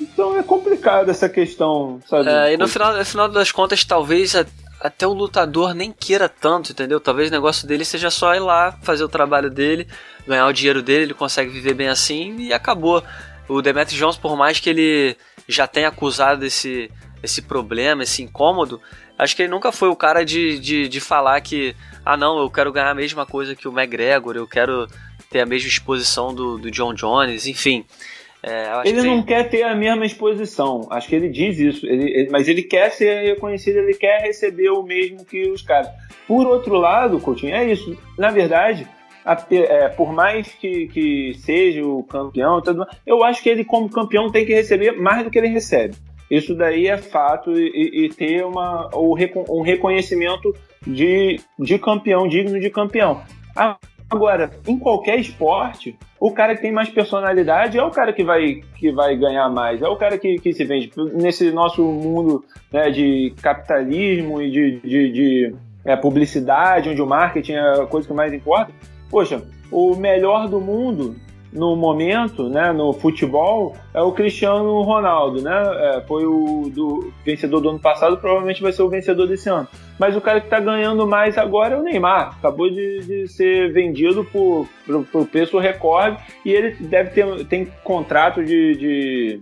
Então 0.00 0.38
é 0.38 0.44
complicado 0.44 1.10
essa 1.10 1.28
questão, 1.28 1.98
sabe? 2.06 2.30
É, 2.30 2.54
e 2.54 2.56
no 2.56 2.68
final, 2.68 2.96
no 2.96 3.04
final 3.04 3.28
das 3.28 3.50
contas, 3.50 3.84
talvez 3.84 4.36
até 4.80 5.06
o 5.06 5.12
lutador 5.12 5.74
nem 5.74 5.92
queira 5.92 6.28
tanto, 6.28 6.72
entendeu? 6.72 7.00
Talvez 7.00 7.28
o 7.28 7.32
negócio 7.32 7.66
dele 7.66 7.84
seja 7.84 8.10
só 8.10 8.34
ir 8.34 8.40
lá, 8.40 8.72
fazer 8.82 9.04
o 9.04 9.08
trabalho 9.08 9.50
dele, 9.50 9.88
ganhar 10.26 10.46
o 10.46 10.52
dinheiro 10.52 10.82
dele, 10.82 11.04
ele 11.04 11.14
consegue 11.14 11.50
viver 11.50 11.74
bem 11.74 11.88
assim 11.88 12.36
e 12.38 12.52
acabou. 12.52 13.02
O 13.48 13.62
Demetri 13.62 13.96
Jones, 13.96 14.16
por 14.16 14.36
mais 14.36 14.60
que 14.60 14.70
ele 14.70 15.16
já 15.48 15.66
tenha 15.66 15.88
acusado 15.88 16.44
esse, 16.44 16.90
esse 17.22 17.42
problema, 17.42 18.02
esse 18.02 18.22
incômodo, 18.22 18.80
acho 19.18 19.34
que 19.34 19.42
ele 19.42 19.50
nunca 19.50 19.72
foi 19.72 19.88
o 19.88 19.96
cara 19.96 20.24
de, 20.24 20.58
de, 20.58 20.88
de 20.88 21.00
falar 21.00 21.40
que, 21.40 21.74
ah 22.04 22.16
não, 22.16 22.38
eu 22.38 22.50
quero 22.50 22.72
ganhar 22.72 22.90
a 22.90 22.94
mesma 22.94 23.24
coisa 23.24 23.56
que 23.56 23.66
o 23.66 23.72
McGregor, 23.72 24.36
eu 24.36 24.46
quero 24.46 24.86
ter 25.30 25.40
a 25.40 25.46
mesma 25.46 25.68
exposição 25.68 26.34
do, 26.34 26.58
do 26.58 26.70
John 26.70 26.94
Jones, 26.94 27.46
enfim. 27.46 27.84
É, 28.42 28.70
ele 28.84 29.02
não 29.02 29.22
quer 29.22 29.48
ter 29.48 29.64
a 29.64 29.74
mesma 29.74 30.06
exposição, 30.06 30.86
acho 30.90 31.08
que 31.08 31.16
ele 31.16 31.28
diz 31.28 31.58
isso, 31.58 31.84
ele, 31.84 32.04
ele, 32.04 32.30
mas 32.30 32.46
ele 32.46 32.62
quer 32.62 32.90
ser 32.90 33.24
reconhecido, 33.24 33.78
ele 33.78 33.94
quer 33.94 34.22
receber 34.22 34.70
o 34.70 34.82
mesmo 34.82 35.24
que 35.24 35.48
os 35.50 35.60
caras. 35.60 35.88
Por 36.26 36.46
outro 36.46 36.76
lado, 36.76 37.18
Coutinho, 37.18 37.54
é 37.54 37.70
isso. 37.70 37.98
Na 38.16 38.30
verdade, 38.30 38.86
é, 39.50 39.88
por 39.88 40.12
mais 40.12 40.46
que, 40.52 40.86
que 40.88 41.34
seja 41.34 41.84
o 41.84 42.04
campeão, 42.04 42.62
tudo, 42.62 42.86
eu 43.04 43.24
acho 43.24 43.42
que 43.42 43.48
ele, 43.48 43.64
como 43.64 43.90
campeão, 43.90 44.30
tem 44.30 44.46
que 44.46 44.54
receber 44.54 44.92
mais 44.92 45.24
do 45.24 45.30
que 45.30 45.38
ele 45.38 45.48
recebe. 45.48 45.96
Isso 46.30 46.54
daí 46.54 46.86
é 46.86 46.98
fato 46.98 47.52
e, 47.58 48.04
e 48.04 48.08
ter 48.10 48.44
uma, 48.44 48.88
um 48.94 49.62
reconhecimento 49.62 50.54
de, 50.86 51.40
de 51.58 51.78
campeão, 51.78 52.28
digno 52.28 52.60
de 52.60 52.70
campeão. 52.70 53.22
Agora, 54.10 54.50
em 54.66 54.78
qualquer 54.78 55.18
esporte, 55.18 55.98
o 56.18 56.32
cara 56.32 56.54
que 56.54 56.62
tem 56.62 56.72
mais 56.72 56.88
personalidade 56.88 57.78
é 57.78 57.82
o 57.82 57.90
cara 57.90 58.12
que 58.12 58.24
vai, 58.24 58.62
que 58.76 58.90
vai 58.90 59.14
ganhar 59.16 59.50
mais, 59.50 59.82
é 59.82 59.88
o 59.88 59.96
cara 59.96 60.16
que, 60.16 60.36
que 60.36 60.52
se 60.54 60.64
vende. 60.64 60.90
Nesse 61.14 61.50
nosso 61.50 61.82
mundo 61.84 62.42
né, 62.72 62.90
de 62.90 63.34
capitalismo 63.42 64.40
e 64.40 64.50
de, 64.50 64.80
de, 64.80 65.12
de 65.12 65.56
é, 65.84 65.94
publicidade, 65.94 66.88
onde 66.88 67.02
o 67.02 67.06
marketing 67.06 67.52
é 67.52 67.82
a 67.82 67.86
coisa 67.86 68.08
que 68.08 68.14
mais 68.14 68.32
importa, 68.32 68.72
poxa, 69.10 69.42
o 69.70 69.94
melhor 69.94 70.48
do 70.48 70.58
mundo 70.58 71.14
no 71.52 71.74
momento, 71.74 72.48
né, 72.48 72.72
no 72.72 72.92
futebol, 72.92 73.74
é 73.94 74.02
o 74.02 74.12
Cristiano 74.12 74.82
Ronaldo, 74.82 75.40
né? 75.40 75.52
É, 75.52 76.00
foi 76.06 76.26
o 76.26 76.70
do, 76.74 77.12
vencedor 77.24 77.60
do 77.60 77.70
ano 77.70 77.78
passado, 77.78 78.18
provavelmente 78.18 78.62
vai 78.62 78.72
ser 78.72 78.82
o 78.82 78.88
vencedor 78.88 79.26
desse 79.26 79.48
ano. 79.48 79.66
Mas 79.98 80.14
o 80.16 80.20
cara 80.20 80.40
que 80.40 80.46
está 80.46 80.60
ganhando 80.60 81.06
mais 81.06 81.38
agora 81.38 81.74
é 81.74 81.78
o 81.78 81.82
Neymar. 81.82 82.36
Acabou 82.38 82.70
de, 82.70 83.00
de 83.00 83.28
ser 83.28 83.72
vendido 83.72 84.24
por, 84.24 84.68
por, 84.86 85.04
por, 85.06 85.26
preço 85.26 85.58
recorde 85.58 86.18
e 86.44 86.52
ele 86.52 86.72
deve 86.80 87.10
ter 87.10 87.44
tem 87.46 87.66
contrato 87.82 88.44
de, 88.44 88.76
de, 88.76 89.40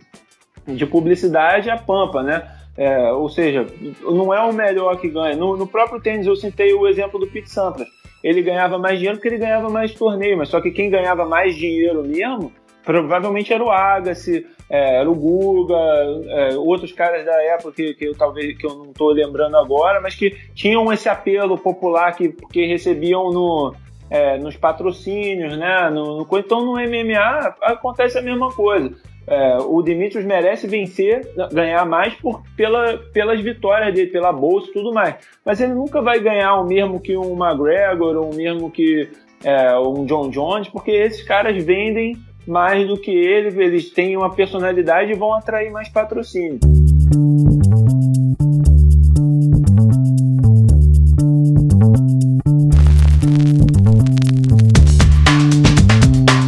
de 0.75 0.87
publicidade 0.87 1.69
a 1.69 1.77
pampa, 1.77 2.23
né? 2.23 2.43
É, 2.77 3.11
ou 3.13 3.29
seja, 3.29 3.67
não 4.03 4.33
é 4.33 4.41
o 4.43 4.53
melhor 4.53 5.01
que 5.01 5.09
ganha. 5.09 5.35
No, 5.35 5.57
no 5.57 5.67
próprio 5.67 6.01
tênis 6.01 6.27
eu 6.27 6.37
citei 6.37 6.73
o 6.75 6.87
exemplo 6.87 7.19
do 7.19 7.27
Pete 7.27 7.51
Sampras 7.51 7.89
ele 8.27 8.43
ganhava 8.43 8.77
mais 8.77 8.99
dinheiro 8.99 9.17
porque 9.19 9.29
ele 9.29 9.39
ganhava 9.39 9.71
mais 9.71 9.95
torneio, 9.95 10.37
mas 10.37 10.49
só 10.49 10.61
que 10.61 10.73
quem 10.73 10.91
ganhava 10.91 11.25
mais 11.25 11.55
dinheiro 11.55 12.03
mesmo 12.03 12.53
provavelmente 12.85 13.53
era 13.53 13.63
o 13.63 13.71
Agassi, 13.71 14.45
é, 14.69 14.97
era 14.99 15.09
o 15.09 15.15
Guga, 15.15 15.75
é, 15.75 16.57
outros 16.57 16.91
caras 16.93 17.25
da 17.25 17.41
época 17.43 17.73
que, 17.73 17.95
que, 17.95 18.05
eu 18.05 18.17
talvez 18.17 18.59
que 18.59 18.67
eu 18.67 18.75
não 18.75 18.87
estou 18.87 19.13
lembrando 19.13 19.57
agora, 19.57 20.01
mas 20.01 20.17
que 20.17 20.31
tinham 20.55 20.93
esse 20.93 21.09
apelo 21.09 21.57
popular 21.57 22.17
que, 22.17 22.31
que 22.51 22.67
recebiam 22.67 23.31
no, 23.31 23.73
é, 24.11 24.37
nos 24.39 24.57
patrocínios, 24.57 25.57
né? 25.57 25.89
No, 25.91 26.19
no, 26.19 26.39
então 26.39 26.65
no 26.65 26.73
MMA 26.73 27.55
acontece 27.63 28.19
a 28.19 28.23
mesma 28.23 28.53
coisa. 28.53 28.93
É, 29.29 29.59
o 29.59 29.83
Dimitrios 29.83 30.25
merece 30.25 30.69
vencer, 30.69 31.29
ganhar 31.53 31.85
mais 31.85 32.15
por, 32.15 32.43
pela, 32.57 32.97
pelas 33.13 33.41
vitórias 33.41 33.93
dele, 33.93 34.11
pela 34.11 34.33
bolsa 34.33 34.71
e 34.71 34.73
tudo 34.73 34.93
mais. 34.93 35.17
Mas 35.45 35.61
ele 35.61 35.75
nunca 35.75 36.01
vai 36.01 36.21
ganhar 36.21 36.55
o 36.61 36.67
mesmo 36.67 37.01
que 37.01 37.17
um 37.17 37.37
McGregor 37.37 38.17
ou 38.17 38.33
o 38.33 38.35
mesmo 38.35 38.71
que 38.71 39.09
é, 39.45 39.77
um 39.79 40.05
John 40.07 40.31
Jones, 40.31 40.69
porque 40.69 40.93
esses 40.93 41.23
caras 41.23 41.63
vendem 41.63 42.17
mais 42.47 42.87
do 42.87 42.97
que 42.97 43.11
ele, 43.11 43.49
eles 43.63 43.91
têm 43.91 44.17
uma 44.17 44.33
personalidade 44.33 45.11
e 45.11 45.15
vão 45.17 45.35
atrair 45.35 45.71
mais 45.73 45.89
patrocínio. 45.89 46.61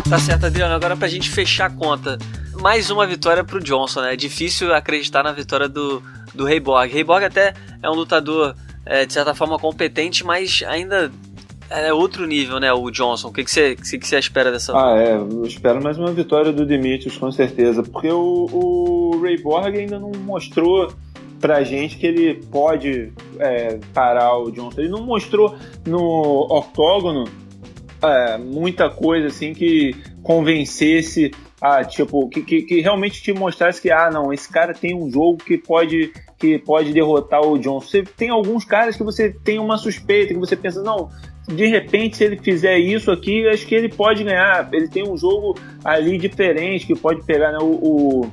Tá 0.08 0.18
certo, 0.18 0.46
Adriano. 0.46 0.74
Agora 0.74 0.96
pra 0.96 1.06
gente 1.06 1.28
fechar 1.28 1.66
a 1.66 1.70
conta. 1.70 2.18
Mais 2.60 2.90
uma 2.90 3.06
vitória 3.06 3.44
pro 3.44 3.62
Johnson, 3.62 4.00
né? 4.02 4.14
É 4.14 4.16
difícil 4.16 4.74
acreditar 4.74 5.22
na 5.22 5.32
vitória 5.32 5.68
do, 5.68 6.02
do 6.34 6.44
Rei 6.44 6.58
Borg. 6.58 6.92
Até 7.24 7.54
é 7.82 7.88
um 7.88 7.94
lutador, 7.94 8.54
é, 8.84 9.06
de 9.06 9.12
certa 9.12 9.34
forma, 9.34 9.58
competente, 9.58 10.24
mas 10.24 10.62
ainda 10.66 11.10
é 11.70 11.92
outro 11.92 12.26
nível, 12.26 12.58
né, 12.58 12.72
o 12.72 12.90
Johnson. 12.90 13.28
O 13.28 13.32
que, 13.32 13.44
que, 13.44 13.50
você, 13.50 13.76
que, 13.76 13.98
que 13.98 14.06
você 14.06 14.18
espera 14.18 14.50
dessa 14.50 14.72
Ah, 14.72 14.98
é. 14.98 15.14
Eu 15.14 15.44
espero 15.44 15.82
mais 15.82 15.98
uma 15.98 16.10
vitória 16.12 16.52
do 16.52 16.66
Dimitrios, 16.66 17.16
com 17.16 17.30
certeza. 17.30 17.82
Porque 17.82 18.08
o, 18.08 18.48
o 18.52 19.20
Ray 19.22 19.40
Borg 19.40 19.76
ainda 19.76 19.98
não 19.98 20.10
mostrou 20.10 20.92
pra 21.40 21.62
gente 21.62 21.96
que 21.96 22.06
ele 22.06 22.34
pode 22.50 23.12
é, 23.38 23.78
parar 23.94 24.36
o 24.36 24.50
Johnson. 24.50 24.80
Ele 24.80 24.88
não 24.88 25.04
mostrou 25.04 25.54
no 25.86 26.46
octógono 26.50 27.24
é, 28.02 28.36
muita 28.38 28.90
coisa 28.90 29.28
assim 29.28 29.52
que 29.52 29.94
convencesse 30.22 31.30
a 31.60 31.84
tipo 31.84 32.28
que, 32.28 32.42
que, 32.42 32.62
que, 32.62 32.80
realmente 32.80 33.22
te 33.22 33.32
mostrasse 33.32 33.82
que 33.82 33.90
ah 33.90 34.10
não 34.10 34.32
esse 34.32 34.48
cara 34.48 34.72
tem 34.72 34.94
um 34.94 35.10
jogo 35.10 35.38
que 35.38 35.58
pode 35.58 36.12
que 36.38 36.58
pode 36.58 36.92
derrotar 36.92 37.40
o 37.40 37.58
Johnson. 37.58 37.86
Você 37.86 38.02
tem 38.02 38.30
alguns 38.30 38.64
caras 38.64 38.96
que 38.96 39.02
você 39.02 39.30
tem 39.30 39.58
uma 39.58 39.76
suspeita 39.76 40.32
que 40.32 40.38
você 40.38 40.54
pensa 40.54 40.82
não 40.82 41.10
de 41.48 41.66
repente, 41.66 42.16
se 42.16 42.24
ele 42.24 42.36
fizer 42.36 42.78
isso 42.78 43.10
aqui, 43.10 43.48
acho 43.48 43.66
que 43.66 43.74
ele 43.74 43.88
pode 43.88 44.22
ganhar. 44.22 44.68
Ele 44.72 44.86
tem 44.86 45.08
um 45.08 45.16
jogo 45.16 45.58
ali 45.82 46.18
diferente 46.18 46.86
que 46.86 46.94
pode 46.94 47.24
pegar 47.24 47.52
né? 47.52 47.58
o, 47.58 47.64
o, 47.64 48.32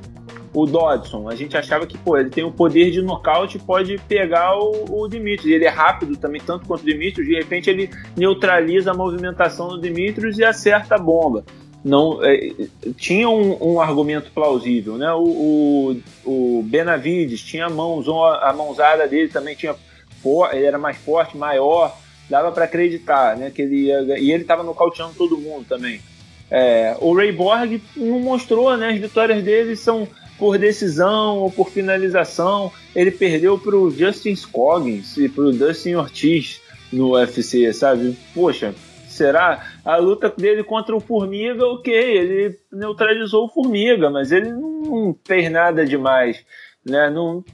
o, 0.52 0.66
Dodson. 0.66 1.26
A 1.28 1.34
gente 1.34 1.56
achava 1.56 1.86
que 1.86 1.96
pô, 1.96 2.18
ele 2.18 2.28
tem 2.28 2.44
o 2.44 2.52
poder 2.52 2.90
de 2.90 3.00
nocaute 3.00 3.58
pode 3.58 3.96
pegar 4.06 4.58
o, 4.58 4.84
o 5.02 5.08
Dimitrios. 5.08 5.50
Ele 5.50 5.64
é 5.64 5.70
rápido 5.70 6.14
também, 6.18 6.42
tanto 6.44 6.66
quanto 6.66 6.82
o 6.82 6.84
Dimitrios. 6.84 7.26
De 7.26 7.34
repente, 7.34 7.70
ele 7.70 7.88
neutraliza 8.14 8.90
a 8.90 8.94
movimentação 8.94 9.68
do 9.68 9.80
Dimitrios 9.80 10.38
e 10.38 10.44
acerta 10.44 10.96
a 10.96 10.98
bomba. 10.98 11.42
Não, 11.86 12.18
é, 12.20 12.52
tinha 12.96 13.28
um, 13.28 13.74
um, 13.74 13.80
argumento 13.80 14.32
plausível, 14.32 14.98
né? 14.98 15.12
O, 15.12 15.22
o, 16.24 16.58
o 16.58 16.62
Benavides 16.64 17.40
tinha 17.40 17.66
a 17.66 17.70
mãozão, 17.70 18.24
a 18.24 18.52
mãozada 18.52 19.06
dele 19.06 19.28
também 19.28 19.54
tinha 19.54 19.72
ele 20.52 20.64
era 20.64 20.76
mais 20.76 20.96
forte, 20.96 21.36
maior 21.36 21.96
dava 22.28 22.50
para 22.50 22.64
acreditar, 22.64 23.36
né? 23.36 23.52
Que 23.54 23.62
ele 23.62 23.76
ia, 23.84 24.18
e 24.18 24.32
ele 24.32 24.42
estava 24.42 24.64
nocauteando 24.64 25.14
todo 25.14 25.38
mundo 25.38 25.64
também. 25.68 26.00
É, 26.50 26.96
o 27.00 27.14
Ray 27.14 27.30
Borg 27.30 27.80
não 27.96 28.18
mostrou, 28.18 28.76
né? 28.76 28.88
As 28.88 28.98
vitórias 28.98 29.40
dele 29.44 29.76
são 29.76 30.08
por 30.36 30.58
decisão 30.58 31.38
ou 31.38 31.52
por 31.52 31.70
finalização. 31.70 32.72
Ele 32.96 33.12
perdeu 33.12 33.56
para 33.56 33.76
o 33.76 33.92
Justin 33.92 34.34
Scoggins 34.34 35.16
e 35.18 35.28
para 35.28 35.44
o 35.44 35.52
Dustin 35.52 35.94
Ortiz 35.94 36.60
no 36.92 37.12
UFC, 37.12 37.72
sabe? 37.72 38.16
Poxa, 38.34 38.74
será? 39.08 39.75
A 39.86 39.98
luta 39.98 40.28
dele 40.28 40.64
contra 40.64 40.96
o 40.96 41.00
Formiga, 41.00 41.64
ok, 41.64 41.94
ele 41.94 42.58
neutralizou 42.72 43.44
o 43.44 43.48
Formiga, 43.48 44.10
mas 44.10 44.32
ele 44.32 44.50
não 44.50 45.16
fez 45.24 45.48
nada 45.48 45.86
demais, 45.86 46.44
né? 46.84 47.08
Não 47.08 47.44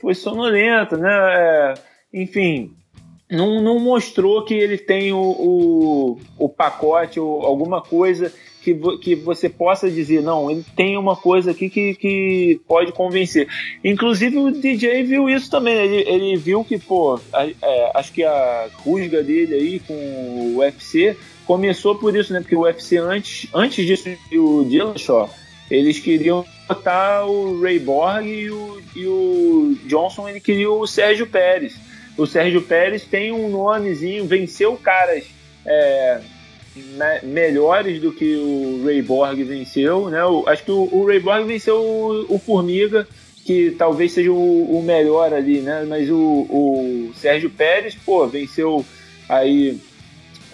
foi 0.00 0.14
sonolento, 0.14 0.96
né? 0.96 1.10
É, 1.10 1.74
enfim, 2.14 2.72
não, 3.28 3.60
não 3.60 3.80
mostrou 3.80 4.44
que 4.44 4.54
ele 4.54 4.78
tem 4.78 5.12
o, 5.12 5.18
o, 5.18 6.20
o 6.38 6.48
pacote 6.48 7.18
ou 7.18 7.42
alguma 7.42 7.82
coisa 7.82 8.32
que, 8.62 8.74
que 8.98 9.14
você 9.14 9.48
possa 9.48 9.90
dizer, 9.90 10.22
não, 10.22 10.50
ele 10.50 10.64
tem 10.76 10.96
uma 10.96 11.16
coisa 11.16 11.50
aqui 11.50 11.68
que, 11.68 11.94
que 11.94 12.60
pode 12.68 12.92
convencer. 12.92 13.48
Inclusive 13.82 14.38
o 14.38 14.52
DJ 14.52 15.02
viu 15.02 15.28
isso 15.28 15.50
também, 15.50 15.74
ele, 15.74 16.08
ele 16.08 16.36
viu 16.36 16.62
que, 16.64 16.78
pô, 16.78 17.18
a, 17.32 17.46
é, 17.46 17.90
acho 17.94 18.12
que 18.12 18.22
a 18.22 18.68
rusga 18.84 19.22
dele 19.22 19.54
aí 19.54 19.80
com 19.80 19.94
o 19.94 20.58
UFC 20.58 21.16
começou 21.50 21.96
por 21.96 22.14
isso, 22.14 22.32
né? 22.32 22.40
Porque 22.40 22.56
o 22.56 22.60
UFC 22.60 22.96
antes, 22.96 23.48
antes 23.52 23.84
disso, 23.84 24.08
o 24.32 24.64
Dillashaw, 24.64 25.28
eles 25.70 25.98
queriam 25.98 26.44
botar 26.68 27.26
o 27.26 27.60
Ray 27.60 27.78
Borg 27.78 28.26
e 28.26 28.50
o, 28.50 28.82
e 28.94 29.06
o 29.06 29.78
Johnson, 29.86 30.28
ele 30.28 30.40
queria 30.40 30.70
o 30.70 30.86
Sérgio 30.86 31.26
Pérez 31.26 31.74
o 32.20 32.26
Sérgio 32.26 32.62
Pérez 32.62 33.04
tem 33.04 33.32
um 33.32 33.48
nomezinho, 33.48 34.26
venceu 34.26 34.76
caras 34.76 35.24
é, 35.64 36.20
me 36.76 37.20
melhores 37.22 38.00
do 38.00 38.12
que 38.12 38.36
o 38.36 38.84
Ray 38.84 39.02
Borg 39.02 39.42
venceu, 39.42 40.10
né? 40.10 40.24
O, 40.24 40.46
acho 40.46 40.64
que 40.64 40.70
o, 40.70 40.88
o, 40.92 41.06
Ray 41.06 41.20
Borg 41.20 41.46
venceu 41.46 41.76
o, 41.76 42.34
o 42.34 42.38
Formiga, 42.38 43.06
que 43.44 43.70
talvez 43.72 44.12
seja 44.12 44.30
o, 44.30 44.78
o, 44.78 44.82
melhor 44.82 45.32
ali, 45.32 45.60
né? 45.60 45.84
Mas 45.88 46.10
o, 46.10 46.16
o 46.16 47.12
Sérgio 47.14 47.50
Pérez, 47.50 47.94
pô, 47.94 48.26
venceu 48.26 48.84
aí 49.28 49.78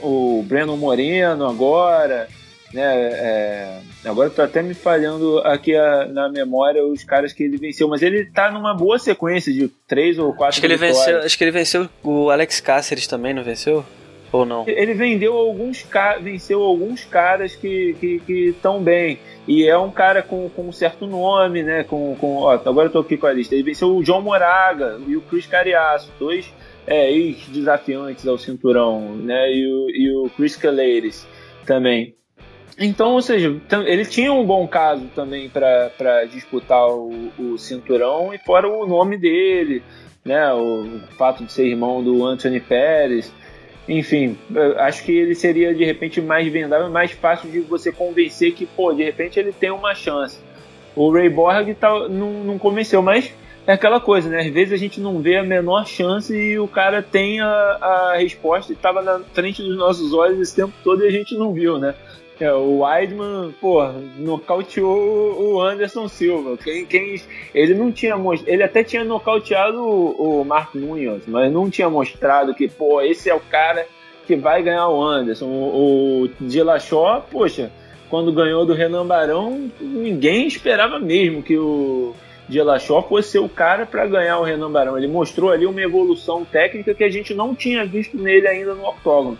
o 0.01 0.42
Breno 0.47 0.76
Moreno 0.76 1.47
agora, 1.47 2.28
né? 2.72 2.82
É, 2.82 3.80
agora 4.05 4.30
tô 4.30 4.42
até 4.42 4.62
me 4.62 4.74
falhando 4.74 5.38
aqui 5.40 5.74
a, 5.74 6.07
na 6.07 6.28
memória 6.28 6.84
os 6.84 7.05
caras 7.05 7.32
que 7.32 7.42
ele 7.42 7.57
venceu, 7.57 7.88
mas 7.88 8.03
ele 8.03 8.26
tá 8.26 8.51
numa 8.51 8.74
boa 8.74 8.99
sequência 8.99 9.53
de 9.53 9.68
três 9.86 10.18
ou 10.18 10.32
quatro 10.32 10.49
acho 10.49 10.61
que 10.61 10.66
ele 10.66 10.76
venceu 10.76 11.18
Acho 11.18 11.38
que 11.38 11.44
ele 11.44 11.51
venceu 11.51 11.88
o 12.03 12.30
Alex 12.30 12.61
Cáceres 12.61 13.07
também, 13.07 13.32
não 13.32 13.42
venceu? 13.42 13.84
Ou 14.32 14.44
não? 14.44 14.64
Ele 14.66 14.92
vendeu 14.92 15.34
alguns 15.34 15.86
venceu 16.20 16.62
alguns 16.62 17.05
caras 17.05 17.55
que 17.55 18.20
estão 18.28 18.82
bem. 18.82 19.18
E 19.47 19.64
é 19.64 19.78
um 19.78 19.90
cara 19.90 20.22
com, 20.22 20.51
com 20.51 20.68
um 20.68 20.72
certo 20.72 21.07
nome, 21.07 21.62
né? 21.62 21.84
Com, 21.84 22.16
com, 22.16 22.38
ó, 22.38 22.53
agora 22.53 22.88
eu 22.88 22.92
tô 22.92 22.99
aqui 22.99 23.16
com 23.16 23.26
a 23.26 23.32
lista. 23.32 23.55
Ele 23.55 23.62
venceu 23.62 23.97
o 23.97 24.05
João 24.05 24.20
Moraga 24.20 24.99
e 25.07 25.16
o 25.16 25.20
Chris 25.20 25.47
Cariaço, 25.47 26.12
dois 26.18 26.53
é, 26.87 27.11
ex-desafiantes 27.11 28.26
ao 28.26 28.39
cinturão, 28.39 29.16
né? 29.16 29.53
E 29.53 29.66
o, 29.66 29.91
e 29.91 30.16
o 30.16 30.30
Chris 30.30 30.57
Caleres 30.57 31.26
também. 31.66 32.14
Então, 32.78 33.14
ou 33.14 33.22
seja, 33.22 33.57
ele 33.87 34.05
tinha 34.05 34.32
um 34.32 34.45
bom 34.45 34.68
caso 34.68 35.07
também 35.14 35.49
para 35.49 36.24
disputar 36.30 36.87
o, 36.89 37.30
o, 37.39 37.59
cinturão 37.59 38.34
e 38.34 38.39
fora 38.39 38.68
o 38.68 38.87
nome 38.87 39.16
dele, 39.16 39.82
né? 40.24 40.53
O, 40.53 40.82
o, 40.82 41.01
fato 41.16 41.45
de 41.45 41.53
ser 41.53 41.66
irmão 41.66 42.05
do 42.05 42.24
Anthony 42.24 42.61
Pérez. 42.61 43.32
Enfim, 43.89 44.37
acho 44.78 45.05
que 45.05 45.12
ele 45.12 45.34
seria 45.34 45.74
de 45.74 45.84
repente 45.84 46.20
mais 46.20 46.47
vendável, 46.53 46.91
mais 46.91 47.12
fácil 47.12 47.51
de 47.51 47.61
você 47.61 47.93
convencer 47.93 48.53
que, 48.53 48.66
pô, 48.66 48.93
de 48.93 49.03
repente 49.03 49.39
ele 49.39 49.53
tem 49.53 49.70
uma 49.70 49.95
chance. 49.95 50.39
O 50.95 51.11
Ray 51.11 51.28
Borg 51.28 51.72
tá, 51.74 52.09
não, 52.09 52.45
não 52.45 52.59
convenceu, 52.59 53.01
mas 53.01 53.32
é 53.67 53.73
aquela 53.73 53.99
coisa, 53.99 54.29
né? 54.29 54.41
Às 54.41 54.53
vezes 54.53 54.73
a 54.73 54.77
gente 54.77 55.01
não 55.01 55.21
vê 55.21 55.37
a 55.37 55.43
menor 55.43 55.87
chance 55.87 56.35
e 56.35 56.59
o 56.59 56.69
cara 56.69 57.03
tem 57.03 57.41
a, 57.41 57.47
a 57.47 58.17
resposta 58.17 58.73
e 58.73 58.77
estava 58.77 59.03
na 59.03 59.21
frente 59.33 59.62
dos 59.62 59.77
nossos 59.77 60.12
olhos 60.12 60.41
esse 60.41 60.55
tempo 60.55 60.73
todo 60.85 61.03
e 61.03 61.09
a 61.09 61.11
gente 61.11 61.35
não 61.37 61.53
viu, 61.53 61.79
né? 61.79 61.95
É, 62.39 62.53
o 62.53 62.81
Weidman, 62.81 63.55
pô, 63.61 63.83
nocauteou 64.19 65.43
o 65.43 65.61
Anderson 65.61 66.07
Silva. 66.07 66.57
Quem, 66.59 66.85
quem, 66.85 67.21
ele 67.55 67.75
não 67.75 67.91
tinha 67.91 68.14
Ele 68.47 68.62
até 68.62 68.85
tinha 68.85 69.03
nocauteado 69.03 69.83
o, 69.83 70.41
o 70.41 70.45
Mark 70.45 70.75
Nunes, 70.75 71.23
mas 71.27 71.51
não 71.51 71.71
tinha 71.71 71.89
mostrado 71.89 72.55
que, 72.55 72.69
pô, 72.69 73.01
esse 73.01 73.31
é 73.31 73.35
o 73.35 73.41
cara 73.41 73.87
que 74.27 74.37
vai 74.37 74.62
ganhar 74.62 74.87
o 74.89 75.03
Anderson. 75.03 75.47
O, 75.47 76.25
o 76.25 76.29
Dillashaw, 76.39 77.27
poxa, 77.31 77.73
quando 78.11 78.33
ganhou 78.33 78.67
do 78.67 78.75
Renan 78.75 79.07
Barão, 79.07 79.71
ninguém 79.81 80.47
esperava 80.47 80.99
mesmo 80.99 81.43
que 81.43 81.57
o 81.57 82.14
Dillashaw 82.49 83.07
fosse 83.09 83.30
ser 83.30 83.38
o 83.38 83.49
cara 83.49 83.84
para 83.84 84.07
ganhar 84.07 84.38
o 84.38 84.44
Renan 84.44 84.70
Barão. 84.70 84.97
Ele 84.97 85.09
mostrou 85.09 85.51
ali 85.51 85.66
uma 85.66 85.80
evolução 85.80 86.44
técnica 86.44 86.94
que 86.94 87.05
a 87.05 87.11
gente 87.11 87.34
não 87.34 87.55
tinha 87.55 87.84
visto 87.84 88.16
nele 88.16 88.47
ainda 88.47 88.74
no 88.74 88.86
octógono. 88.86 89.38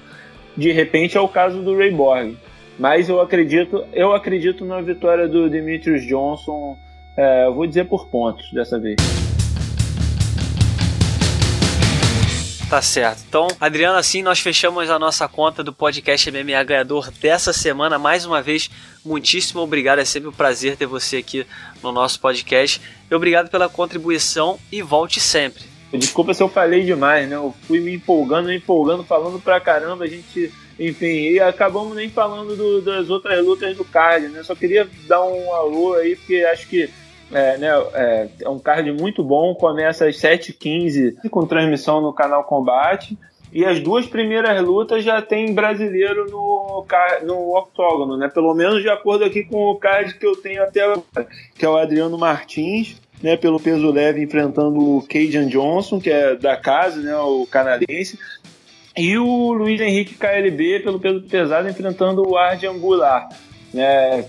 De 0.57 0.73
repente 0.73 1.17
é 1.17 1.21
o 1.21 1.29
caso 1.29 1.63
do 1.63 1.77
Ray 1.77 1.91
Borg. 1.91 2.37
Mas 2.79 3.09
eu 3.09 3.21
acredito, 3.21 3.85
eu 3.93 4.13
acredito 4.13 4.65
na 4.65 4.81
vitória 4.81 5.27
do 5.27 5.49
Demetrius 5.49 6.07
Johnson. 6.07 6.77
É, 7.17 7.49
vou 7.51 7.67
dizer 7.67 7.85
por 7.85 8.09
pontos 8.09 8.53
dessa 8.53 8.79
vez. 8.79 9.26
Tá 12.69 12.83
certo. 12.83 13.23
Então, 13.29 13.47
Adriano, 13.61 13.97
assim 13.97 14.23
nós 14.23 14.41
fechamos 14.41 14.91
a 14.91 14.99
nossa 14.99 15.29
conta 15.29 15.63
do 15.63 15.73
podcast 15.73 16.29
MMA 16.33 16.65
ganhador 16.65 17.13
dessa 17.13 17.53
semana. 17.53 17.97
Mais 17.97 18.27
uma 18.27 18.43
vez, 18.43 18.69
muitíssimo 19.05 19.61
obrigado. 19.61 20.01
É 20.01 20.05
sempre 20.05 20.29
um 20.29 20.33
prazer 20.33 20.77
ter 20.77 20.87
você 20.87 21.19
aqui 21.19 21.47
no 21.81 21.93
nosso 21.93 22.19
podcast. 22.19 22.81
E 23.09 23.15
obrigado 23.15 23.49
pela 23.51 23.69
contribuição 23.69 24.59
e 24.73 24.83
volte 24.83 25.21
sempre. 25.21 25.63
Desculpa 25.93 26.35
se 26.35 26.43
eu 26.43 26.49
falei 26.49 26.85
demais, 26.85 27.29
né? 27.29 27.37
Eu 27.37 27.55
fui 27.69 27.79
me 27.79 27.95
empolgando, 27.95 28.49
me 28.49 28.57
empolgando, 28.57 29.05
falando 29.05 29.39
pra 29.39 29.61
caramba. 29.61 30.05
A 30.05 30.09
gente 30.09 30.53
Enfim, 30.79 31.07
e 31.07 31.39
acabamos 31.39 31.95
nem 31.95 32.11
falando 32.11 32.57
do, 32.57 32.83
das 32.83 33.09
outras 33.09 33.45
lutas 33.45 33.77
do 33.77 33.85
card, 33.85 34.27
né? 34.29 34.43
Só 34.43 34.57
queria 34.57 34.89
dar 35.07 35.25
um 35.25 35.55
alô 35.55 35.95
aí, 35.95 36.17
porque 36.17 36.45
acho 36.45 36.67
que 36.67 36.91
é, 37.33 37.59
né, 37.59 37.69
é, 37.95 38.29
é 38.43 38.49
um 38.49 38.59
card 38.59 38.91
muito 38.93 39.23
bom, 39.23 39.55
começa 39.55 40.07
às 40.07 40.17
7h15 40.17 41.29
com 41.31 41.47
transmissão 41.47 42.01
no 42.01 42.13
canal 42.13 42.45
Combate. 42.45 43.19
E 43.53 43.65
as 43.65 43.81
duas 43.81 44.07
primeiras 44.07 44.61
lutas 44.63 45.05
já 45.05 45.23
tem 45.23 45.55
brasileiro 45.55 46.29
no, 46.31 46.85
no 47.23 47.57
octógono, 47.57 48.17
né? 48.17 48.29
Pelo 48.29 48.53
menos 48.55 48.83
de 48.83 48.89
acordo 48.89 49.25
aqui 49.25 49.45
com 49.45 49.71
o 49.71 49.77
card 49.77 50.15
que 50.15 50.27
eu 50.27 50.37
tenho 50.37 50.63
até 50.63 50.83
agora, 50.83 51.27
que 51.57 51.65
é 51.65 51.69
o 51.69 51.77
Adriano 51.77 52.19
Martins, 52.19 53.01
né, 53.23 53.37
pelo 53.37 53.59
peso 53.59 53.91
leve 53.91 54.23
enfrentando 54.23 54.79
o 54.79 55.03
Cajun 55.03 55.47
Johnson, 55.49 56.01
que 56.01 56.11
é 56.11 56.35
da 56.35 56.57
casa, 56.57 57.01
né, 57.01 57.17
o 57.17 57.47
canadense, 57.47 58.19
e 58.97 59.17
o 59.17 59.53
Luiz 59.53 59.81
Henrique 59.81 60.15
KLB 60.15 60.81
pelo 60.81 60.99
peso 60.99 61.23
pesado 61.23 61.69
enfrentando 61.69 62.29
o 62.29 62.37
Arde 62.37 62.67
Angular. 62.67 63.29
Né? 63.77 64.25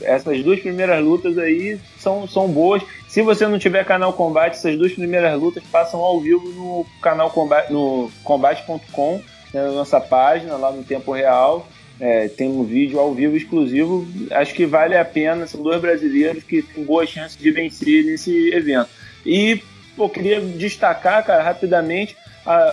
Essas 0.00 0.42
duas 0.42 0.58
primeiras 0.58 1.04
lutas 1.04 1.36
aí 1.36 1.78
são, 1.98 2.26
são 2.26 2.48
boas. 2.48 2.82
Se 3.08 3.20
você 3.20 3.46
não 3.46 3.58
tiver 3.58 3.84
canal 3.84 4.14
Combate, 4.14 4.54
essas 4.54 4.78
duas 4.78 4.92
primeiras 4.92 5.38
lutas 5.38 5.62
passam 5.70 6.00
ao 6.00 6.18
vivo 6.18 6.48
no 6.48 6.86
canal 7.02 7.30
no 7.68 8.10
combate.com, 8.24 9.20
né, 9.52 9.62
na 9.62 9.72
nossa 9.72 10.00
página, 10.00 10.56
lá 10.56 10.72
no 10.72 10.82
tempo 10.82 11.12
real. 11.12 11.68
É, 12.00 12.28
tem 12.28 12.48
um 12.48 12.64
vídeo 12.64 12.98
ao 12.98 13.12
vivo 13.12 13.36
exclusivo. 13.36 14.08
Acho 14.30 14.54
que 14.54 14.64
vale 14.64 14.96
a 14.96 15.04
pena. 15.04 15.46
São 15.46 15.62
dois 15.62 15.78
brasileiros 15.78 16.42
que 16.42 16.62
têm 16.62 16.82
boa 16.82 17.04
chance 17.04 17.36
de 17.36 17.50
vencer 17.50 18.06
nesse 18.06 18.48
evento. 18.54 18.88
E 19.26 19.62
pô, 19.94 20.08
queria 20.08 20.40
destacar, 20.40 21.22
cara, 21.26 21.42
rapidamente, 21.42 22.16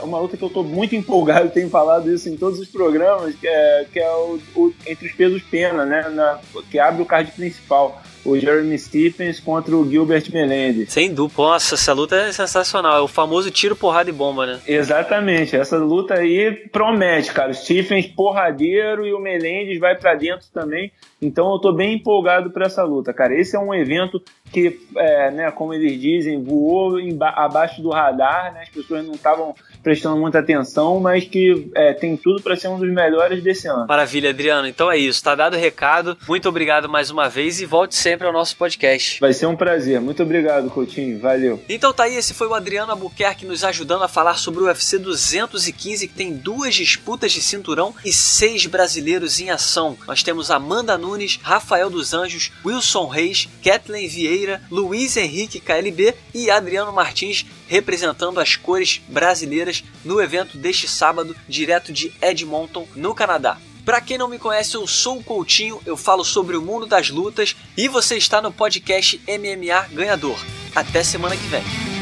uma 0.03 0.20
luta 0.20 0.38
que 0.38 0.43
eu 0.43 0.47
estou 0.47 0.63
muito 0.63 0.95
empolgado, 0.95 1.49
tenho 1.49 1.70
falado 1.70 2.11
isso 2.11 2.30
em 2.30 2.38
todos 2.38 2.59
os 2.59 2.68
programas, 2.68 3.36
que 3.36 3.47
é, 3.47 3.86
que 3.91 3.99
é 3.99 4.09
o, 4.09 4.39
o 4.55 4.74
entre 4.86 5.07
os 5.07 5.13
pesos 5.13 5.41
pena, 5.43 5.86
né? 5.86 6.09
Na, 6.09 6.39
que 6.70 6.80
abre 6.80 7.01
o 7.01 7.05
card 7.05 7.32
principal 7.32 8.01
o 8.28 8.38
Jeremy 8.38 8.78
Stephens 8.78 9.39
contra 9.39 9.75
o 9.75 9.89
Gilbert 9.89 10.30
Melendez. 10.34 10.91
Sem 10.91 11.13
dúvida. 11.13 11.41
Nossa, 11.41 11.75
essa 11.75 11.93
luta 11.93 12.15
é 12.15 12.32
sensacional. 12.32 12.97
É 12.97 13.01
o 13.01 13.07
famoso 13.07 13.49
tiro, 13.49 13.75
porrada 13.75 14.09
e 14.09 14.13
bomba, 14.13 14.45
né? 14.45 14.59
Exatamente. 14.67 15.55
Essa 15.55 15.78
luta 15.78 16.15
aí 16.15 16.51
promete, 16.71 17.32
cara. 17.32 17.51
O 17.51 17.55
Stephens 17.55 18.05
porradeiro 18.07 19.07
e 19.07 19.13
o 19.13 19.19
Melendez 19.19 19.80
vai 19.80 19.95
para 19.95 20.15
dentro 20.15 20.45
também. 20.53 20.91
Então 21.21 21.51
eu 21.51 21.59
tô 21.59 21.71
bem 21.71 21.95
empolgado 21.95 22.51
para 22.51 22.65
essa 22.65 22.84
luta, 22.84 23.13
cara. 23.13 23.34
Esse 23.34 23.55
é 23.55 23.59
um 23.59 23.73
evento 23.73 24.21
que, 24.51 24.80
é, 24.97 25.32
né, 25.32 25.51
como 25.51 25.73
eles 25.73 25.99
dizem, 25.99 26.43
voou 26.43 26.97
abaixo 27.21 27.82
do 27.82 27.89
radar, 27.89 28.53
né? 28.53 28.63
As 28.63 28.69
pessoas 28.69 29.05
não 29.05 29.13
estavam 29.13 29.55
prestando 29.88 30.17
muita 30.17 30.39
atenção, 30.39 30.99
mas 30.99 31.23
que 31.23 31.71
é, 31.73 31.93
tem 31.93 32.17
tudo 32.17 32.41
para 32.41 32.57
ser 32.57 32.67
um 32.67 32.77
dos 32.77 32.91
melhores 32.91 33.41
desse 33.41 33.69
ano. 33.69 33.88
Maravilha, 33.88 34.31
Adriano. 34.31 34.67
Então 34.67 34.91
é 34.91 34.97
isso. 34.97 35.23
Tá 35.23 35.33
dado 35.33 35.55
o 35.55 35.57
recado. 35.57 36.17
Muito 36.27 36.49
obrigado 36.49 36.89
mais 36.89 37.09
uma 37.09 37.29
vez 37.29 37.61
e 37.61 37.65
volte 37.65 37.95
sempre 37.95 38.27
ao 38.27 38.33
nosso 38.33 38.57
podcast. 38.57 39.21
Vai 39.21 39.31
ser 39.31 39.45
um 39.45 39.55
prazer. 39.55 40.01
Muito 40.01 40.21
obrigado, 40.21 40.69
Coutinho. 40.69 41.17
Valeu. 41.21 41.63
Então 41.69 41.93
tá 41.93 42.03
aí. 42.03 42.17
Esse 42.17 42.33
foi 42.33 42.47
o 42.47 42.53
Adriano 42.53 42.91
Albuquerque 42.91 43.45
nos 43.45 43.63
ajudando 43.63 44.03
a 44.03 44.09
falar 44.09 44.33
sobre 44.33 44.59
o 44.59 44.65
UFC 44.65 44.99
215, 44.99 46.05
que 46.09 46.13
tem 46.13 46.33
duas 46.33 46.75
disputas 46.75 47.31
de 47.31 47.41
cinturão 47.41 47.95
e 48.03 48.11
seis 48.11 48.65
brasileiros 48.65 49.39
em 49.39 49.51
ação. 49.51 49.97
Nós 50.05 50.21
temos 50.21 50.51
Amanda 50.51 50.97
Nunes, 50.97 51.39
Rafael 51.41 51.89
dos 51.89 52.13
Anjos, 52.13 52.51
Wilson 52.65 53.07
Reis, 53.07 53.47
Kathleen 53.63 54.09
Vieira, 54.09 54.61
Luiz 54.69 55.15
Henrique 55.15 55.61
KLB 55.61 56.13
e 56.33 56.49
Adriano 56.49 56.91
Martins 56.91 57.45
representando 57.68 58.39
as 58.39 58.55
cores 58.55 59.01
brasileiras 59.07 59.84
no 60.03 60.22
evento 60.22 60.57
deste 60.57 60.88
sábado, 60.88 61.36
direto 61.47 61.91
de 61.91 62.13
Edmonton, 62.22 62.88
no 62.95 63.13
Canadá. 63.13 63.57
Para 63.86 64.01
quem 64.01 64.18
não 64.18 64.28
me 64.28 64.38
conhece, 64.38 64.76
eu 64.76 64.86
sou 64.86 65.20
o 65.20 65.24
Coutinho, 65.24 65.82
eu 65.86 65.95
falo 65.95 66.26
sobre 66.26 66.57
o 66.57 66.61
mundo 66.61 66.86
das 66.86 67.09
lutas 67.09 67.55
e 67.78 67.88
você 67.88 68.18
está 68.18 68.41
no 68.41 68.51
podcast 68.51 69.22
MMA 69.28 69.88
Ganhador. 69.93 70.38
Até 70.76 71.03
semana 71.03 71.38
que 71.38 71.47
vem. 71.47 71.96